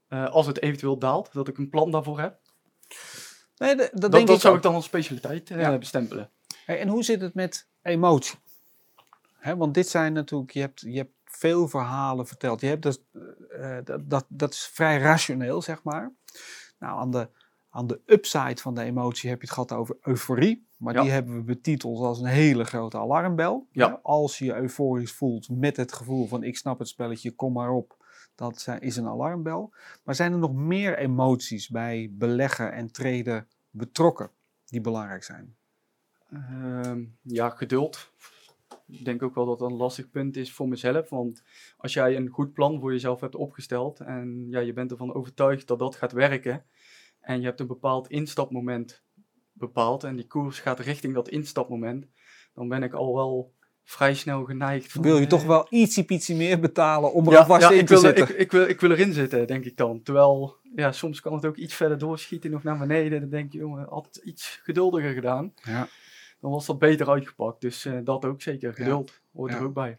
uh, 0.08 0.30
als 0.30 0.46
het 0.46 0.60
eventueel 0.60 0.98
daalt. 0.98 1.32
Dat 1.32 1.48
ik 1.48 1.58
een 1.58 1.68
plan 1.68 1.90
daarvoor 1.90 2.20
heb. 2.20 2.40
Nee, 3.56 3.76
dat, 3.76 3.90
dat, 3.94 4.12
denk 4.12 4.26
dat 4.26 4.36
ik 4.36 4.42
zou 4.42 4.52
ook. 4.52 4.58
ik 4.58 4.64
dan 4.64 4.74
als 4.74 4.84
specialiteit 4.84 5.48
ja. 5.48 5.78
bestempelen. 5.78 6.30
Hey, 6.64 6.80
en 6.80 6.88
hoe 6.88 7.02
zit 7.02 7.20
het 7.20 7.34
met 7.34 7.68
emotie? 7.82 8.38
Hè, 9.38 9.56
want 9.56 9.74
dit 9.74 9.88
zijn 9.88 10.12
natuurlijk, 10.12 10.50
je 10.50 10.60
hebt, 10.60 10.80
je 10.80 10.96
hebt 10.96 11.21
veel 11.36 11.68
verhalen 11.68 12.26
verteld. 12.26 12.60
Je 12.60 12.66
hebt 12.66 12.82
dus, 12.82 12.98
uh, 13.12 13.76
dat, 13.84 14.10
dat, 14.10 14.24
dat 14.28 14.52
is 14.52 14.66
vrij 14.66 14.98
rationeel, 14.98 15.62
zeg 15.62 15.82
maar. 15.82 16.12
Nou, 16.78 16.98
aan 16.98 17.10
de, 17.10 17.28
aan 17.70 17.86
de 17.86 18.00
upside 18.06 18.56
van 18.60 18.74
de 18.74 18.82
emotie 18.82 19.28
heb 19.30 19.38
je 19.40 19.44
het 19.46 19.54
gehad 19.54 19.72
over 19.72 19.96
euforie. 20.00 20.66
Maar 20.76 20.94
Ja. 20.94 21.02
die 21.02 21.10
hebben 21.10 21.34
we 21.34 21.42
betiteld 21.42 21.98
als 21.98 22.18
een 22.18 22.24
hele 22.26 22.64
grote 22.64 22.98
alarmbel. 22.98 23.66
Ja. 23.70 23.88
Hè, 23.88 23.96
Als 24.02 24.38
je 24.38 24.44
je 24.44 24.54
euforisch 24.54 25.12
voelt 25.12 25.48
met 25.50 25.76
het 25.76 25.92
gevoel 25.92 26.26
van 26.26 26.42
ik 26.42 26.56
snap 26.56 26.78
het 26.78 26.88
spelletje, 26.88 27.30
kom 27.34 27.52
maar 27.52 27.70
op. 27.70 27.96
Dat 28.34 28.66
is 28.80 28.96
een 28.96 29.06
alarmbel. 29.08 29.72
Maar 30.04 30.14
zijn 30.14 30.32
er 30.32 30.38
nog 30.38 30.52
meer 30.54 30.98
emoties 30.98 31.68
bij 31.68 32.08
beleggen 32.12 32.72
en 32.72 32.92
traden 32.92 33.48
betrokken 33.70 34.30
die 34.66 34.80
belangrijk 34.80 35.24
zijn? 35.24 35.56
Ehm, 36.30 37.02
ja, 37.22 37.48
geduld. 37.50 38.10
Ik 38.92 39.04
denk 39.04 39.22
ook 39.22 39.34
wel 39.34 39.46
dat 39.46 39.58
dat 39.58 39.70
een 39.70 39.76
lastig 39.76 40.10
punt 40.10 40.36
is 40.36 40.52
voor 40.52 40.68
mezelf. 40.68 41.08
Want 41.08 41.42
als 41.76 41.92
jij 41.92 42.16
een 42.16 42.28
goed 42.28 42.52
plan 42.52 42.80
voor 42.80 42.92
jezelf 42.92 43.20
hebt 43.20 43.34
opgesteld 43.34 44.00
en 44.00 44.46
ja, 44.50 44.60
je 44.60 44.72
bent 44.72 44.90
ervan 44.90 45.14
overtuigd 45.14 45.66
dat 45.66 45.78
dat 45.78 45.96
gaat 45.96 46.12
werken. 46.12 46.64
En 47.20 47.40
je 47.40 47.46
hebt 47.46 47.60
een 47.60 47.66
bepaald 47.66 48.08
instapmoment 48.08 49.04
bepaald 49.52 50.04
en 50.04 50.16
die 50.16 50.26
koers 50.26 50.60
gaat 50.60 50.80
richting 50.80 51.14
dat 51.14 51.28
instapmoment. 51.28 52.06
Dan 52.54 52.68
ben 52.68 52.82
ik 52.82 52.92
al 52.92 53.14
wel 53.14 53.54
vrij 53.84 54.14
snel 54.14 54.44
geneigd. 54.44 54.92
van, 54.92 55.02
Wil 55.02 55.16
je 55.16 55.22
eh, 55.22 55.28
toch 55.28 55.44
wel 55.44 55.66
ietsje 55.70 56.04
pietje 56.04 56.34
meer 56.34 56.60
betalen 56.60 57.12
om 57.12 57.26
er 57.26 57.32
ja, 57.32 57.38
alvast 57.38 57.62
ja, 57.62 57.70
in 57.70 57.78
ik, 57.78 57.86
te 57.86 57.92
wil, 57.92 58.02
zitten? 58.02 58.28
ik, 58.28 58.36
ik, 58.36 58.52
wil, 58.52 58.68
ik 58.68 58.80
wil 58.80 58.90
erin 58.90 59.12
zitten, 59.12 59.46
denk 59.46 59.64
ik 59.64 59.76
dan. 59.76 60.02
Terwijl, 60.02 60.56
ja, 60.74 60.92
soms 60.92 61.20
kan 61.20 61.34
het 61.34 61.46
ook 61.46 61.56
iets 61.56 61.74
verder 61.74 61.98
doorschieten, 61.98 62.50
nog 62.50 62.62
naar 62.62 62.78
beneden. 62.78 63.20
Dan 63.20 63.30
denk 63.30 63.52
je, 63.52 63.58
jongen, 63.58 63.86
had 63.88 64.20
iets 64.24 64.60
geduldiger 64.62 65.12
gedaan. 65.12 65.52
Ja. 65.62 65.88
Dan 66.42 66.50
was 66.50 66.66
dat 66.66 66.78
beter 66.78 67.10
uitgepakt. 67.10 67.60
Dus 67.60 67.84
eh, 67.84 67.98
dat 68.04 68.24
ook 68.24 68.42
zeker. 68.42 68.74
Geduld 68.74 69.20
hoort 69.32 69.52
er 69.52 69.64
ook 69.64 69.74
bij. 69.74 69.98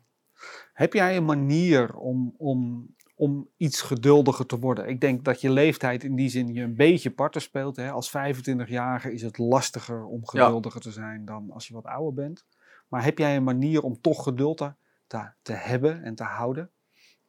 Heb 0.73 0.93
jij 0.93 1.17
een 1.17 1.25
manier 1.25 1.95
om, 1.95 2.35
om, 2.37 2.87
om 3.15 3.49
iets 3.57 3.81
geduldiger 3.81 4.45
te 4.45 4.59
worden? 4.59 4.87
Ik 4.87 5.01
denk 5.01 5.25
dat 5.25 5.41
je 5.41 5.49
leeftijd 5.49 6.03
in 6.03 6.15
die 6.15 6.29
zin 6.29 6.53
je 6.53 6.61
een 6.61 6.75
beetje 6.75 7.11
parten 7.11 7.41
speelt. 7.41 7.75
Hè? 7.75 7.91
Als 7.91 8.11
25-jarige 8.17 9.13
is 9.13 9.21
het 9.21 9.37
lastiger 9.37 10.05
om 10.05 10.27
geduldiger 10.27 10.81
te 10.81 10.91
zijn 10.91 11.25
dan 11.25 11.51
als 11.51 11.67
je 11.67 11.73
wat 11.73 11.85
ouder 11.85 12.13
bent. 12.13 12.45
Maar 12.87 13.03
heb 13.03 13.17
jij 13.17 13.35
een 13.35 13.43
manier 13.43 13.81
om 13.81 14.01
toch 14.01 14.23
geduld 14.23 14.57
te, 14.57 14.73
te, 15.07 15.31
te 15.41 15.53
hebben 15.53 16.03
en 16.03 16.15
te 16.15 16.23
houden? 16.23 16.71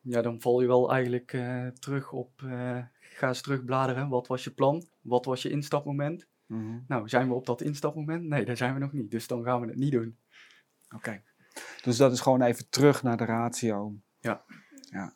Ja, 0.00 0.22
dan 0.22 0.40
val 0.40 0.60
je 0.60 0.66
wel 0.66 0.92
eigenlijk 0.92 1.32
eh, 1.32 1.66
terug 1.66 2.12
op, 2.12 2.42
eh, 2.42 2.78
ga 3.00 3.28
eens 3.28 3.42
terugbladeren. 3.42 4.08
Wat 4.08 4.26
was 4.26 4.44
je 4.44 4.50
plan? 4.50 4.86
Wat 5.00 5.24
was 5.24 5.42
je 5.42 5.50
instapmoment? 5.50 6.26
Nou, 6.88 7.08
zijn 7.08 7.28
we 7.28 7.34
op 7.34 7.46
dat 7.46 7.60
instapmoment? 7.60 8.24
Nee, 8.24 8.44
daar 8.44 8.56
zijn 8.56 8.74
we 8.74 8.80
nog 8.80 8.92
niet. 8.92 9.10
Dus 9.10 9.26
dan 9.26 9.44
gaan 9.44 9.60
we 9.60 9.66
het 9.66 9.76
niet 9.76 9.92
doen. 9.92 10.18
Oké. 10.94 11.22
Dus 11.82 11.96
dat 11.96 12.12
is 12.12 12.20
gewoon 12.20 12.42
even 12.42 12.68
terug 12.68 13.02
naar 13.02 13.16
de 13.16 13.24
ratio. 13.24 13.94
Ja. 14.18 14.44
ja. 14.90 15.14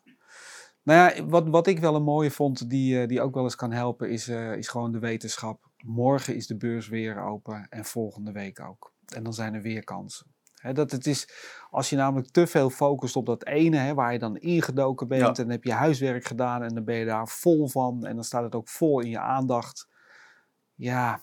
Nou 0.83 1.15
ja, 1.15 1.25
wat, 1.27 1.49
wat 1.49 1.67
ik 1.67 1.79
wel 1.79 1.95
een 1.95 2.03
mooie 2.03 2.31
vond, 2.31 2.71
die, 2.71 3.01
eh, 3.01 3.09
die 3.09 3.21
ook 3.21 3.35
wel 3.35 3.45
eens 3.45 3.57
kan 3.57 3.73
helpen, 3.73 4.11
is, 4.11 4.29
eh, 4.29 4.53
is 4.57 4.69
gewoon 4.69 4.93
de 4.93 4.99
wetenschap. 4.99 5.71
Morgen 5.85 6.35
is 6.35 6.47
de 6.47 6.57
beurs 6.57 6.89
weer 6.89 7.23
open 7.23 7.67
en 7.71 7.85
volgende 7.85 8.33
week 8.33 8.61
ook. 8.61 8.93
En 9.07 9.23
dan 9.23 9.33
zijn 9.35 9.55
er 9.55 9.63
weer 9.63 9.85
kansen. 9.85 10.27
Dat 10.73 10.91
het 10.91 11.07
is, 11.07 11.29
als 11.71 11.91
je 11.91 11.97
namelijk 11.97 12.29
te 12.31 12.47
veel 12.47 12.71
focust 12.71 13.17
op 13.17 13.27
dat 13.27 13.47
ene, 13.47 13.95
waar 13.95 14.13
je 14.13 14.19
dan 14.19 14.37
ingedoken 14.37 15.09
bent 15.09 15.21
Ja. 15.21 15.29
en 15.29 15.35
dan 15.35 15.51
heb 15.51 15.65
je 15.65 15.73
huiswerk 15.73 16.25
gedaan 16.25 16.63
en 16.63 16.75
dan 16.75 16.85
ben 16.85 16.97
je 16.97 17.05
daar 17.05 17.29
vol 17.29 17.69
van 17.69 18.07
en 18.07 18.15
dan 18.15 18.25
staat 18.25 18.43
het 18.43 18.55
ook 18.55 18.69
vol 18.69 19.01
in 19.01 19.11
je 19.11 19.21
aandacht. 19.21 19.89
Ja, 20.79 21.23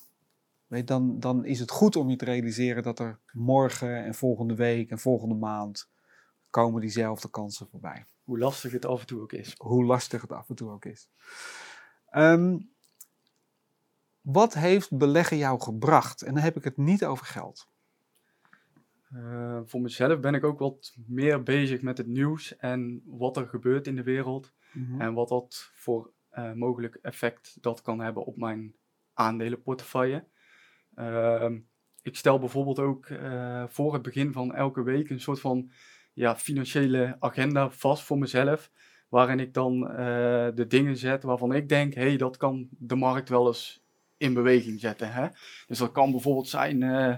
weet, 0.67 0.87
dan, 0.87 1.19
dan 1.19 1.45
is 1.45 1.59
het 1.59 1.71
goed 1.71 1.95
om 1.95 2.09
je 2.09 2.15
te 2.15 2.25
realiseren 2.25 2.83
dat 2.83 2.99
er 2.99 3.19
morgen 3.31 4.03
en 4.03 4.15
volgende 4.15 4.55
week 4.55 4.89
en 4.89 4.99
volgende 4.99 5.35
maand 5.35 5.89
komen 6.49 6.81
diezelfde 6.81 7.29
kansen 7.29 7.67
voorbij 7.67 8.05
Hoe 8.23 8.39
lastig 8.39 8.71
het 8.71 8.85
af 8.85 8.99
en 8.99 9.07
toe 9.07 9.21
ook 9.21 9.33
is. 9.33 9.55
hoe 9.57 9.85
lastig 9.85 10.21
het 10.21 10.31
af 10.31 10.49
en 10.49 10.55
toe 10.55 10.71
ook 10.71 10.85
is. 10.85 11.09
Ehm, 12.09 12.57
wat 14.21 14.53
heeft 14.53 14.97
beleggen 14.97 15.37
jou 15.37 15.61
gebracht? 15.61 16.21
En 16.21 16.33
dan 16.33 16.43
heb 16.43 16.55
ik 16.55 16.63
het 16.63 16.77
niet 16.77 17.05
over 17.05 17.25
geld. 17.25 17.67
Eh, 19.09 19.59
voor 19.65 19.81
mezelf 19.81 20.19
ben 20.19 20.33
ik 20.33 20.43
ook 20.43 20.59
wat 20.59 20.95
meer 21.07 21.43
bezig 21.43 21.81
met 21.81 21.97
het 21.97 22.07
nieuws 22.07 22.55
en 22.57 23.01
wat 23.05 23.37
er 23.37 23.47
gebeurt 23.47 23.87
in 23.87 23.95
de 23.95 24.03
wereld. 24.03 24.53
En 24.97 25.13
wat 25.13 25.29
dat 25.29 25.71
voor 25.73 26.11
eh, 26.29 26.53
mogelijk 26.53 26.95
effect 26.95 27.57
dat 27.61 27.81
kan 27.81 27.99
hebben 27.99 28.25
op 28.25 28.37
mijn 28.37 28.75
aandelenportefeuille. 29.15 30.25
Ehm, 30.95 31.59
ik 32.01 32.15
stel 32.15 32.39
bijvoorbeeld 32.39 32.79
ook 32.79 33.05
eh, 33.05 33.63
voor 33.67 33.93
het 33.93 34.01
begin 34.01 34.33
van 34.33 34.53
elke 34.53 34.83
week 34.83 35.09
een 35.09 35.21
soort 35.21 35.39
van 35.39 35.71
ja, 36.13 36.35
financiële 36.35 37.15
agenda 37.19 37.69
vast 37.69 38.03
voor 38.03 38.17
mezelf. 38.17 38.71
Waarin 39.09 39.39
ik 39.39 39.53
dan 39.53 39.89
eh, 39.89 40.47
de 40.55 40.65
dingen 40.67 40.97
zet 40.97 41.23
waarvan 41.23 41.53
ik 41.53 41.69
denk, 41.69 41.93
hé, 41.93 42.01
hey, 42.01 42.17
dat 42.17 42.37
kan 42.37 42.67
de 42.71 42.95
markt 42.95 43.29
wel 43.29 43.47
eens 43.47 43.83
in 44.17 44.33
beweging 44.33 44.79
zetten. 44.79 45.13
Hè? 45.13 45.27
Dus 45.67 45.77
dat 45.77 45.91
kan 45.91 46.11
bijvoorbeeld 46.11 46.47
zijn 46.47 46.83
eh, 46.83 47.15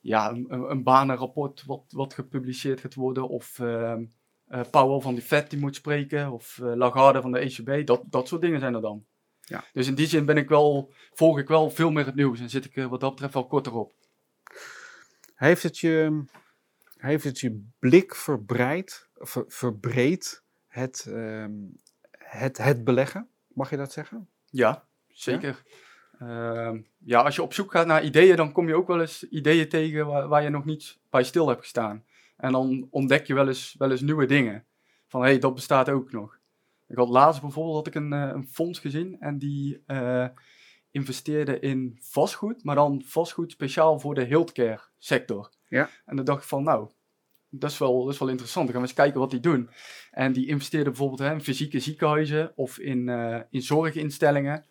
ja, 0.00 0.30
een, 0.30 0.70
een 0.70 0.82
banenrapport 0.82 1.64
wat, 1.64 1.84
wat 1.88 2.14
gepubliceerd 2.14 2.80
gaat 2.80 2.94
worden. 2.94 3.28
Of 3.28 3.58
eh, 3.58 3.94
Powell 4.70 5.00
van 5.00 5.14
de 5.14 5.22
Fed 5.22 5.50
die 5.50 5.58
moet 5.58 5.74
spreken. 5.74 6.32
Of 6.32 6.58
Lagarde 6.62 7.20
van 7.20 7.32
de 7.32 7.38
ECB. 7.38 7.86
Dat, 7.86 8.02
dat 8.06 8.28
soort 8.28 8.40
dingen 8.40 8.60
zijn 8.60 8.74
er 8.74 8.80
dan. 8.80 9.04
Ja. 9.48 9.64
Dus 9.72 9.86
in 9.86 9.94
die 9.94 10.06
zin 10.06 10.24
ben 10.24 10.36
ik 10.36 10.48
wel, 10.48 10.92
volg 11.12 11.38
ik 11.38 11.48
wel 11.48 11.70
veel 11.70 11.90
meer 11.90 12.06
het 12.06 12.14
nieuws. 12.14 12.40
En 12.40 12.50
zit 12.50 12.64
ik 12.64 12.76
er 12.76 12.88
wat 12.88 13.00
dat 13.00 13.10
betreft 13.10 13.34
wel 13.34 13.46
korter 13.46 13.74
op. 13.74 13.92
Heeft 15.34 15.62
het 15.62 15.78
je, 15.78 16.24
heeft 16.96 17.24
het 17.24 17.40
je 17.40 17.64
blik 17.78 18.14
verbreid, 18.14 19.08
ver- 19.14 19.44
verbreed, 19.48 20.42
het, 20.68 21.06
ehm, 21.08 21.52
het, 22.18 22.58
het 22.58 22.84
beleggen. 22.84 23.28
Mag 23.48 23.70
je 23.70 23.76
dat 23.76 23.92
zeggen? 23.92 24.28
Ja, 24.50 24.84
zeker. 25.08 25.62
Ja? 26.18 26.74
ja, 26.98 27.20
als 27.20 27.34
je 27.34 27.42
op 27.42 27.52
zoek 27.52 27.70
gaat 27.70 27.86
naar 27.86 28.04
ideeën, 28.04 28.36
dan 28.36 28.52
kom 28.52 28.68
je 28.68 28.74
ook 28.74 28.86
wel 28.86 29.00
eens 29.00 29.28
ideeën 29.28 29.68
tegen 29.68 30.06
waar, 30.06 30.28
waar 30.28 30.42
je 30.42 30.48
nog 30.48 30.64
niet 30.64 30.98
bij 31.10 31.24
stil 31.24 31.48
hebt 31.48 31.60
gestaan. 31.60 32.04
En 32.36 32.52
dan 32.52 32.86
ontdek 32.90 33.26
je 33.26 33.34
wel 33.34 33.48
eens, 33.48 33.74
wel 33.78 33.90
eens 33.90 34.00
nieuwe 34.00 34.26
dingen. 34.26 34.64
Van 35.08 35.20
hé, 35.20 35.28
hey, 35.28 35.38
dat 35.38 35.54
bestaat 35.54 35.88
ook 35.88 36.12
nog. 36.12 36.38
Ik 36.88 36.96
had 36.96 37.08
laatst 37.08 37.40
bijvoorbeeld 37.40 37.76
had 37.76 37.86
ik 37.86 37.94
een, 37.94 38.12
een 38.12 38.48
fonds 38.48 38.78
gezien 38.78 39.16
en 39.20 39.38
die 39.38 39.82
uh, 39.86 40.26
investeerde 40.90 41.60
in 41.60 41.98
vastgoed, 42.00 42.64
maar 42.64 42.74
dan 42.74 43.02
vastgoed 43.04 43.52
speciaal 43.52 44.00
voor 44.00 44.14
de 44.14 44.24
healthcare 44.24 44.80
sector. 44.98 45.50
Ja. 45.68 45.90
En 46.04 46.16
dan 46.16 46.24
dacht 46.24 46.42
ik 46.42 46.48
van 46.48 46.62
nou, 46.62 46.90
dat 47.48 47.70
is 47.70 47.78
wel, 47.78 48.04
dat 48.04 48.12
is 48.12 48.18
wel 48.18 48.28
interessant. 48.28 48.64
Dan 48.64 48.74
gaan 48.74 48.84
we 48.84 48.88
eens 48.88 48.98
kijken 48.98 49.20
wat 49.20 49.30
die 49.30 49.40
doen. 49.40 49.70
En 50.10 50.32
die 50.32 50.46
investeerden 50.46 50.92
bijvoorbeeld 50.92 51.20
hè, 51.20 51.32
in 51.32 51.42
fysieke 51.42 51.80
ziekenhuizen 51.80 52.52
of 52.54 52.78
in, 52.78 53.08
uh, 53.08 53.40
in 53.50 53.62
zorginstellingen. 53.62 54.64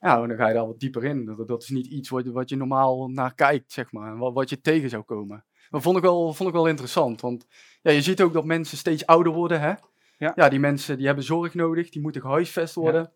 Nou, 0.00 0.28
dan 0.28 0.36
ga 0.36 0.48
je 0.48 0.54
daar 0.54 0.66
wat 0.66 0.80
dieper 0.80 1.04
in. 1.04 1.24
Dat, 1.24 1.48
dat 1.48 1.62
is 1.62 1.68
niet 1.68 1.86
iets 1.86 2.08
wat, 2.08 2.26
wat 2.26 2.48
je 2.48 2.56
normaal 2.56 3.08
naar 3.08 3.34
kijkt, 3.34 3.72
zeg 3.72 3.92
maar. 3.92 4.16
Wat, 4.16 4.34
wat 4.34 4.48
je 4.50 4.60
tegen 4.60 4.90
zou 4.90 5.02
komen. 5.02 5.44
Dat 5.70 5.82
vond 5.82 5.96
ik 5.96 6.02
wel, 6.02 6.34
vond 6.34 6.48
ik 6.48 6.54
wel 6.54 6.66
interessant. 6.66 7.20
Want 7.20 7.46
ja, 7.82 7.90
je 7.90 8.02
ziet 8.02 8.22
ook 8.22 8.32
dat 8.32 8.44
mensen 8.44 8.78
steeds 8.78 9.06
ouder 9.06 9.32
worden. 9.32 9.60
Hè? 9.60 9.72
Ja. 10.18 10.32
ja, 10.34 10.48
die 10.48 10.60
mensen 10.60 10.96
die 10.96 11.06
hebben 11.06 11.24
zorg 11.24 11.54
nodig. 11.54 11.90
Die 11.90 12.02
moeten 12.02 12.20
gehuisvest 12.20 12.74
worden. 12.74 13.12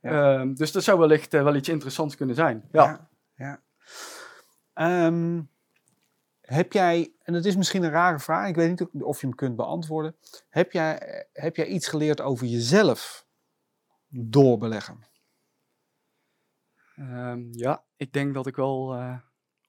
Ja. 0.00 0.40
Um, 0.40 0.54
dus 0.54 0.72
dat 0.72 0.82
zou 0.82 0.98
wellicht 0.98 1.34
uh, 1.34 1.42
wel 1.42 1.54
iets 1.54 1.68
interessants 1.68 2.16
kunnen 2.16 2.34
zijn. 2.34 2.68
Ja. 2.72 3.08
ja. 3.34 3.62
Um, 5.06 5.50
heb 6.40 6.72
jij, 6.72 7.12
en 7.22 7.34
het 7.34 7.44
is 7.44 7.56
misschien 7.56 7.82
een 7.82 7.90
rare 7.90 8.18
vraag, 8.18 8.48
ik 8.48 8.54
weet 8.54 8.68
niet 8.68 9.02
of 9.02 9.20
je 9.20 9.26
hem 9.26 9.36
kunt 9.36 9.56
beantwoorden. 9.56 10.16
Heb 10.48 10.72
jij, 10.72 11.26
heb 11.32 11.56
jij 11.56 11.66
iets 11.66 11.88
geleerd 11.88 12.20
over 12.20 12.46
jezelf 12.46 13.26
door 14.08 14.58
beleggen? 14.58 15.04
Um, 16.98 17.48
ja, 17.52 17.84
ik 17.96 18.12
denk 18.12 18.34
dat 18.34 18.46
ik 18.46 18.56
wel 18.56 18.96
uh, 18.96 19.18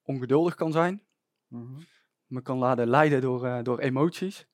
ongeduldig 0.03 0.55
kan 0.55 0.71
zijn. 0.71 1.01
Mm 1.47 1.65
-hmm. 1.65 1.85
Me 2.25 2.41
kan 2.41 2.57
laten 2.57 2.87
leiden 2.87 3.21
door, 3.21 3.45
uh, 3.45 3.59
door 3.63 3.79
emoties. 3.79 4.47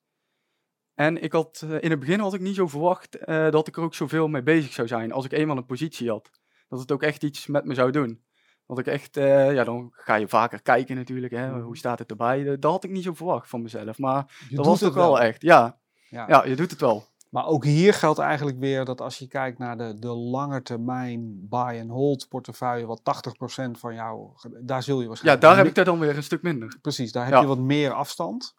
En 0.96 1.24
ik 1.24 1.32
had, 1.32 1.62
uh, 1.66 1.82
in 1.82 1.90
het 1.90 2.00
begin 2.00 2.20
had 2.20 2.34
ik 2.34 2.42
niet 2.42 2.56
zo 2.56 2.68
verwacht 2.68 3.18
dat 3.26 3.68
ik 3.68 3.78
er 3.78 3.84
ook 3.84 3.96
zoveel 3.96 4.28
mee 4.28 4.44
bezig 4.44 4.74
zou 4.74 4.88
zijn 4.88 5.12
als 5.12 5.26
ik 5.26 5.32
eenmaal 5.32 5.58
een 5.58 5.66
positie 5.66 6.10
had. 6.10 6.30
Dat 6.70 6.80
het 6.80 6.92
ook 6.92 7.04
echt 7.04 7.24
iets 7.24 7.48
met 7.48 7.66
me 7.66 7.74
zou 7.74 7.92
doen. 7.92 8.24
Dat 8.68 8.80
ik 8.80 8.88
echt, 8.88 9.18
uh, 9.18 9.54
ja, 9.54 9.64
dan 9.64 9.90
ga 9.92 10.16
je 10.16 10.28
vaker 10.28 10.62
kijken 10.62 10.96
natuurlijk, 10.96 11.34
hè, 11.34 11.62
hoe 11.62 11.78
staat 11.78 12.00
het 12.00 12.10
erbij. 12.10 12.44
Dat 12.44 12.72
had 12.72 12.84
ik 12.84 12.92
niet 12.92 13.04
zo 13.04 13.14
verwacht 13.14 13.50
van 13.50 13.62
mezelf, 13.62 13.98
maar 13.98 14.46
je 14.50 14.56
dat 14.56 14.66
was 14.66 14.80
toch 14.80 14.94
wel, 14.94 15.12
wel 15.12 15.22
echt, 15.22 15.42
ja. 15.42 15.78
ja. 16.10 16.26
Ja. 16.28 16.46
je 16.46 16.56
doet 16.56 16.72
het 16.72 16.80
wel. 16.80 17.06
Maar 17.30 17.46
ook 17.46 17.66
hier 17.66 17.94
geldt 17.94 18.20
eigenlijk 18.20 18.60
weer 18.60 18.86
dat 18.86 19.02
als 19.02 19.18
je 19.18 19.28
kijkt 19.28 19.58
naar 19.58 19.78
de, 19.78 20.00
de 20.00 20.08
lange 20.08 20.62
termijn 20.62 21.48
buy-and-hold 21.50 22.28
portefeuille, 22.30 22.86
wat 22.86 23.02
80% 23.68 23.72
van 23.72 23.94
jou, 23.94 24.30
daar 24.62 24.84
zul 24.84 25.02
je 25.02 25.08
waarschijnlijk... 25.08 25.44
Ja, 25.44 25.50
daar 25.50 25.58
heb 25.58 25.68
ik 25.68 25.78
er 25.78 25.86
dan 25.86 26.00
weer 26.00 26.16
een 26.16 26.24
stuk 26.24 26.42
minder. 26.42 26.78
Precies, 26.82 27.12
daar 27.12 27.24
heb 27.24 27.34
ja. 27.34 27.42
je 27.42 27.48
wat 27.48 27.60
meer 27.60 27.92
afstand. 27.92 28.56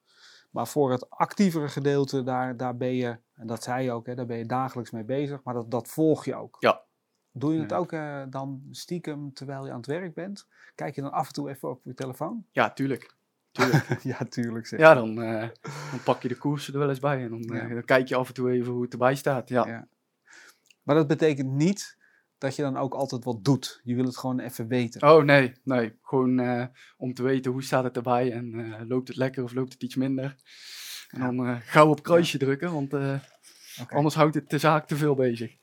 Maar 0.55 0.66
voor 0.66 0.90
het 0.90 1.11
actievere 1.11 1.68
gedeelte, 1.68 2.22
daar, 2.22 2.57
daar 2.57 2.76
ben 2.76 2.94
je, 2.94 3.18
en 3.34 3.46
dat 3.46 3.62
zei 3.62 3.84
je 3.84 3.92
ook, 3.92 4.07
hè, 4.07 4.14
daar 4.14 4.26
ben 4.26 4.38
je 4.38 4.46
dagelijks 4.46 4.90
mee 4.90 5.05
bezig, 5.05 5.42
maar 5.42 5.55
dat, 5.55 5.70
dat 5.70 5.88
volg 5.88 6.24
je 6.24 6.34
ook. 6.34 6.57
Ja. 6.59 6.82
Doe 7.32 7.55
je 7.55 7.61
het 7.61 7.72
ook 7.72 7.92
uh, 7.92 8.22
dan 8.30 8.62
stiekem 8.70 9.32
terwijl 9.32 9.64
je 9.64 9.70
aan 9.70 9.76
het 9.76 9.86
werk 9.86 10.14
bent? 10.14 10.46
Kijk 10.74 10.94
je 10.94 11.00
dan 11.00 11.12
af 11.12 11.26
en 11.26 11.32
toe 11.32 11.50
even 11.50 11.70
op 11.70 11.80
je 11.84 11.94
telefoon? 11.94 12.46
Ja, 12.50 12.70
tuurlijk. 12.70 13.14
tuurlijk. 13.50 14.02
ja, 14.12 14.18
tuurlijk. 14.28 14.66
Zeg. 14.66 14.78
Ja, 14.78 14.94
dan, 14.94 15.22
uh, 15.22 15.40
dan, 15.90 16.02
pak 16.05 16.22
je 16.22 16.28
de 16.28 16.38
koersen 16.38 16.72
er 16.72 16.78
wel 16.78 16.88
eens 16.88 17.00
bij 17.00 17.22
en 17.22 17.30
dan, 17.30 17.57
uh, 17.57 17.70
dan, 17.70 17.84
kijk 17.84 18.09
je 18.09 18.16
af 18.16 18.28
en 18.28 18.34
toe 18.34 18.50
even 18.50 18.72
hoe 18.72 18.82
het 18.82 18.92
erbij 18.92 19.14
staat. 19.14 19.48
Ja. 19.48 19.66
ja. 19.66 19.88
Maar 20.82 20.94
dat 20.94 21.07
betekent 21.07 21.50
niet 21.50 21.96
dat 22.45 22.57
je 22.57 22.62
dan 22.62 22.76
ook 22.76 22.95
altijd 22.95 23.24
wat 23.24 23.45
doet. 23.45 23.80
Je 23.84 23.95
wil 23.95 24.05
het 24.05 24.16
gewoon 24.16 24.40
even 24.40 24.66
weten. 24.68 25.03
Oh 25.03 25.24
nee, 25.24 25.53
nee. 25.62 25.99
Gewoon 26.03 26.70
om 26.97 27.14
te 27.14 27.22
weten 27.22 27.53
hoe 27.53 27.62
staat 27.62 27.84
het 27.84 27.97
erbij 27.97 28.32
en 28.32 28.86
loopt 28.88 29.09
het 29.09 29.16
lekker 29.16 29.45
of 29.45 29.53
loopt 29.53 29.72
het 29.72 29.82
iets 29.82 29.95
minder. 29.95 30.36
En 31.09 31.36
dan 31.36 31.61
gauw 31.61 31.88
op 31.88 32.03
kruisje 32.03 32.38
drukken, 32.38 32.72
want 32.72 32.92
okay. 32.92 33.20
anders 33.88 34.14
houdt 34.14 34.34
het 34.34 34.51
de 34.51 34.59
zaak 34.59 34.86
te 34.86 34.97
veel 34.97 35.14
bezig. 35.14 35.57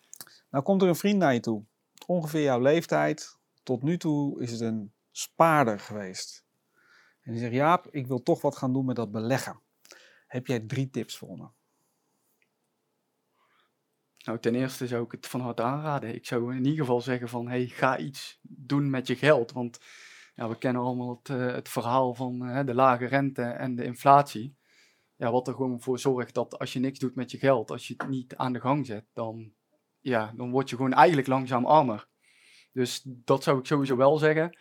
Nou 0.50 0.64
komt 0.64 0.82
er 0.82 0.88
een 0.88 0.96
vriend 0.96 1.18
naar 1.18 1.34
je 1.34 1.40
toe, 1.40 1.66
ongeveer 2.06 2.44
jouw 2.44 2.62
leeftijd. 2.62 3.40
Tot 3.64 3.84
nu 3.84 3.98
toe 3.98 4.42
is 4.42 4.52
het 4.52 4.62
een 4.62 4.94
spaarder 5.12 5.80
geweest. 5.80 6.46
En 7.22 7.32
die 7.32 7.42
zegt, 7.42 7.54
Jaap, 7.54 7.88
ik 7.90 8.08
wil 8.08 8.24
toch 8.24 8.42
wat 8.42 8.58
gaan 8.58 8.74
doen 8.74 8.86
met 8.86 8.96
dat 8.96 9.12
beleggen. 9.12 9.62
Heb 10.28 10.48
jij 10.48 10.60
drie 10.60 10.90
tips 10.90 11.18
voor 11.18 11.38
me? 11.38 11.48
Nou, 14.24 14.40
ten 14.40 14.56
eerste 14.56 14.88
zou 14.88 15.04
ik 15.04 15.12
het 15.12 15.28
van 15.28 15.42
harte 15.42 15.62
aanraden. 15.62 16.16
Ik 16.16 16.26
zou 16.26 16.56
in 16.56 16.66
ieder 16.66 16.80
geval 16.80 17.02
zeggen 17.02 17.30
van, 17.30 17.48
hey, 17.48 17.68
ga 17.68 17.98
iets 17.98 18.40
doen 18.42 18.90
met 18.90 19.08
je 19.08 19.16
geld. 19.16 19.52
Want 19.52 19.80
ja, 20.36 20.50
we 20.50 20.58
kennen 20.58 20.82
allemaal 20.82 21.20
het, 21.24 21.30
uh, 21.30 21.54
het 21.54 21.70
verhaal 21.70 22.14
van 22.14 22.50
uh, 22.50 22.66
de 22.66 22.74
lage 22.74 23.06
rente 23.06 23.42
en 23.42 23.76
de 23.76 23.84
inflatie. 23.84 24.56
Ja, 25.16 25.32
wat 25.32 25.48
er 25.48 25.54
gewoon 25.54 25.82
voor 25.82 26.00
zorgt 26.00 26.34
dat 26.34 26.60
als 26.60 26.74
je 26.74 26.80
niks 26.80 27.00
doet 27.00 27.16
met 27.16 27.32
je 27.32 27.38
geld, 27.38 27.72
als 27.72 27.88
je 27.88 27.94
het 27.98 28.10
niet 28.10 28.36
aan 28.36 28.54
de 28.54 28.60
gang 28.60 28.86
zet, 28.86 29.06
dan 29.14 29.54
ja, 30.00 30.34
dan 30.36 30.52
word 30.52 30.70
je 30.70 30.76
gewoon 30.76 30.94
eigenlijk 30.94 31.28
langzaam 31.28 31.66
armer. 31.66 32.08
Dus 32.72 33.02
dat 33.06 33.44
zou 33.44 33.60
ik 33.60 33.66
sowieso 33.66 33.96
wel 33.96 34.18
zeggen. 34.18 34.58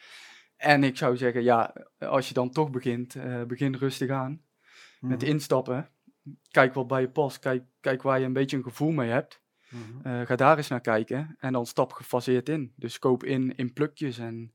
En 0.57 0.85
ik 0.85 0.97
zou 0.97 1.17
zeggen, 1.17 1.43
ja, 1.43 1.75
als 1.99 2.29
je 2.29 2.35
dan 2.35 2.51
toch 2.51 2.71
begint, 2.71 3.15
uh, 3.15 3.43
begin 3.43 3.75
rustig 3.75 4.11
aan. 4.11 4.43
Met 5.01 5.23
instappen. 5.23 5.91
Kijk 6.51 6.75
wat 6.75 6.87
bij 6.87 7.01
je 7.01 7.11
past. 7.11 7.39
Kijk, 7.39 7.65
kijk 7.81 8.03
waar 8.03 8.19
je 8.19 8.25
een 8.25 8.33
beetje 8.33 8.57
een 8.57 8.63
gevoel 8.63 8.91
mee 8.91 9.11
hebt. 9.11 9.43
Mm. 9.71 10.01
Uh, 10.07 10.27
ga 10.27 10.37
daar 10.37 10.57
eens 10.57 10.69
naar 10.69 10.81
kijken. 10.81 11.37
En 11.39 11.53
dan 11.53 11.67
stap 11.67 11.93
gefaseerd 11.93 12.49
in. 12.49 12.73
Dus 12.77 12.99
koop 12.99 13.25
in 13.25 13.57
in 13.57 13.73
plukjes. 13.73 14.19
En, 14.19 14.53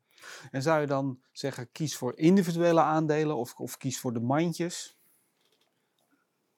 en 0.51 0.61
zou 0.61 0.81
je 0.81 0.87
dan 0.87 1.19
zeggen, 1.31 1.71
kies 1.71 1.97
voor 1.97 2.17
individuele 2.17 2.81
aandelen 2.81 3.35
of, 3.35 3.53
of 3.53 3.77
kies 3.77 3.99
voor 3.99 4.13
de 4.13 4.19
mandjes? 4.19 4.97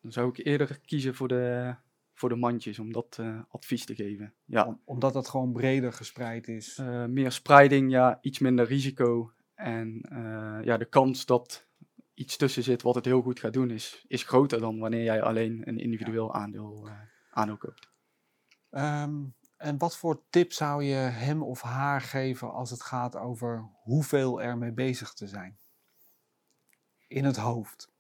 Dan 0.02 0.12
zou 0.12 0.30
ik 0.30 0.46
eerder 0.46 0.80
kiezen 0.86 1.16
voor 1.16 1.28
de, 1.28 1.76
voor 2.14 2.30
de 2.30 2.36
mandjes 2.36 2.80
om 2.80 2.94
dat 2.94 3.18
uh, 3.20 3.40
advies 3.50 3.86
te 3.86 3.96
geven. 3.96 4.34
Ja. 4.46 4.66
Om, 4.66 4.82
omdat 4.86 5.14
dat 5.14 5.30
gewoon 5.30 5.52
breder 5.52 5.94
gespreid 5.94 6.48
is? 6.48 6.78
Uh, 6.78 7.06
meer 7.06 7.32
spreiding, 7.32 7.92
ja, 7.92 8.18
iets 8.22 8.40
minder 8.40 8.66
risico. 8.66 9.32
En 9.56 10.02
uh, 10.12 10.60
ja, 10.64 10.78
de 10.78 10.86
kans 10.86 11.26
dat 11.26 11.66
iets 12.14 12.38
tussen 12.38 12.64
zit 12.64 12.82
wat 12.82 12.96
het 12.96 13.06
heel 13.06 13.22
goed 13.22 13.40
gaat 13.40 13.54
doen, 13.54 13.72
is, 13.72 14.06
is 14.08 14.24
groter 14.24 14.60
dan 14.60 14.80
wanneer 14.80 15.04
jij 15.04 15.22
alleen 15.22 15.62
een 15.66 15.80
individueel 15.80 16.28
ja. 16.28 16.40
aandeel, 16.40 16.90
aandeel 17.32 17.58
koopt. 17.58 17.90
Um, 18.72 19.36
en 19.58 19.78
wat 19.78 19.98
voor 19.98 20.24
tip 20.30 20.52
zou 20.52 20.84
je 20.84 20.96
hem 20.96 21.44
of 21.44 21.62
haar 21.62 22.02
geven 22.02 22.54
als 22.54 22.70
het 22.70 22.82
gaat 22.84 23.16
over 23.16 23.70
hoeveel 23.84 24.42
er 24.42 24.58
mee 24.58 24.74
bezig 24.74 25.14
te 25.14 25.28
zijn? 25.28 25.58
In 27.08 27.26
het 27.26 27.38
hoofd 27.38 27.96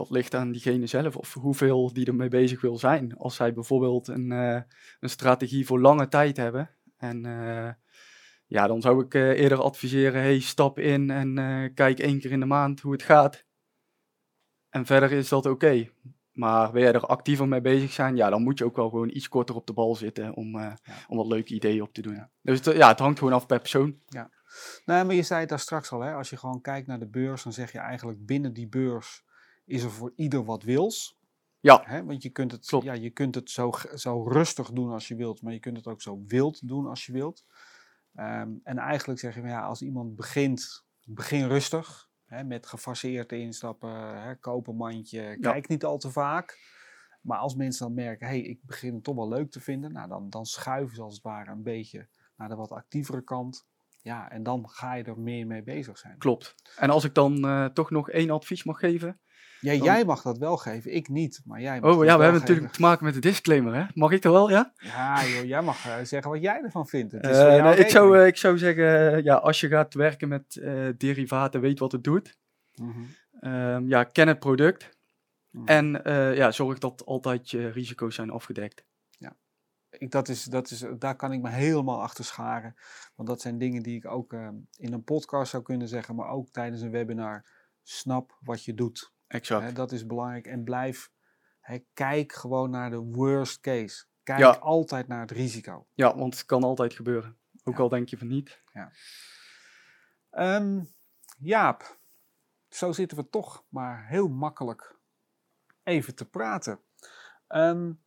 dat 0.00 0.10
ligt 0.10 0.34
aan 0.34 0.52
diegene 0.52 0.86
zelf 0.86 1.16
of 1.16 1.34
hoeveel 1.34 1.92
die 1.92 2.06
ermee 2.06 2.28
bezig 2.28 2.60
wil 2.60 2.76
zijn. 2.76 3.16
Als 3.16 3.34
zij 3.34 3.52
bijvoorbeeld 3.52 4.08
een, 4.08 4.30
uh, 4.30 4.60
een 5.00 5.10
strategie 5.10 5.66
voor 5.66 5.80
lange 5.80 6.08
tijd 6.08 6.36
hebben. 6.36 6.70
En 6.96 7.26
uh, 7.26 7.70
ja, 8.46 8.66
dan 8.66 8.80
zou 8.80 9.04
ik 9.04 9.14
uh, 9.14 9.28
eerder 9.28 9.62
adviseren, 9.62 10.22
hey, 10.22 10.40
stap 10.40 10.78
in 10.78 11.10
en 11.10 11.34
kijk 11.74 11.98
één 11.98 12.18
keer 12.18 12.30
in 12.30 12.40
de 12.40 12.46
maand 12.46 12.80
hoe 12.80 12.92
het 12.92 13.02
gaat. 13.02 13.44
En 14.68 14.86
verder 14.86 15.12
is 15.12 15.28
dat 15.28 15.46
oké. 15.46 15.90
Maar 16.40 16.72
wil 16.72 16.82
jij 16.82 16.92
er 16.92 17.06
actiever 17.06 17.48
mee 17.48 17.60
bezig 17.60 17.92
zijn, 17.92 18.16
ja, 18.16 18.30
dan 18.30 18.42
moet 18.42 18.58
je 18.58 18.64
ook 18.64 18.76
wel 18.76 18.88
gewoon 18.88 19.08
iets 19.08 19.28
korter 19.28 19.54
op 19.54 19.66
de 19.66 19.72
bal 19.72 19.94
zitten 19.94 20.34
om, 20.34 20.58
ja. 20.58 20.78
om 21.08 21.16
wat 21.16 21.26
leuke 21.26 21.54
ideeën 21.54 21.82
op 21.82 21.92
te 21.92 22.02
doen. 22.02 22.14
Ja. 22.14 22.30
Dus 22.42 22.64
het, 22.64 22.76
ja, 22.76 22.88
het 22.88 22.98
hangt 22.98 23.18
gewoon 23.18 23.34
af 23.34 23.46
per 23.46 23.58
persoon. 23.58 24.00
Ja. 24.06 24.30
Nou, 24.84 25.06
maar 25.06 25.14
je 25.14 25.22
zei 25.22 25.40
het 25.40 25.48
daar 25.48 25.58
straks 25.58 25.92
al, 25.92 26.00
hè? 26.00 26.14
als 26.14 26.30
je 26.30 26.36
gewoon 26.36 26.60
kijkt 26.60 26.86
naar 26.86 26.98
de 26.98 27.08
beurs, 27.08 27.42
dan 27.42 27.52
zeg 27.52 27.72
je 27.72 27.78
eigenlijk 27.78 28.26
binnen 28.26 28.52
die 28.52 28.68
beurs 28.68 29.24
is 29.64 29.82
er 29.82 29.90
voor 29.90 30.12
ieder 30.16 30.44
wat 30.44 30.62
wils. 30.62 31.18
Ja. 31.60 31.82
Hè? 31.84 32.04
Want 32.04 32.22
je 32.22 32.30
kunt 32.30 32.52
het, 32.52 32.76
ja, 32.82 32.92
je 32.92 33.10
kunt 33.10 33.34
het 33.34 33.50
zo, 33.50 33.70
zo 33.94 34.28
rustig 34.28 34.70
doen 34.70 34.92
als 34.92 35.08
je 35.08 35.14
wilt, 35.14 35.42
maar 35.42 35.52
je 35.52 35.60
kunt 35.60 35.76
het 35.76 35.86
ook 35.86 36.02
zo 36.02 36.22
wild 36.26 36.68
doen 36.68 36.86
als 36.86 37.06
je 37.06 37.12
wilt. 37.12 37.44
Um, 38.14 38.60
en 38.62 38.78
eigenlijk 38.78 39.20
zeg 39.20 39.34
je, 39.34 39.40
ja, 39.40 39.62
als 39.62 39.82
iemand 39.82 40.16
begint, 40.16 40.84
begin 41.04 41.48
rustig. 41.48 42.09
Hè, 42.30 42.44
met 42.44 42.66
gefaseerd 42.66 43.32
instappen, 43.32 44.22
hè, 44.22 44.36
kopen 44.36 44.76
mandje, 44.76 45.36
kijk 45.40 45.68
niet 45.68 45.84
al 45.84 45.98
te 45.98 46.10
vaak. 46.10 46.58
Maar 47.20 47.38
als 47.38 47.54
mensen 47.54 47.86
dan 47.86 47.94
merken, 47.94 48.26
hé, 48.26 48.32
hey, 48.32 48.42
ik 48.42 48.60
begin 48.62 48.94
het 48.94 49.04
toch 49.04 49.14
wel 49.14 49.28
leuk 49.28 49.50
te 49.50 49.60
vinden, 49.60 49.92
nou, 49.92 50.08
dan, 50.08 50.30
dan 50.30 50.46
schuiven 50.46 50.94
ze 50.96 51.02
als 51.02 51.14
het 51.14 51.22
ware 51.22 51.50
een 51.50 51.62
beetje 51.62 52.08
naar 52.36 52.48
de 52.48 52.54
wat 52.54 52.72
actievere 52.72 53.22
kant. 53.24 53.66
Ja, 54.02 54.30
en 54.30 54.42
dan 54.42 54.68
ga 54.68 54.94
je 54.94 55.04
er 55.04 55.20
meer 55.20 55.46
mee 55.46 55.62
bezig 55.62 55.98
zijn. 55.98 56.18
Klopt. 56.18 56.54
En 56.76 56.90
als 56.90 57.04
ik 57.04 57.14
dan 57.14 57.46
uh, 57.46 57.64
toch 57.64 57.90
nog 57.90 58.10
één 58.10 58.30
advies 58.30 58.64
mag 58.64 58.78
geven, 58.78 59.20
ja, 59.60 59.72
jij 59.72 60.04
mag 60.04 60.22
dat 60.22 60.38
wel 60.38 60.56
geven, 60.56 60.94
ik 60.94 61.08
niet. 61.08 61.40
Maar 61.44 61.60
jij 61.60 61.80
mag 61.80 61.96
oh 61.96 62.04
ja, 62.04 62.16
we 62.16 62.22
hebben 62.22 62.40
natuurlijk 62.40 62.72
te 62.72 62.80
maken 62.80 63.04
met 63.04 63.14
de 63.14 63.20
disclaimer, 63.20 63.74
hè? 63.74 63.84
Mag 63.94 64.10
ik 64.10 64.22
dat 64.22 64.32
wel, 64.32 64.50
ja? 64.50 64.72
Ja, 64.76 65.26
joh, 65.26 65.44
jij 65.44 65.62
mag 65.62 65.86
uh, 65.86 65.94
zeggen 66.02 66.30
wat 66.30 66.42
jij 66.42 66.60
ervan 66.62 66.86
vindt. 66.86 67.12
Het 67.12 67.26
is 67.26 67.38
uh, 67.38 67.62
nee, 67.62 67.76
ik, 67.76 67.88
zou, 67.88 68.18
uh, 68.18 68.26
ik 68.26 68.36
zou 68.36 68.58
zeggen, 68.58 69.22
ja, 69.24 69.34
als 69.34 69.60
je 69.60 69.68
gaat 69.68 69.94
werken 69.94 70.28
met 70.28 70.62
derivaten, 70.96 71.60
weet 71.60 71.78
wat 71.78 71.92
het 71.92 72.04
doet. 72.04 72.38
Mm 72.74 72.94
-hmm. 73.40 73.88
ja, 73.88 74.04
ken 74.04 74.28
het 74.28 74.38
product. 74.38 74.98
Mm 75.50 75.60
-hmm. 75.66 75.68
En 75.68 76.00
ja, 76.34 76.50
zorg 76.50 76.78
dat 76.78 77.04
altijd 77.04 77.50
je 77.50 77.68
risico's 77.68 78.14
zijn 78.14 78.30
afgedekt. 78.30 78.84
Ja. 79.18 79.36
ik, 79.90 80.10
dat 80.10 80.28
is, 80.28 80.44
dat 80.44 80.70
is, 80.70 80.84
daar 80.98 81.16
kan 81.16 81.32
ik 81.32 81.40
me 81.40 81.50
helemaal 81.50 82.02
achter 82.02 82.24
scharen. 82.24 82.74
Want 83.14 83.28
dat 83.28 83.40
zijn 83.40 83.58
dingen 83.58 83.82
die 83.82 83.96
ik 83.96 84.06
ook 84.06 84.32
ehm, 84.32 84.54
in 84.76 84.92
een 84.92 85.04
podcast 85.04 85.50
zou 85.50 85.62
kunnen 85.62 85.88
zeggen, 85.88 86.14
maar 86.14 86.28
ook 86.28 86.48
tijdens 86.48 86.82
een 86.82 86.90
webinar. 86.90 87.44
Snap 87.82 88.38
wat 88.40 88.64
je 88.64 88.74
doet. 88.74 89.12
Exact. 89.30 89.64
Hè, 89.64 89.72
dat 89.72 89.92
is 89.92 90.06
belangrijk. 90.06 90.46
En 90.46 90.64
blijf, 90.64 91.10
hè, 91.60 91.78
kijk 91.94 92.32
gewoon 92.32 92.70
naar 92.70 92.90
de 92.90 92.98
worst 92.98 93.60
case. 93.60 94.04
Kijk 94.22 94.56
altijd 94.56 95.08
naar 95.08 95.20
het 95.20 95.30
risico. 95.30 95.86
Ja, 95.94 96.16
want 96.16 96.34
het 96.34 96.46
kan 96.46 96.62
altijd 96.62 96.94
gebeuren. 96.94 97.38
Ook 97.64 97.78
al 97.78 97.88
denk 97.88 98.08
je 98.08 98.18
van 98.18 98.26
niet. 98.26 98.62
Ja. 98.72 98.92
Um, 100.56 100.94
Jaap, 101.38 101.98
zo 102.68 102.92
zitten 102.92 103.16
we 103.16 103.28
toch 103.28 103.64
maar 103.68 104.06
heel 104.06 104.28
makkelijk 104.28 104.96
even 105.82 106.14
te 106.14 106.24
praten. 106.24 106.80
Um, 107.48 108.02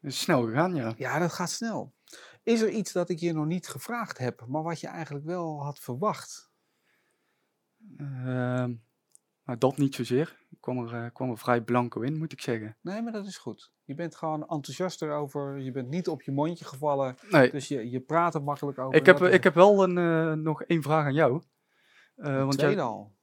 is 0.00 0.20
snel 0.20 0.44
gegaan, 0.44 0.74
ja. 0.74 0.92
Ja, 0.96 1.18
dat 1.18 1.32
gaat 1.32 1.50
snel. 1.50 1.94
Is 2.42 2.60
er 2.60 2.70
iets 2.70 2.92
dat 2.92 3.08
ik 3.08 3.18
je 3.18 3.32
nog 3.32 3.46
niet 3.46 3.68
gevraagd 3.68 4.18
heb, 4.18 4.46
maar 4.46 4.62
wat 4.62 4.80
je 4.80 4.86
eigenlijk 4.86 5.24
wel 5.24 5.64
had 5.64 5.78
verwacht? 5.78 6.50
Uh, 7.96 8.68
nou, 9.48 9.60
dat 9.60 9.78
niet 9.78 9.94
zozeer. 9.94 10.36
Ik 10.50 10.56
kwam 10.60 10.78
er, 10.86 11.04
uh, 11.04 11.10
kwam 11.12 11.30
er 11.30 11.38
vrij 11.38 11.60
blanco 11.60 12.00
in, 12.00 12.18
moet 12.18 12.32
ik 12.32 12.40
zeggen. 12.40 12.76
Nee, 12.80 13.02
maar 13.02 13.12
dat 13.12 13.26
is 13.26 13.36
goed. 13.36 13.72
Je 13.84 13.94
bent 13.94 14.16
gewoon 14.16 14.40
enthousiast 14.40 15.02
erover. 15.02 15.58
Je 15.58 15.70
bent 15.70 15.88
niet 15.88 16.08
op 16.08 16.22
je 16.22 16.32
mondje 16.32 16.64
gevallen. 16.64 17.16
Nee. 17.30 17.50
Dus 17.50 17.68
je, 17.68 17.90
je 17.90 18.00
praat 18.00 18.34
er 18.34 18.42
makkelijk 18.42 18.78
over. 18.78 18.98
Ik 18.98 19.06
heb, 19.06 19.20
ik 19.22 19.44
heb 19.44 19.54
wel 19.54 19.82
een, 19.82 19.96
uh, 19.96 20.32
nog 20.32 20.62
één 20.62 20.82
vraag 20.82 21.04
aan 21.04 21.14
jou. 21.14 21.42
Uh, 22.16 22.38
want 22.38 22.58
tweede 22.58 22.74
jij, 22.74 22.84
al. 22.84 23.14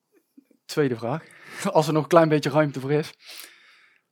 Tweede 0.65 0.95
vraag. 0.95 1.25
Als 1.71 1.87
er 1.87 1.93
nog 1.93 2.03
een 2.03 2.09
klein 2.09 2.29
beetje 2.29 2.49
ruimte 2.49 2.79
voor 2.79 2.91
is. 2.91 3.13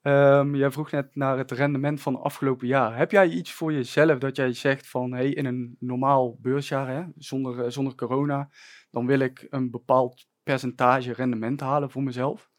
Um, 0.01 0.55
jij 0.55 0.71
vroeg 0.71 0.91
net 0.91 1.15
naar 1.15 1.37
het 1.37 1.51
rendement 1.51 2.01
van 2.01 2.13
het 2.13 2.23
afgelopen 2.23 2.67
jaar. 2.67 2.97
Heb 2.97 3.11
jij 3.11 3.29
iets 3.29 3.51
voor 3.51 3.73
jezelf 3.73 4.17
dat 4.17 4.35
jij 4.35 4.53
zegt 4.53 4.89
van 4.89 5.13
hey, 5.13 5.29
in 5.29 5.45
een 5.45 5.75
normaal 5.79 6.37
beursjaar, 6.41 6.87
hè, 6.87 7.03
zonder, 7.15 7.71
zonder 7.71 7.95
corona, 7.95 8.49
dan 8.89 9.05
wil 9.05 9.19
ik 9.19 9.47
een 9.49 9.71
bepaald 9.71 10.31
percentage 10.43 11.13
rendement 11.13 11.59
halen 11.59 11.91
voor 11.91 12.03
mezelf? 12.03 12.51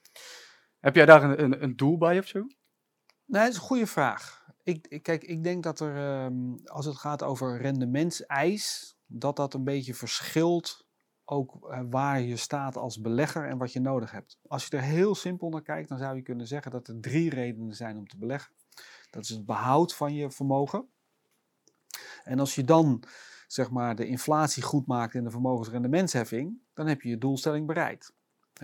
Heb 0.80 0.94
jij 0.94 1.06
daar 1.06 1.22
een, 1.22 1.42
een, 1.42 1.62
een 1.62 1.76
doel 1.76 1.98
bij 1.98 2.18
of 2.18 2.26
zo? 2.26 2.46
Dat 3.26 3.48
is 3.48 3.54
een 3.54 3.60
goede 3.60 3.86
vraag. 3.86 4.44
Ik, 4.62 4.98
kijk, 5.02 5.24
ik 5.24 5.44
denk 5.44 5.62
dat 5.62 5.80
er, 5.80 6.24
um, 6.24 6.60
als 6.64 6.86
het 6.86 6.96
gaat 6.96 7.22
over 7.22 7.60
rendementseis, 7.60 8.96
dat 9.06 9.36
dat 9.36 9.54
een 9.54 9.64
beetje 9.64 9.94
verschilt 9.94 10.86
ook 11.24 11.70
uh, 11.70 11.80
waar 11.90 12.20
je 12.20 12.36
staat 12.36 12.76
als 12.76 13.00
belegger 13.00 13.48
en 13.48 13.58
wat 13.58 13.72
je 13.72 13.80
nodig 13.80 14.10
hebt. 14.10 14.38
Als 14.46 14.66
je 14.66 14.76
er 14.76 14.82
heel 14.82 15.14
simpel 15.14 15.48
naar 15.48 15.62
kijkt, 15.62 15.88
dan 15.88 15.98
zou 15.98 16.16
je 16.16 16.22
kunnen 16.22 16.46
zeggen 16.46 16.70
dat 16.70 16.88
er 16.88 17.00
drie 17.00 17.30
redenen 17.30 17.74
zijn 17.74 17.96
om 17.96 18.06
te 18.06 18.18
beleggen. 18.18 18.54
Dat 19.10 19.22
is 19.22 19.28
het 19.28 19.46
behoud 19.46 19.94
van 19.94 20.14
je 20.14 20.30
vermogen. 20.30 20.88
En 22.24 22.38
als 22.38 22.54
je 22.54 22.64
dan 22.64 23.04
zeg 23.54 23.70
maar, 23.70 23.96
de 23.96 24.06
inflatie 24.06 24.62
goed 24.62 24.86
maakt 24.86 25.14
in 25.14 25.24
de 25.24 25.30
vermogensrendementsheffing, 25.30 26.58
dan 26.72 26.86
heb 26.86 27.02
je 27.02 27.08
je 27.08 27.18
doelstelling 27.18 27.66
bereikt. 27.66 28.14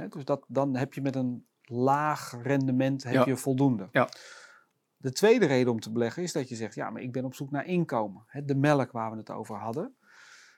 dus 0.08 0.24
dat, 0.24 0.44
dan 0.48 0.76
heb 0.76 0.94
je 0.94 1.00
met 1.00 1.16
een 1.16 1.46
laag 1.62 2.38
rendement 2.42 3.02
heb 3.02 3.26
je 3.26 3.36
voldoende. 3.36 3.88
Ja. 3.92 4.08
De 4.96 5.12
tweede 5.12 5.46
reden 5.46 5.72
om 5.72 5.80
te 5.80 5.92
beleggen 5.92 6.22
is 6.22 6.32
dat 6.32 6.48
je 6.48 6.54
zegt, 6.54 6.74
ja, 6.74 6.90
maar 6.90 7.02
ik 7.02 7.12
ben 7.12 7.24
op 7.24 7.34
zoek 7.34 7.50
naar 7.50 7.66
inkomen. 7.66 8.24
de 8.44 8.54
melk 8.54 8.92
waar 8.92 9.10
we 9.10 9.16
het 9.16 9.30
over 9.30 9.56
hadden. 9.56 9.94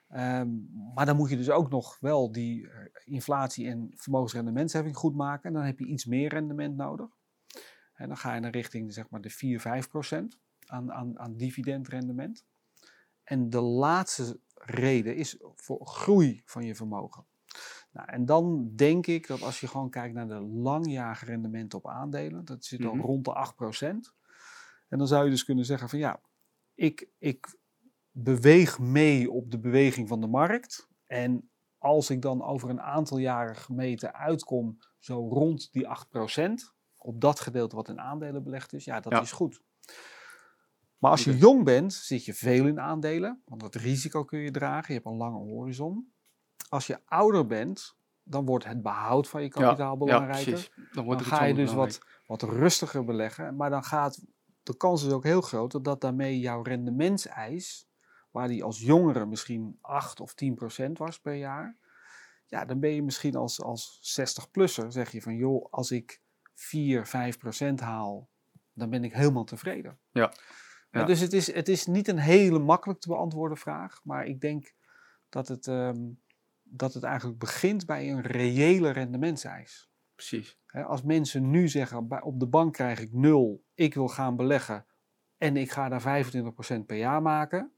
Ehm, 0.09 0.49
maar 0.95 1.07
dan 1.07 1.17
moet 1.17 1.31
je 1.31 1.37
dus 1.37 1.51
ook 1.51 1.71
nog 1.71 1.97
wel 2.01 2.33
die 2.33 2.69
eh, 2.69 2.85
inflatie 3.05 3.69
en 3.69 3.93
vermogensrendementsheffing 3.95 4.97
goed 4.97 5.15
maken. 5.15 5.45
En 5.45 5.53
dan 5.53 5.65
heb 5.65 5.79
je 5.79 5.87
iets 5.87 6.05
meer 6.05 6.29
rendement 6.29 6.77
nodig. 6.77 7.11
En 7.95 8.09
dan 8.09 8.17
ga 8.17 8.35
je 8.35 8.41
naar 8.41 8.51
richting 8.51 8.93
zeg 8.93 9.11
maar, 9.11 9.21
de 9.21 9.31
4, 9.31 9.61
5 9.61 9.89
procent 9.89 10.41
aan, 10.67 10.93
aan, 10.93 11.19
aan 11.19 11.37
dividendrendement. 11.37 12.45
En 13.33 13.51
de 13.51 13.61
laatste 13.61 14.41
reden 14.55 15.17
is 15.17 15.37
voor 15.55 15.87
groei 15.87 16.43
van 16.45 16.65
je 16.65 16.75
vermogen. 16.75 17.27
Nou, 17.93 18.09
en 18.09 18.25
dan 18.25 18.73
denk 18.77 19.07
ik 19.07 19.27
dat 19.27 19.43
als 19.43 19.61
je 19.61 19.67
gewoon 19.67 19.91
kijkt 19.91 20.15
naar 20.15 20.29
de 20.29 20.41
langjarige 20.41 21.25
rendementen 21.25 21.79
op 21.79 21.89
aandelen, 21.89 22.45
dat 22.45 22.65
zit 22.65 22.85
al 22.85 22.95
mhm. 22.95 23.05
rond 23.05 23.25
de 23.25 23.53
8%. 23.81 23.85
En 24.89 24.99
dan 24.99 25.07
zou 25.07 25.25
je 25.25 25.31
dus 25.31 25.45
kunnen 25.45 25.65
zeggen 25.65 25.89
van 25.89 25.99
ja, 25.99 26.21
ik, 26.75 27.09
ik 27.19 27.59
beweeg 28.11 28.79
mee 28.79 29.31
op 29.31 29.51
de 29.51 29.59
beweging 29.59 30.09
van 30.09 30.21
de 30.21 30.27
markt. 30.27 30.89
En 31.07 31.51
als 31.79 32.11
ik 32.11 32.23
dan 32.23 32.43
over 32.43 32.71
een 32.71 32.83
aantal 32.83 33.19
jaren 33.19 33.57
gemeten 33.57 34.15
uitkom, 34.15 34.79
zo 34.99 35.29
rond 35.29 35.73
die 35.73 35.87
8%, 35.87 36.53
op 36.97 37.21
dat 37.21 37.41
gedeelte 37.41 37.77
wat 37.77 37.89
in 37.89 38.01
aandelen 38.01 38.43
belegd 38.43 38.73
is, 38.73 38.85
ja, 38.85 39.01
dat 39.01 39.23
is 39.23 39.33
goed. 39.33 39.63
Maar 41.03 41.11
als 41.11 41.25
je 41.25 41.37
jong 41.37 41.65
bent, 41.65 41.93
zit 41.93 42.25
je 42.25 42.35
veel 42.35 42.67
in 42.67 42.81
aandelen, 42.81 43.43
want 43.45 43.61
dat 43.61 43.75
risico 43.75 44.25
kun 44.25 44.39
je 44.39 44.51
dragen, 44.51 44.95
je 44.95 45.01
hebt 45.01 45.07
een 45.13 45.17
lange 45.17 45.39
horizon. 45.39 46.13
Als 46.69 46.87
je 46.87 46.99
ouder 47.05 47.47
bent, 47.47 47.97
dan 48.23 48.47
wordt 48.47 48.65
het 48.65 48.83
behoud 48.83 49.29
van 49.29 49.43
je 49.43 49.49
kapitaal 49.49 49.97
belangrijker. 49.97 50.71
Ja, 50.77 50.85
dan, 50.93 51.07
dan 51.07 51.21
ga 51.21 51.45
je 51.45 51.55
dus 51.55 51.73
wat, 51.73 52.01
wat 52.27 52.43
rustiger 52.43 53.05
beleggen, 53.05 53.57
maar 53.57 53.71
dan 53.71 53.85
gaat 53.85 54.25
de 54.63 54.77
kans 54.77 55.07
is 55.07 55.13
ook 55.13 55.25
heel 55.25 55.41
groot 55.41 55.85
dat 55.85 56.01
daarmee 56.01 56.39
jouw 56.39 56.63
rendementseis 56.63 57.89
waar 58.31 58.49
die 58.49 58.65
als 58.65 58.81
jongere 58.81 59.27
misschien 59.27 59.79
8 59.81 60.21
of 60.21 60.35
10 60.35 60.55
procent 60.55 60.99
was 60.99 61.21
per 61.21 61.35
jaar. 61.35 61.77
Ja, 62.47 62.65
dan 62.65 62.81
ben 62.81 62.91
je 62.91 63.03
misschien 63.03 63.37
als, 63.37 63.63
als 63.63 64.17
60-plusser, 64.21 64.87
zeg 64.89 65.13
je 65.13 65.23
van 65.23 65.37
joh, 65.37 65.67
als 65.71 65.91
ik 65.91 66.21
4, 66.55 67.07
5 67.07 67.39
procent 67.39 67.81
haal, 67.81 68.29
dan 68.73 68.91
ben 68.91 69.05
ik 69.05 69.13
helemaal 69.13 69.45
tevreden. 69.45 69.99
Ja. 70.11 70.33
Ja. 71.01 71.05
dus 71.05 71.21
het 71.21 71.33
is, 71.33 71.53
het 71.53 71.69
is 71.69 71.87
niet 71.87 72.09
een 72.09 72.19
hele 72.19 72.59
makkelijk 72.59 73.01
te 73.01 73.09
beantwoorden 73.09 73.57
vraag, 73.59 74.01
maar 74.05 74.27
ik 74.27 74.41
denk 74.41 74.73
dat 75.29 75.49
het, 75.49 75.67
um, 75.67 76.21
dat 76.63 76.95
het 76.95 77.03
eigenlijk 77.03 77.39
begint 77.39 77.87
bij 77.87 78.11
een 78.11 78.21
reële 78.21 78.91
rendementseis. 78.91 79.91
Precies. 80.15 80.59
als 80.67 81.03
mensen 81.03 81.51
nu 81.51 81.69
zeggen, 81.69 82.23
op 82.23 82.41
de 82.41 82.47
bank 82.47 82.73
krijg 82.73 83.01
ik 83.01 83.13
nul, 83.13 83.65
ik 83.75 83.95
wil 83.95 84.09
gaan 84.09 84.37
beleggen 84.37 84.87
en 85.39 85.57
ik 85.57 85.71
ga 85.71 85.89
daar 85.89 86.25
25% 86.25 86.87
per 86.87 86.97
jaar 86.97 87.23
maken, 87.23 87.73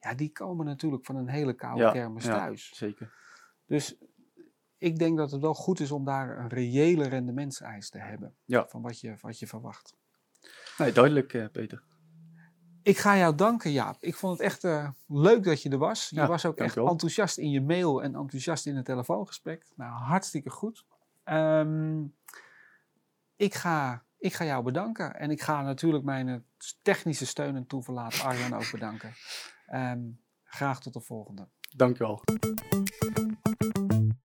ja, 0.00 0.14
die 0.14 0.32
komen 0.32 0.66
natuurlijk 0.66 1.04
van 1.04 1.16
een 1.16 1.28
hele 1.28 1.54
koude 1.54 1.82
ja, 1.82 1.90
kermis 1.90 2.24
thuis. 2.24 2.68
Ja, 2.68 2.74
zeker. 2.76 3.12
Dus 3.66 3.96
ik 4.78 4.98
denk 4.98 5.16
dat 5.16 5.30
het 5.30 5.40
wel 5.40 5.54
goed 5.54 5.80
is 5.80 5.90
om 5.90 6.04
daar 6.04 6.38
een 6.38 6.48
reële 6.48 7.08
rendementseis 7.08 7.90
te 7.90 7.98
hebben. 7.98 8.34
Ja. 8.44 8.66
Van 8.68 8.82
wat 8.82 9.00
je, 9.00 9.14
wat 9.20 9.38
je 9.38 9.46
verwacht. 9.46 9.96
Nee, 10.78 10.92
duidelijk, 10.92 11.32
uh, 11.32 11.46
Peter. 11.52 11.82
Ik 12.82 12.98
ga 12.98 13.16
jou 13.16 13.34
danken, 13.34 13.72
Jaap. 13.72 13.96
Ik 14.00 14.14
vond 14.14 14.32
het 14.38 14.46
echt 14.46 14.64
uh, 14.64 14.88
leuk 15.06 15.44
dat 15.44 15.62
je 15.62 15.70
er 15.70 15.78
was. 15.78 16.08
Je 16.08 16.26
was 16.26 16.46
ook 16.46 16.56
echt 16.56 16.76
enthousiast 16.76 17.38
in 17.38 17.50
je 17.50 17.60
mail 17.60 18.02
en 18.02 18.14
enthousiast 18.14 18.66
in 18.66 18.76
het 18.76 18.84
telefoongesprek. 18.84 19.66
Nou, 19.76 19.92
hartstikke 19.92 20.50
goed. 20.50 20.84
Um, 21.24 22.14
ik, 23.36 23.54
ga, 23.54 24.04
ik 24.18 24.34
ga 24.34 24.44
jou 24.44 24.62
bedanken. 24.62 25.14
En 25.14 25.30
ik 25.30 25.42
ga 25.42 25.62
natuurlijk 25.62 26.04
mijn 26.04 26.44
technische 26.82 27.26
steun 27.26 27.56
en 27.56 27.66
toeverlaat 27.66 28.20
Arjan 28.22 28.54
ook 28.54 28.70
bedanken. 28.70 29.12
Um, 29.74 30.20
graag 30.44 30.80
tot 30.80 30.92
de 30.92 31.00
volgende. 31.00 31.48
Dank 31.76 31.98
je 31.98 32.04
wel. 32.04 32.22